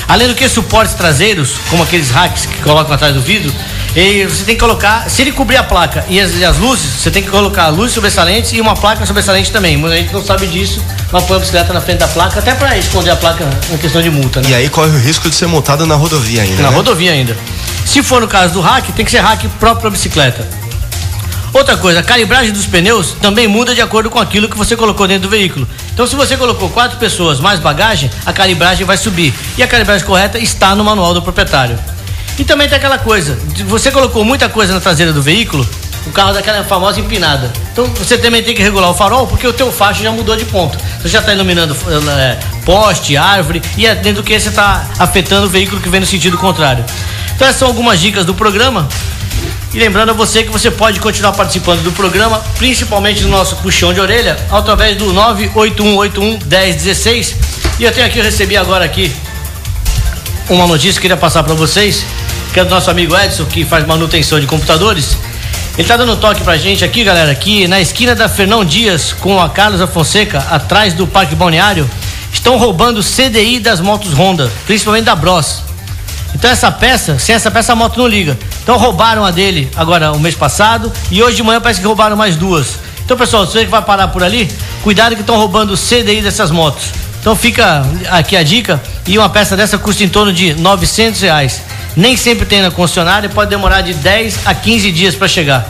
Além 0.07 0.27
do 0.27 0.35
que 0.35 0.47
suportes 0.47 0.93
traseiros, 0.93 1.55
como 1.71 1.81
aqueles 1.81 2.11
racks 2.11 2.45
que 2.45 2.61
colocam 2.61 2.93
atrás 2.93 3.15
do 3.15 3.21
vidro, 3.21 3.51
e 3.95 4.25
você 4.25 4.43
tem 4.43 4.55
que 4.55 4.59
colocar, 4.59 5.07
se 5.07 5.21
ele 5.21 5.31
cobrir 5.31 5.57
a 5.57 5.63
placa 5.63 6.03
e 6.09 6.19
as, 6.19 6.33
e 6.35 6.43
as 6.43 6.57
luzes, 6.57 7.01
você 7.01 7.11
tem 7.11 7.21
que 7.21 7.29
colocar 7.29 7.67
luzes 7.67 7.93
sobressalentes 7.93 8.51
e 8.53 8.59
uma 8.59 8.75
placa 8.75 9.05
sobressalente 9.05 9.51
também. 9.51 9.77
Muita 9.77 9.97
gente 9.97 10.11
não 10.11 10.23
sabe 10.23 10.47
disso, 10.47 10.83
mas 11.11 11.23
põe 11.25 11.37
a 11.37 11.39
bicicleta 11.39 11.73
na 11.73 11.81
frente 11.81 11.99
da 11.99 12.07
placa, 12.07 12.39
até 12.39 12.55
para 12.55 12.75
esconder 12.77 13.11
a 13.11 13.15
placa 13.15 13.45
na 13.69 13.77
questão 13.77 14.01
de 14.01 14.09
multa, 14.09 14.41
né? 14.41 14.49
E 14.49 14.55
aí 14.55 14.69
corre 14.69 14.89
o 14.89 14.97
risco 14.99 15.29
de 15.29 15.35
ser 15.35 15.45
multado 15.45 15.85
na 15.85 15.95
rodovia 15.95 16.41
ainda. 16.41 16.63
Na 16.63 16.71
né? 16.71 16.75
rodovia 16.75 17.11
ainda. 17.11 17.37
Se 17.85 18.01
for 18.01 18.19
no 18.19 18.27
caso 18.27 18.53
do 18.53 18.61
hack, 18.61 18.85
tem 18.95 19.05
que 19.05 19.11
ser 19.11 19.19
hack 19.19 19.43
próprio 19.59 19.81
para 19.81 19.89
bicicleta. 19.91 20.47
Outra 21.53 21.77
coisa, 21.77 21.99
a 21.99 22.03
calibragem 22.03 22.51
dos 22.51 22.65
pneus 22.65 23.15
também 23.21 23.47
muda 23.47 23.75
de 23.75 23.81
acordo 23.81 24.09
com 24.09 24.17
aquilo 24.17 24.49
que 24.49 24.57
você 24.57 24.75
colocou 24.75 25.07
dentro 25.07 25.23
do 25.23 25.29
veículo. 25.29 25.67
Então, 25.93 26.07
se 26.07 26.15
você 26.15 26.35
colocou 26.35 26.67
quatro 26.69 26.97
pessoas 26.97 27.39
mais 27.39 27.59
bagagem, 27.59 28.09
a 28.25 28.33
calibragem 28.33 28.87
vai 28.87 28.97
subir. 28.97 29.31
E 29.55 29.61
a 29.61 29.67
calibragem 29.67 30.03
correta 30.03 30.39
está 30.39 30.73
no 30.73 30.83
manual 30.83 31.13
do 31.13 31.21
proprietário. 31.21 31.77
E 32.37 32.43
também 32.43 32.67
tem 32.67 32.77
aquela 32.77 32.97
coisa, 32.97 33.37
você 33.65 33.91
colocou 33.91 34.25
muita 34.25 34.49
coisa 34.49 34.73
na 34.73 34.79
traseira 34.79 35.13
do 35.13 35.21
veículo, 35.21 35.67
o 36.05 36.11
carro 36.11 36.33
dá 36.33 36.39
aquela 36.39 36.63
famosa 36.63 36.99
empinada. 36.99 37.51
Então 37.71 37.85
você 37.87 38.17
também 38.17 38.43
tem 38.43 38.55
que 38.55 38.61
regular 38.61 38.89
o 38.89 38.93
farol, 38.93 39.27
porque 39.27 39.47
o 39.47 39.53
teu 39.53 39.71
facho 39.71 40.03
já 40.03 40.11
mudou 40.11 40.35
de 40.35 40.45
ponto. 40.45 40.77
Você 41.01 41.09
já 41.09 41.19
está 41.19 41.33
iluminando 41.33 41.75
é, 42.19 42.37
poste, 42.65 43.15
árvore, 43.15 43.61
e 43.77 43.85
é 43.85 43.95
dentro 43.95 44.21
do 44.21 44.25
que 44.25 44.37
você 44.37 44.49
está 44.49 44.85
afetando 44.99 45.45
o 45.45 45.49
veículo 45.49 45.79
que 45.79 45.89
vem 45.89 45.99
no 45.99 46.05
sentido 46.05 46.37
contrário. 46.37 46.83
Então 47.35 47.47
essas 47.47 47.59
são 47.59 47.67
algumas 47.67 47.99
dicas 47.99 48.25
do 48.25 48.33
programa. 48.33 48.87
E 49.73 49.79
lembrando 49.79 50.09
a 50.09 50.13
você 50.13 50.43
que 50.43 50.51
você 50.51 50.69
pode 50.69 50.99
continuar 50.99 51.31
participando 51.31 51.81
do 51.81 51.91
programa, 51.91 52.43
principalmente 52.57 53.23
no 53.23 53.29
nosso 53.29 53.55
puxão 53.57 53.91
de 53.91 53.99
orelha, 53.99 54.37
através 54.51 54.95
do 54.97 55.11
981811016. 55.13 57.35
E 57.79 57.83
eu 57.83 57.91
tenho 57.91 58.05
aqui, 58.05 58.19
eu 58.19 58.23
recebi 58.23 58.55
agora 58.55 58.85
aqui 58.85 59.11
uma 60.49 60.67
notícia 60.67 60.93
que 60.93 60.99
eu 60.99 61.03
queria 61.03 61.17
passar 61.17 61.41
para 61.41 61.55
vocês, 61.55 62.05
que 62.53 62.59
é 62.59 62.63
do 62.63 62.69
nosso 62.69 62.91
amigo 62.91 63.17
Edson, 63.17 63.45
que 63.45 63.65
faz 63.65 63.83
manutenção 63.87 64.39
de 64.39 64.45
computadores. 64.45 65.17
Ele 65.75 65.87
tá 65.87 65.97
dando 65.97 66.13
um 66.13 66.15
toque 66.15 66.43
pra 66.43 66.55
gente 66.55 66.85
aqui, 66.85 67.03
galera, 67.03 67.31
aqui 67.31 67.67
na 67.67 67.81
esquina 67.81 68.13
da 68.13 68.29
Fernão 68.29 68.63
Dias 68.63 69.11
com 69.11 69.41
a 69.41 69.49
Carlos 69.49 69.81
Afonseca, 69.81 70.37
atrás 70.51 70.93
do 70.93 71.07
Parque 71.07 71.33
Balneário, 71.33 71.89
estão 72.31 72.57
roubando 72.57 73.01
CDI 73.01 73.59
das 73.59 73.79
motos 73.79 74.13
Honda, 74.13 74.51
principalmente 74.67 75.05
da 75.05 75.15
Bros. 75.15 75.63
Então 76.35 76.49
essa 76.49 76.71
peça, 76.71 77.17
sem 77.17 77.33
essa 77.33 77.49
peça 77.49 77.73
a 77.73 77.75
moto 77.75 77.97
não 77.97 78.07
liga. 78.07 78.37
Então 78.61 78.77
roubaram 78.77 79.25
a 79.25 79.31
dele 79.31 79.71
agora 79.75 80.11
o 80.11 80.19
mês 80.19 80.35
passado 80.35 80.93
e 81.09 81.23
hoje 81.23 81.37
de 81.37 81.43
manhã 81.43 81.59
parece 81.59 81.81
que 81.81 81.87
roubaram 81.87 82.15
mais 82.15 82.35
duas. 82.35 82.77
Então 83.03 83.17
pessoal, 83.17 83.47
você 83.47 83.65
que 83.65 83.71
vai 83.71 83.81
parar 83.81 84.09
por 84.09 84.23
ali, 84.23 84.47
cuidado 84.83 85.15
que 85.15 85.21
estão 85.21 85.37
roubando 85.37 85.75
CDI 85.75 86.21
dessas 86.21 86.51
motos. 86.51 86.85
Então 87.19 87.35
fica 87.35 87.83
aqui 88.11 88.37
a 88.37 88.43
dica 88.43 88.79
e 89.07 89.17
uma 89.17 89.29
peça 89.29 89.57
dessa 89.57 89.79
custa 89.79 90.03
em 90.03 90.09
torno 90.09 90.31
de 90.31 90.53
900 90.53 91.19
reais. 91.21 91.61
Nem 91.95 92.17
sempre 92.17 92.45
tem 92.45 92.61
na 92.61 92.71
concessionária, 92.71 93.29
pode 93.29 93.49
demorar 93.49 93.81
de 93.81 93.93
10 93.93 94.39
a 94.45 94.53
15 94.55 94.91
dias 94.91 95.15
para 95.15 95.27
chegar. 95.27 95.67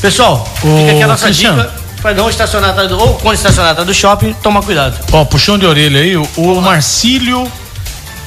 Pessoal, 0.00 0.46
fica 0.60 0.92
aqui 0.92 1.02
a 1.02 1.06
nossa 1.06 1.26
Cristiano. 1.26 1.62
dica 1.62 1.82
para 2.02 2.14
não 2.14 2.28
estacionar 2.28 2.70
atrás 2.70 2.88
do, 2.88 2.98
ou 2.98 3.14
quando 3.14 3.36
estacionar 3.36 3.70
atrás 3.70 3.86
do 3.86 3.94
shopping, 3.94 4.32
toma 4.42 4.60
cuidado. 4.60 4.98
Ó, 5.12 5.24
puxão 5.24 5.56
de 5.56 5.64
orelha 5.64 6.00
aí, 6.00 6.16
o, 6.16 6.26
o 6.36 6.60
Marcílio, 6.60 7.48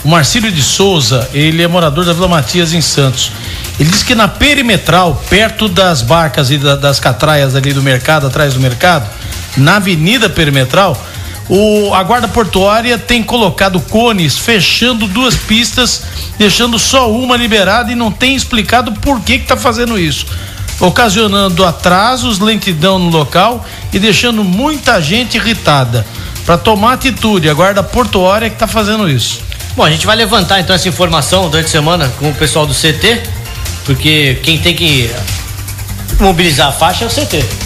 o 0.04 0.08
Marcílio 0.08 0.50
de 0.50 0.62
Souza, 0.64 1.30
ele 1.34 1.62
é 1.62 1.68
morador 1.68 2.06
da 2.06 2.14
Vila 2.14 2.30
Matias 2.30 2.72
em 2.72 2.80
Santos. 2.80 3.34
Ele 3.78 3.90
disse 3.90 4.06
que 4.06 4.16
na 4.16 4.30
perimetral, 4.30 5.22
perto 5.30 5.68
das 5.68 6.02
barcas 6.02 6.50
e 6.52 6.58
da- 6.58 6.78
das 6.78 7.02
catraias 7.02 7.54
ali 7.54 7.74
do 7.74 7.84
mercado, 7.84 8.26
atrás 8.28 8.54
do 8.54 8.62
mercado, 8.62 9.06
na 9.58 9.76
avenida 9.76 10.30
perimetral, 10.30 10.98
o, 11.48 11.94
a 11.94 12.02
guarda 12.04 12.28
portuária 12.28 12.98
tem 12.98 13.22
colocado 13.22 13.80
cones 13.80 14.38
fechando 14.38 15.08
duas 15.08 15.36
pistas, 15.36 16.02
deixando 16.38 16.80
só 16.80 17.12
uma 17.12 17.38
liberada 17.38 17.92
e 17.92 17.96
não 17.96 18.12
tem 18.12 18.36
explicado 18.36 18.92
por 18.94 19.22
que 19.22 19.40
que 19.40 19.46
tá 19.46 19.56
fazendo 19.56 20.00
isso. 20.00 20.26
Ocasionando 20.80 21.64
atrasos, 21.64 22.40
lentidão 22.40 22.98
no 22.98 23.10
local 23.10 23.66
e 23.94 24.00
deixando 24.00 24.44
muita 24.44 25.00
gente 25.02 25.38
irritada. 25.38 26.06
Para 26.46 26.58
tomar 26.58 26.94
atitude, 26.94 27.50
a 27.50 27.54
guarda 27.54 27.82
portuária 27.82 28.50
que 28.50 28.56
tá 28.56 28.68
fazendo 28.68 29.10
isso. 29.10 29.40
Bom, 29.76 29.84
a 29.84 29.90
gente 29.90 30.06
vai 30.06 30.16
levantar 30.16 30.60
então 30.60 30.76
essa 30.76 30.90
informação 30.90 31.50
durante 31.50 31.68
a 31.68 31.70
semana 31.70 32.12
com 32.20 32.30
o 32.30 32.34
pessoal 32.34 32.66
do 32.66 32.74
CT, 32.74 33.22
porque 33.86 34.40
quem 34.42 34.58
tem 34.58 34.76
que 34.76 35.10
mobilizar 36.20 36.70
a 36.70 36.72
faixa 36.72 37.04
é 37.04 37.08
o 37.08 37.10
CT. 37.10 37.65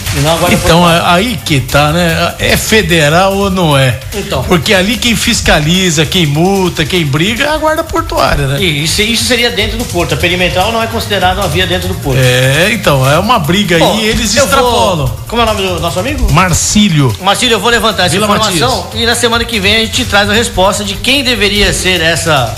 Então 0.52 0.84
aí 0.84 1.38
que 1.44 1.60
tá, 1.60 1.92
né? 1.92 2.34
É 2.38 2.56
federal 2.56 3.36
ou 3.36 3.50
não 3.50 3.76
é? 3.76 4.00
Então. 4.14 4.42
Porque 4.44 4.74
ali 4.74 4.96
quem 4.96 5.14
fiscaliza, 5.14 6.04
quem 6.04 6.26
multa, 6.26 6.84
quem 6.84 7.06
briga 7.06 7.44
é 7.44 7.48
a 7.48 7.56
guarda 7.56 7.84
portuária, 7.84 8.46
né? 8.46 8.60
E 8.60 8.84
isso, 8.84 9.02
isso 9.02 9.24
seria 9.24 9.50
dentro 9.50 9.78
do 9.78 9.84
porto. 9.84 10.14
A 10.14 10.16
perimetral 10.16 10.72
não 10.72 10.82
é 10.82 10.86
considerada 10.86 11.40
uma 11.40 11.48
via 11.48 11.66
dentro 11.66 11.88
do 11.88 11.94
porto. 11.94 12.18
É, 12.18 12.72
então, 12.72 13.08
é 13.08 13.18
uma 13.18 13.38
briga 13.38 13.78
Bom, 13.78 13.92
aí, 13.92 14.06
eles 14.06 14.34
extrapolam. 14.34 15.06
Vou, 15.06 15.20
como 15.28 15.42
é 15.42 15.44
o 15.44 15.46
nome 15.46 15.62
do 15.62 15.80
nosso 15.80 16.00
amigo? 16.00 16.30
Marcílio. 16.32 17.14
Marcílio, 17.20 17.54
eu 17.54 17.60
vou 17.60 17.70
levantar 17.70 18.06
essa 18.06 18.14
Vila 18.14 18.26
informação 18.26 18.90
e 18.94 19.06
na 19.06 19.14
semana 19.14 19.44
que 19.44 19.60
vem 19.60 19.76
a 19.76 19.78
gente 19.80 20.04
traz 20.04 20.28
a 20.28 20.32
resposta 20.32 20.84
de 20.84 20.94
quem 20.94 21.22
deveria 21.22 21.72
ser 21.72 22.00
essa 22.00 22.54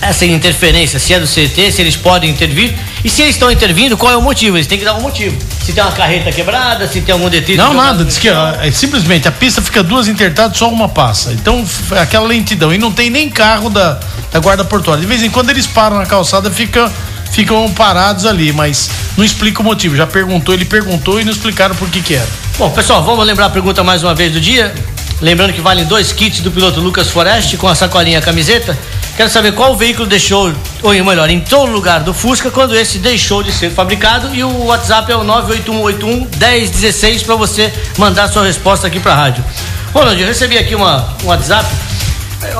essa 0.00 0.26
interferência, 0.26 0.98
se 0.98 1.14
é 1.14 1.20
do 1.20 1.26
CT, 1.26 1.72
se 1.72 1.80
eles 1.80 1.96
podem 1.96 2.30
intervir 2.30 2.74
E 3.04 3.10
se 3.10 3.20
eles 3.20 3.34
estão 3.34 3.50
intervindo, 3.50 3.98
qual 3.98 4.10
é 4.10 4.16
o 4.16 4.22
motivo? 4.22 4.56
Eles 4.56 4.66
têm 4.66 4.78
que 4.78 4.84
dar 4.84 4.94
um 4.94 5.02
motivo. 5.02 5.36
Se 5.62 5.74
tem 5.74 5.84
uma 5.84 5.92
carreta 5.92 6.32
quebrada, 6.32 6.88
se 6.88 7.02
tem 7.02 7.12
algum 7.12 7.28
detrito. 7.28 7.62
Não, 7.62 7.74
nada. 7.74 8.02
Diz 8.02 8.16
que 8.16 8.30
ó, 8.30 8.54
é, 8.62 8.70
simplesmente 8.70 9.28
a 9.28 9.32
pista 9.32 9.60
fica 9.60 9.82
duas 9.82 10.08
intertadas, 10.08 10.56
só 10.56 10.70
uma 10.70 10.88
passa. 10.88 11.30
Então, 11.34 11.62
é 11.92 11.98
aquela 11.98 12.26
lentidão. 12.26 12.72
E 12.72 12.78
não 12.78 12.90
tem 12.90 13.10
nem 13.10 13.28
carro 13.28 13.68
da, 13.68 14.00
da 14.32 14.40
guarda 14.40 14.64
portuária. 14.64 15.02
De 15.02 15.06
vez 15.06 15.22
em 15.22 15.28
quando 15.28 15.50
eles 15.50 15.66
param 15.66 15.98
na 15.98 16.06
calçada, 16.06 16.50
fica, 16.50 16.90
ficam 17.30 17.70
parados 17.74 18.24
ali, 18.24 18.54
mas 18.54 18.88
não 19.18 19.24
explica 19.24 19.60
o 19.60 19.64
motivo. 19.64 19.94
Já 19.94 20.06
perguntou, 20.06 20.54
ele 20.54 20.64
perguntou 20.64 21.20
e 21.20 21.24
não 21.24 21.32
explicaram 21.32 21.74
por 21.74 21.90
que 21.90 22.00
que 22.00 22.14
era. 22.14 22.28
Bom, 22.56 22.70
pessoal, 22.70 23.04
vamos 23.04 23.26
lembrar 23.26 23.46
a 23.46 23.50
pergunta 23.50 23.84
mais 23.84 24.02
uma 24.02 24.14
vez 24.14 24.32
do 24.32 24.40
dia. 24.40 24.74
Lembrando 25.20 25.52
que 25.52 25.60
valem 25.60 25.84
dois 25.84 26.10
kits 26.10 26.40
do 26.40 26.50
piloto 26.50 26.80
Lucas 26.80 27.08
Forest 27.08 27.58
com 27.58 27.68
a 27.68 27.74
sacolinha 27.74 28.18
a 28.18 28.22
camiseta. 28.22 28.76
Quero 29.16 29.30
saber 29.30 29.52
qual 29.52 29.76
veículo 29.76 30.08
deixou, 30.08 30.52
ou 30.82 30.92
melhor, 31.04 31.30
entrou 31.30 31.68
no 31.68 31.72
lugar 31.72 32.00
do 32.00 32.12
Fusca 32.12 32.50
quando 32.50 32.74
esse 32.74 32.98
deixou 32.98 33.44
de 33.44 33.52
ser 33.52 33.70
fabricado. 33.70 34.34
E 34.34 34.42
o 34.42 34.64
WhatsApp 34.64 35.10
é 35.12 35.16
o 35.16 35.22
98181 35.22 36.28
1016 36.36 37.22
para 37.22 37.36
você 37.36 37.72
mandar 37.96 38.26
sua 38.26 38.44
resposta 38.44 38.88
aqui 38.88 38.98
para 38.98 39.12
a 39.12 39.16
rádio. 39.16 39.44
Ronald, 39.92 40.20
eu 40.20 40.26
recebi 40.26 40.58
aqui 40.58 40.74
uma, 40.74 41.14
um 41.22 41.28
WhatsApp. 41.28 41.68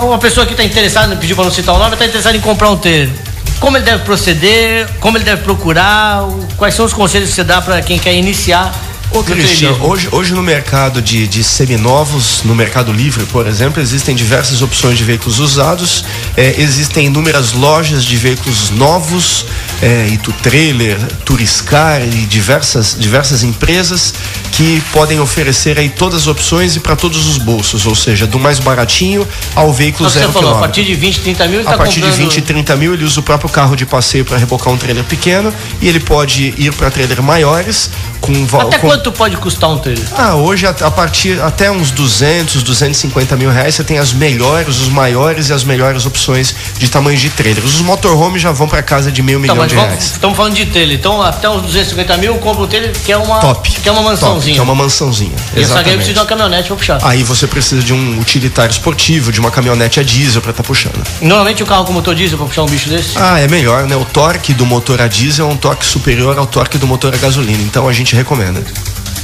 Uma 0.01 0.19
pessoa 0.19 0.47
que 0.47 0.53
está 0.53 0.62
interessada, 0.62 1.17
pediu 1.17 1.35
para 1.35 1.45
não 1.45 1.53
citar 1.53 1.75
o 1.75 1.79
nome, 1.79 1.95
está 1.95 2.07
interessada 2.07 2.37
em 2.37 2.40
comprar 2.40 2.71
um 2.71 2.77
trailer. 2.77 3.11
Como 3.59 3.77
ele 3.77 3.85
deve 3.85 4.05
proceder, 4.05 4.88
como 5.01 5.19
ele 5.19 5.25
deve 5.25 5.43
procurar, 5.43 6.23
quais 6.57 6.75
são 6.75 6.85
os 6.85 6.93
conselhos 6.93 7.31
que 7.31 7.35
você 7.35 7.45
dá 7.45 7.61
para 7.61 7.83
quem 7.83 7.99
quer 7.99 8.14
iniciar 8.14 8.73
Ô, 9.14 9.22
Cristian, 9.22 9.77
hoje, 9.81 10.09
hoje 10.11 10.35
no 10.35 10.42
mercado 10.42 11.00
de, 11.00 11.29
de 11.29 11.44
seminovos, 11.44 12.42
no 12.42 12.53
Mercado 12.53 12.92
Livre, 12.92 13.24
por 13.27 13.46
exemplo, 13.46 13.81
existem 13.81 14.12
diversas 14.12 14.61
opções 14.61 14.98
de 14.98 15.05
veículos 15.05 15.38
usados, 15.38 16.05
é, 16.37 16.61
existem 16.61 17.07
inúmeras 17.07 17.53
lojas 17.53 18.05
de 18.05 18.16
veículos 18.16 18.70
novos, 18.70 19.46
é, 19.81 20.09
Itu 20.09 20.33
Trailer, 20.42 20.98
Turiscar 21.24 22.03
e 22.03 22.27
diversas, 22.27 22.96
diversas 22.98 23.44
empresas 23.44 24.14
que 24.50 24.83
podem 24.92 25.20
oferecer 25.20 25.79
aí 25.79 25.88
todas 25.88 26.22
as 26.22 26.27
opções 26.27 26.74
e 26.74 26.81
para 26.81 26.96
todos 26.96 27.24
os 27.29 27.38
bolsos, 27.38 27.87
ou 27.87 27.94
seja, 27.94 28.27
do 28.27 28.40
mais 28.40 28.59
baratinho 28.59 29.27
ao 29.55 29.72
veículo 29.72 30.11
Você 30.11 30.18
zero 30.18 30.33
falou, 30.33 30.48
a 30.48 30.53
quilômetro. 30.55 30.61
partir 30.61 30.85
de 30.85 30.94
20, 30.96 31.20
30 31.20 31.46
mil 31.46 31.61
ele 31.61 31.68
A 31.68 31.70
tá 31.70 31.77
partir 31.77 32.00
de 32.00 32.07
comprando... 32.07 32.31
20 32.31 32.37
e 32.37 32.42
30 32.42 32.77
mil, 32.77 32.94
ele 32.94 33.05
usa 33.05 33.20
o 33.20 33.22
próprio 33.22 33.48
carro 33.48 33.77
de 33.77 33.87
passeio 33.87 34.24
para 34.24 34.38
rebocar 34.38 34.72
um 34.72 34.77
trailer 34.77 35.05
pequeno 35.05 35.55
e 35.81 35.88
ele 35.88 36.00
pode 36.00 36.53
ir 36.59 36.72
para 36.72 36.90
trailer 36.90 37.22
maiores 37.22 37.90
com 38.25 38.59
Até 38.61 38.79
com- 38.79 38.89
quanto 38.89 39.13
pode 39.13 39.37
custar 39.37 39.71
um 39.71 39.79
trailer? 39.79 40.05
Ah, 40.17 40.35
hoje 40.37 40.67
a, 40.67 40.71
a 40.71 40.91
partir 40.91 41.41
até 41.43 41.71
uns 41.71 41.91
200, 41.91 42.63
250 42.63 43.37
mil 43.37 43.51
reais 43.51 43.75
você 43.75 43.85
tem 43.85 43.99
as 43.99 44.13
melhores, 44.13 44.81
os 44.81 44.89
maiores 44.89 45.49
e 45.49 45.53
as 45.53 45.65
melhores 45.65 46.07
opções 46.07 46.55
de 46.79 46.89
tamanho 46.89 47.19
de 47.19 47.31
trailers. 47.31 47.65
Os 47.75 47.81
motorhomes 47.81 48.41
já 48.43 48.53
vão 48.53 48.69
para 48.69 48.83
casa 48.83 49.11
de 49.13 49.23
meio 49.23 49.39
Tá, 49.39 49.53
milhão 49.53 49.67
de 49.67 49.75
vamos- 49.75 49.91
reais. 49.91 50.05
estamos 50.13 50.37
falando 50.37 50.55
de 50.55 50.67
trailer. 50.67 50.97
Então, 50.97 51.21
até 51.23 51.49
uns 51.49 51.63
250 51.63 52.17
mil, 52.17 52.35
compra 52.37 52.63
um 52.65 52.67
trailer 52.67 52.93
que 52.93 53.13
é 53.13 53.17
uma, 53.17 53.41
Top. 53.41 53.71
que 53.71 53.89
é 53.89 53.93
uma 53.93 54.01
Top, 54.03 54.11
mansãozinha. 54.11 54.55
que 54.55 54.61
é 54.61 54.63
uma 54.63 54.75
mansãozinha. 54.75 55.33
E 55.55 55.59
essa 55.59 55.61
Exatamente. 55.61 55.95
precisa 55.97 56.15
de 56.15 56.21
uma 56.21 56.27
caminhonete 56.27 56.69
pra 56.69 56.77
puxar. 56.77 56.99
Aí 57.03 57.23
você 57.23 57.47
precisa 57.47 57.83
de 57.83 57.93
um 57.93 58.19
utilitário 58.21 58.71
esportivo, 58.73 59.31
de 59.33 59.41
uma 59.41 59.51
caminhonete 59.51 60.01
a 60.01 60.03
diesel 60.03 60.41
para 60.41 60.51
estar 60.51 60.63
puxando. 60.63 61.03
Normalmente 61.21 61.63
o 61.63 61.67
carro 61.67 61.85
com 61.85 61.93
motor 61.93 62.15
diesel 62.15 62.39
pra 62.39 62.47
puxar 62.47 62.63
um 62.63 62.67
bicho 62.67 62.89
desse. 62.89 63.11
Ah, 63.17 63.39
é 63.41 63.49
melhor, 63.49 63.85
né? 63.85 63.97
O 63.97 64.05
torque 64.05 64.53
do 64.55 64.65
motor 64.67 65.01
a 65.01 65.09
diesel 65.09 65.49
é 65.49 65.53
um 65.53 65.57
torque 65.57 65.85
superior 65.85 66.39
ao 66.39 66.47
torque 66.47 66.79
do 66.79 66.87
motor 66.87 67.15
a 67.15 67.17
gasolina, 67.17 67.63
então 67.63 67.89
a 67.89 67.93
gente 67.93 68.13
recomenda. 68.14 68.62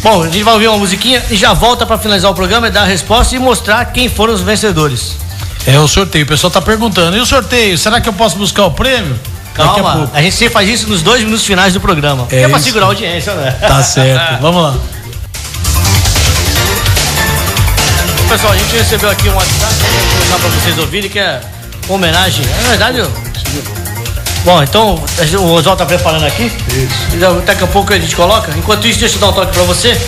Bom, 0.02 0.22
a 0.22 0.26
gente 0.26 0.42
vai 0.42 0.54
ouvir 0.54 0.68
uma 0.68 0.78
musiquinha 0.78 1.22
e 1.30 1.36
já 1.36 1.52
volta 1.52 1.84
pra 1.84 1.98
finalizar 1.98 2.30
o 2.30 2.34
programa 2.34 2.68
e 2.68 2.70
dar 2.70 2.82
a 2.82 2.86
resposta 2.86 3.34
e 3.36 3.38
mostrar 3.38 3.84
quem 3.86 4.08
foram 4.08 4.32
os 4.34 4.40
vencedores. 4.40 5.16
É 5.66 5.78
o 5.78 5.86
sorteio. 5.86 6.24
O 6.24 6.28
pessoal 6.28 6.50
tá 6.50 6.60
perguntando. 6.62 7.16
E 7.16 7.20
o 7.20 7.26
sorteio? 7.26 7.76
Será 7.76 8.00
que 8.00 8.08
eu 8.08 8.12
posso 8.14 8.36
buscar 8.38 8.64
o 8.64 8.70
prêmio? 8.70 9.18
Daqui 9.54 9.68
a 9.80 9.82
Calma, 9.82 9.92
pouco. 9.96 10.16
a, 10.16 10.22
gente 10.22 10.34
sempre 10.34 10.54
faz 10.54 10.68
isso 10.68 10.88
nos 10.88 11.02
dois 11.02 11.22
minutos 11.22 11.44
finais 11.44 11.74
do 11.74 11.80
programa. 11.80 12.26
É, 12.30 12.36
É 12.36 12.42
é 12.44 12.48
pra 12.48 12.56
isso. 12.56 12.66
segurar 12.66 12.86
a 12.86 12.88
audiência, 12.88 13.34
né? 13.34 13.50
Tá 13.60 13.82
certo. 13.82 14.40
Vamos 14.40 14.62
lá. 14.62 14.74
Pessoal, 18.28 18.52
a 18.52 18.56
gente 18.56 18.74
recebeu 18.76 19.10
aqui 19.10 19.28
um 19.28 19.34
WhatsApp 19.34 19.74
vou 19.74 20.18
colocar 20.28 20.38
pra 20.38 20.48
vocês 20.60 20.78
ouvirem 20.78 21.10
que 21.10 21.18
é 21.18 21.40
homenagem. 21.88 22.46
Na 22.62 22.68
verdade, 22.68 22.98
eu... 22.98 23.10
Bom, 24.44 24.62
então 24.62 25.02
o 25.38 25.52
Oswaldo 25.52 25.76
tá 25.76 25.86
preparando 25.86 26.24
aqui. 26.24 26.44
Isso. 26.44 27.42
Daqui 27.44 27.62
a 27.62 27.66
pouco 27.66 27.92
a 27.92 27.98
gente 27.98 28.16
coloca. 28.16 28.50
Enquanto 28.56 28.88
isso, 28.88 28.98
deixa 28.98 29.16
eu 29.16 29.20
dar 29.20 29.28
um 29.28 29.32
toque 29.32 29.52
pra 29.52 29.62
você. 29.64 30.00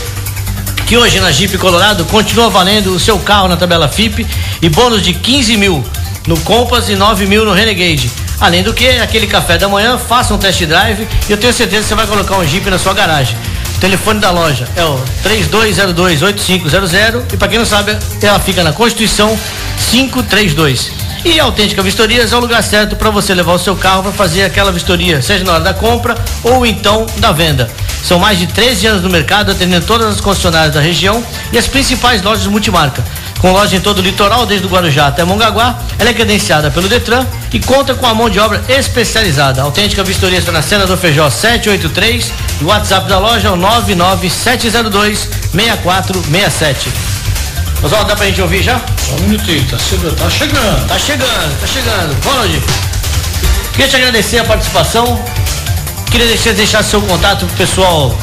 Que 0.86 0.96
hoje 0.96 1.20
na 1.20 1.30
Jeep 1.30 1.58
Colorado 1.58 2.04
continua 2.06 2.48
valendo 2.48 2.94
o 2.94 3.00
seu 3.00 3.18
carro 3.18 3.48
na 3.48 3.56
tabela 3.56 3.88
FIP 3.88 4.26
e 4.60 4.68
bônus 4.68 5.02
de 5.02 5.14
15 5.14 5.56
mil 5.56 5.84
no 6.26 6.38
Compass 6.40 6.88
e 6.88 6.96
9 6.96 7.26
mil 7.26 7.44
no 7.44 7.52
Renegade. 7.52 8.10
Além 8.40 8.62
do 8.62 8.72
que, 8.72 8.88
aquele 8.88 9.26
café 9.26 9.58
da 9.58 9.68
manhã, 9.68 9.98
faça 9.98 10.32
um 10.34 10.38
test 10.38 10.64
drive 10.64 11.06
e 11.28 11.32
eu 11.32 11.36
tenho 11.36 11.52
certeza 11.52 11.82
que 11.82 11.88
você 11.88 11.94
vai 11.94 12.06
colocar 12.06 12.36
um 12.36 12.46
Jeep 12.46 12.68
na 12.70 12.78
sua 12.78 12.94
garagem. 12.94 13.36
O 13.76 13.80
telefone 13.80 14.20
da 14.20 14.30
loja 14.30 14.68
é 14.76 14.84
o 14.84 14.98
3202-8500 15.24 17.22
e 17.32 17.36
para 17.36 17.48
quem 17.48 17.58
não 17.58 17.66
sabe, 17.66 17.96
ela 18.20 18.38
fica 18.38 18.64
na 18.64 18.72
Constituição 18.72 19.38
532. 19.90 21.01
E 21.24 21.38
Autêntica 21.38 21.82
Vistorias 21.82 22.32
é 22.32 22.36
o 22.36 22.40
lugar 22.40 22.62
certo 22.64 22.96
para 22.96 23.08
você 23.08 23.32
levar 23.32 23.52
o 23.52 23.58
seu 23.58 23.76
carro 23.76 24.02
para 24.02 24.12
fazer 24.12 24.42
aquela 24.42 24.72
vistoria, 24.72 25.22
seja 25.22 25.44
na 25.44 25.52
hora 25.52 25.62
da 25.62 25.72
compra 25.72 26.16
ou 26.42 26.66
então 26.66 27.06
da 27.18 27.30
venda. 27.30 27.70
São 28.02 28.18
mais 28.18 28.40
de 28.40 28.48
13 28.48 28.88
anos 28.88 29.02
no 29.02 29.08
mercado, 29.08 29.52
atendendo 29.52 29.86
todas 29.86 30.08
as 30.08 30.20
concessionárias 30.20 30.74
da 30.74 30.80
região 30.80 31.24
e 31.52 31.58
as 31.58 31.68
principais 31.68 32.22
lojas 32.22 32.46
multimarca. 32.46 33.04
Com 33.38 33.52
loja 33.52 33.76
em 33.76 33.80
todo 33.80 33.98
o 33.98 34.02
litoral, 34.02 34.46
desde 34.46 34.66
o 34.66 34.70
Guarujá 34.70 35.06
até 35.06 35.22
Mongaguá, 35.22 35.78
ela 35.96 36.10
é 36.10 36.14
credenciada 36.14 36.72
pelo 36.72 36.88
Detran 36.88 37.24
e 37.52 37.60
conta 37.60 37.94
com 37.94 38.06
a 38.06 38.14
mão 38.14 38.28
de 38.28 38.40
obra 38.40 38.60
especializada. 38.68 39.60
A 39.60 39.64
Autêntica 39.64 40.02
Vistoria 40.02 40.38
está 40.38 40.50
na 40.50 40.62
Cena 40.62 40.86
do 40.86 40.96
Feijó 40.96 41.30
783 41.30 42.32
e 42.60 42.64
o 42.64 42.66
WhatsApp 42.66 43.08
da 43.08 43.20
loja 43.20 43.48
é 43.48 43.50
o 43.52 43.56
99702 43.56 45.28
6467. 45.52 47.11
Oswaldo, 47.82 48.08
dá 48.08 48.16
pra 48.16 48.26
gente 48.26 48.40
ouvir 48.40 48.62
já? 48.62 48.80
Só 49.04 49.12
um 49.14 49.20
minutinho. 49.20 49.64
Tá 49.68 49.78
chegando. 49.78 50.16
Tá 50.16 50.30
chegando. 50.30 50.86
Tá 50.88 50.98
chegando, 50.98 51.60
tá 51.60 51.66
chegando. 51.66 52.24
Ronald, 52.24 52.62
queria 53.72 53.88
te 53.88 53.96
agradecer 53.96 54.38
a 54.38 54.44
participação. 54.44 55.20
Queria 56.10 56.26
deixar, 56.26 56.52
deixar 56.52 56.82
seu 56.84 57.02
contato 57.02 57.46
pro 57.46 57.56
pessoal 57.56 58.16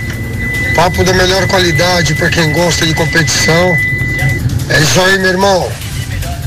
Papo 0.75 1.03
da 1.03 1.13
melhor 1.13 1.47
qualidade 1.47 2.13
pra 2.15 2.29
quem 2.29 2.51
gosta 2.53 2.85
de 2.85 2.93
competição. 2.93 3.75
É 4.69 4.79
isso 4.81 4.99
aí, 5.01 5.17
meu 5.19 5.29
irmão. 5.29 5.71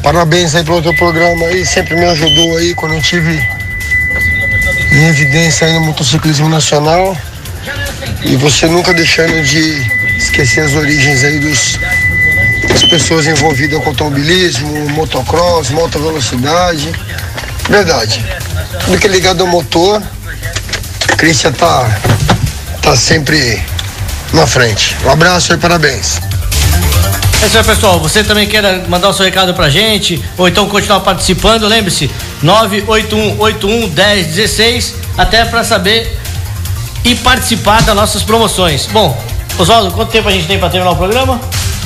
Parabéns 0.02 0.54
aí 0.54 0.64
pelo 0.64 0.80
teu 0.80 0.94
programa 0.94 1.46
aí, 1.46 1.66
sempre 1.66 1.94
me 1.94 2.04
ajudou 2.04 2.56
aí 2.56 2.74
quando 2.74 2.94
eu 2.94 3.02
tive 3.02 3.46
em 4.92 5.08
evidência 5.08 5.66
aí 5.66 5.74
no 5.74 5.80
motociclismo 5.80 6.48
nacional. 6.48 7.16
E 8.24 8.36
você 8.36 8.66
nunca 8.66 8.92
deixando 8.94 9.42
de 9.42 9.86
esquecer 10.16 10.64
as 10.64 10.74
origens 10.74 11.22
aí 11.24 11.38
dos, 11.38 11.78
das 12.68 12.82
pessoas 12.84 13.26
envolvidas 13.26 13.82
com 13.82 13.90
automobilismo, 13.90 14.90
motocross, 14.90 15.70
moto 15.70 15.98
velocidade. 15.98 16.92
Verdade. 17.68 18.24
Tudo 18.84 18.98
que 18.98 19.06
é 19.06 19.10
ligado 19.10 19.42
ao 19.42 19.46
motor, 19.46 20.02
Christian 21.16 21.52
tá, 21.52 22.00
tá 22.82 22.96
sempre 22.96 23.62
na 24.32 24.46
frente. 24.46 24.96
Um 25.04 25.10
abraço 25.10 25.52
e 25.52 25.56
parabéns. 25.56 26.27
É 27.40 27.46
isso 27.46 27.56
aí, 27.56 27.64
pessoal. 27.64 28.00
Você 28.00 28.24
também 28.24 28.48
quer 28.48 28.88
mandar 28.88 29.08
o 29.08 29.12
seu 29.12 29.24
recado 29.24 29.54
pra 29.54 29.70
gente, 29.70 30.20
ou 30.36 30.48
então 30.48 30.68
continuar 30.68 30.98
participando, 31.00 31.68
lembre-se, 31.68 32.10
981811016, 32.44 34.94
até 35.16 35.44
pra 35.44 35.62
saber 35.62 36.18
e 37.04 37.14
participar 37.14 37.82
das 37.82 37.94
nossas 37.94 38.22
promoções. 38.22 38.86
Bom, 38.86 39.16
Oswaldo, 39.56 39.92
quanto 39.92 40.10
tempo 40.10 40.28
a 40.28 40.32
gente 40.32 40.46
tem 40.46 40.58
pra 40.58 40.68
terminar 40.68 40.92
o 40.92 40.96
programa? 40.96 41.40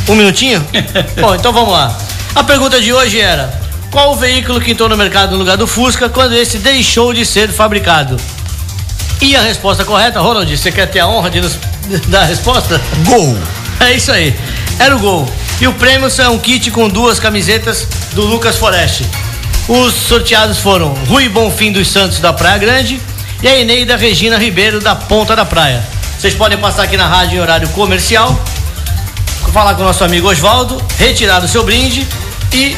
Um 0.08 0.14
minutinho? 0.14 0.64
Bom, 1.20 1.34
então 1.34 1.52
vamos 1.52 1.72
lá. 1.72 1.94
A 2.34 2.42
pergunta 2.42 2.80
de 2.80 2.90
hoje 2.92 3.20
era: 3.20 3.52
qual 3.90 4.12
o 4.12 4.16
veículo 4.16 4.60
que 4.60 4.72
entrou 4.72 4.88
no 4.88 4.96
mercado 4.96 5.32
no 5.32 5.38
lugar 5.38 5.58
do 5.58 5.66
Fusca 5.66 6.08
quando 6.08 6.34
esse 6.34 6.58
deixou 6.58 7.12
de 7.12 7.26
ser 7.26 7.50
fabricado? 7.50 8.16
E 9.20 9.36
a 9.36 9.42
resposta 9.42 9.84
correta, 9.84 10.18
Ronald, 10.18 10.56
você 10.56 10.72
quer 10.72 10.86
ter 10.86 11.00
a 11.00 11.06
honra 11.06 11.30
de 11.30 11.40
nos 11.40 11.56
dar 12.08 12.22
a 12.22 12.24
resposta? 12.24 12.80
Gol! 13.04 13.36
É 13.80 13.94
isso 13.94 14.10
aí. 14.10 14.34
Era 14.78 14.96
o 14.96 14.98
gol. 14.98 15.28
E 15.60 15.66
o 15.66 15.72
prêmio 15.74 16.08
é 16.18 16.28
um 16.28 16.38
kit 16.38 16.70
com 16.70 16.88
duas 16.88 17.18
camisetas 17.20 17.86
do 18.12 18.22
Lucas 18.22 18.56
Foreste. 18.56 19.06
Os 19.68 19.94
sorteados 19.94 20.58
foram 20.58 20.92
Rui 21.06 21.28
Bonfim 21.28 21.70
dos 21.70 21.88
Santos 21.88 22.18
da 22.18 22.32
Praia 22.32 22.58
Grande 22.58 23.00
e 23.42 23.48
a 23.48 23.58
Eneida 23.58 23.96
Regina 23.96 24.38
Ribeiro 24.38 24.80
da 24.80 24.94
Ponta 24.94 25.36
da 25.36 25.44
Praia. 25.44 25.82
Vocês 26.18 26.34
podem 26.34 26.58
passar 26.58 26.84
aqui 26.84 26.96
na 26.96 27.06
rádio 27.06 27.36
em 27.36 27.40
horário 27.40 27.68
comercial, 27.70 28.38
falar 29.52 29.74
com 29.74 29.82
o 29.82 29.84
nosso 29.84 30.02
amigo 30.02 30.28
Oswaldo, 30.28 30.82
retirar 30.98 31.42
o 31.44 31.48
seu 31.48 31.64
brinde 31.64 32.06
e 32.52 32.76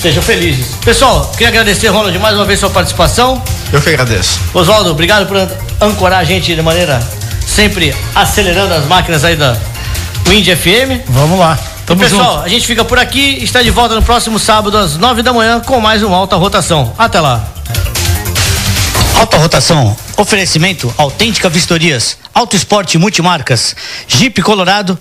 sejam 0.00 0.22
felizes. 0.22 0.74
Pessoal, 0.84 1.30
queria 1.32 1.48
agradecer, 1.48 1.88
Ronald, 1.88 2.18
mais 2.18 2.34
uma 2.34 2.44
vez 2.44 2.58
sua 2.58 2.70
participação. 2.70 3.42
Eu 3.72 3.80
que 3.80 3.90
agradeço. 3.90 4.40
Oswaldo, 4.54 4.90
obrigado 4.90 5.26
por 5.26 5.36
ancorar 5.80 6.20
a 6.20 6.24
gente 6.24 6.54
de 6.54 6.62
maneira 6.62 7.00
sempre 7.46 7.94
acelerando 8.14 8.74
as 8.74 8.86
máquinas 8.86 9.24
aí 9.24 9.36
da 9.36 9.56
Wind 10.30 10.46
FM. 10.46 11.02
Vamos 11.08 11.40
lá. 11.40 11.58
Tamo 11.84 12.00
e 12.00 12.04
pessoal, 12.04 12.34
junto. 12.34 12.44
a 12.44 12.48
gente 12.48 12.64
fica 12.64 12.84
por 12.84 13.00
aqui, 13.00 13.42
está 13.42 13.62
de 13.62 13.70
volta 13.70 13.96
no 13.96 14.02
próximo 14.02 14.38
sábado 14.38 14.78
às 14.78 14.96
nove 14.96 15.22
da 15.22 15.32
manhã 15.32 15.58
com 15.58 15.80
mais 15.80 16.04
um 16.04 16.14
Alta 16.14 16.36
Rotação. 16.36 16.94
Até 16.96 17.18
lá. 17.18 17.44
Alta 19.18 19.38
Rotação, 19.38 19.96
oferecimento 20.16 20.94
Autêntica 20.96 21.48
Vistorias, 21.48 22.16
Auto 22.32 22.54
Esporte 22.54 22.96
Multimarcas, 22.96 23.74
Jeep 24.06 24.40
Colorado. 24.40 24.96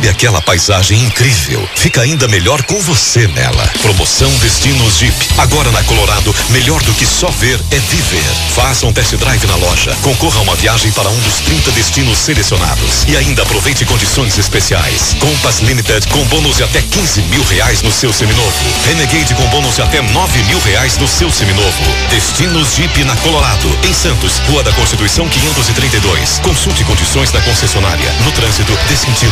Sabe 0.00 0.08
aquela 0.08 0.40
paisagem 0.40 0.98
incrível? 0.98 1.68
Fica 1.76 2.00
ainda 2.00 2.26
melhor 2.26 2.62
com 2.62 2.80
você 2.80 3.28
nela. 3.28 3.70
Promoção 3.82 4.30
Destinos 4.38 4.96
Jeep. 4.96 5.14
Agora 5.36 5.70
na 5.72 5.82
Colorado, 5.82 6.34
melhor 6.48 6.80
do 6.84 6.94
que 6.94 7.04
só 7.04 7.28
ver 7.28 7.60
é 7.70 7.78
viver. 7.78 8.24
Faça 8.54 8.86
um 8.86 8.94
test 8.94 9.14
drive 9.16 9.46
na 9.46 9.56
loja. 9.56 9.94
Concorra 10.00 10.38
a 10.38 10.40
uma 10.40 10.56
viagem 10.56 10.90
para 10.92 11.10
um 11.10 11.18
dos 11.18 11.40
30 11.40 11.70
destinos 11.72 12.16
selecionados. 12.16 13.04
E 13.08 13.14
ainda 13.14 13.42
aproveite 13.42 13.84
condições 13.84 14.38
especiais. 14.38 15.14
Compass 15.20 15.60
Limited 15.60 16.08
com 16.08 16.24
bônus 16.28 16.56
de 16.56 16.62
até 16.62 16.80
15 16.80 17.20
mil 17.24 17.44
reais 17.44 17.82
no 17.82 17.92
seu 17.92 18.10
seminovo. 18.10 18.56
Renegade 18.86 19.34
com 19.34 19.46
bônus 19.48 19.74
de 19.74 19.82
até 19.82 20.00
9 20.00 20.42
mil 20.44 20.60
reais 20.60 20.96
no 20.96 21.06
seu 21.06 21.30
seminovo. 21.30 21.84
Destinos 22.08 22.74
Jeep 22.74 23.04
na 23.04 23.16
Colorado. 23.16 23.68
Em 23.86 23.92
Santos, 23.92 24.38
Rua 24.48 24.62
da 24.62 24.72
Constituição 24.72 25.28
532. 25.28 26.38
Consulte 26.38 26.84
condições 26.84 27.30
da 27.30 27.42
concessionária. 27.42 28.10
No 28.24 28.32
trânsito, 28.32 28.72
dê 28.88 28.96
sentido. 28.96 29.28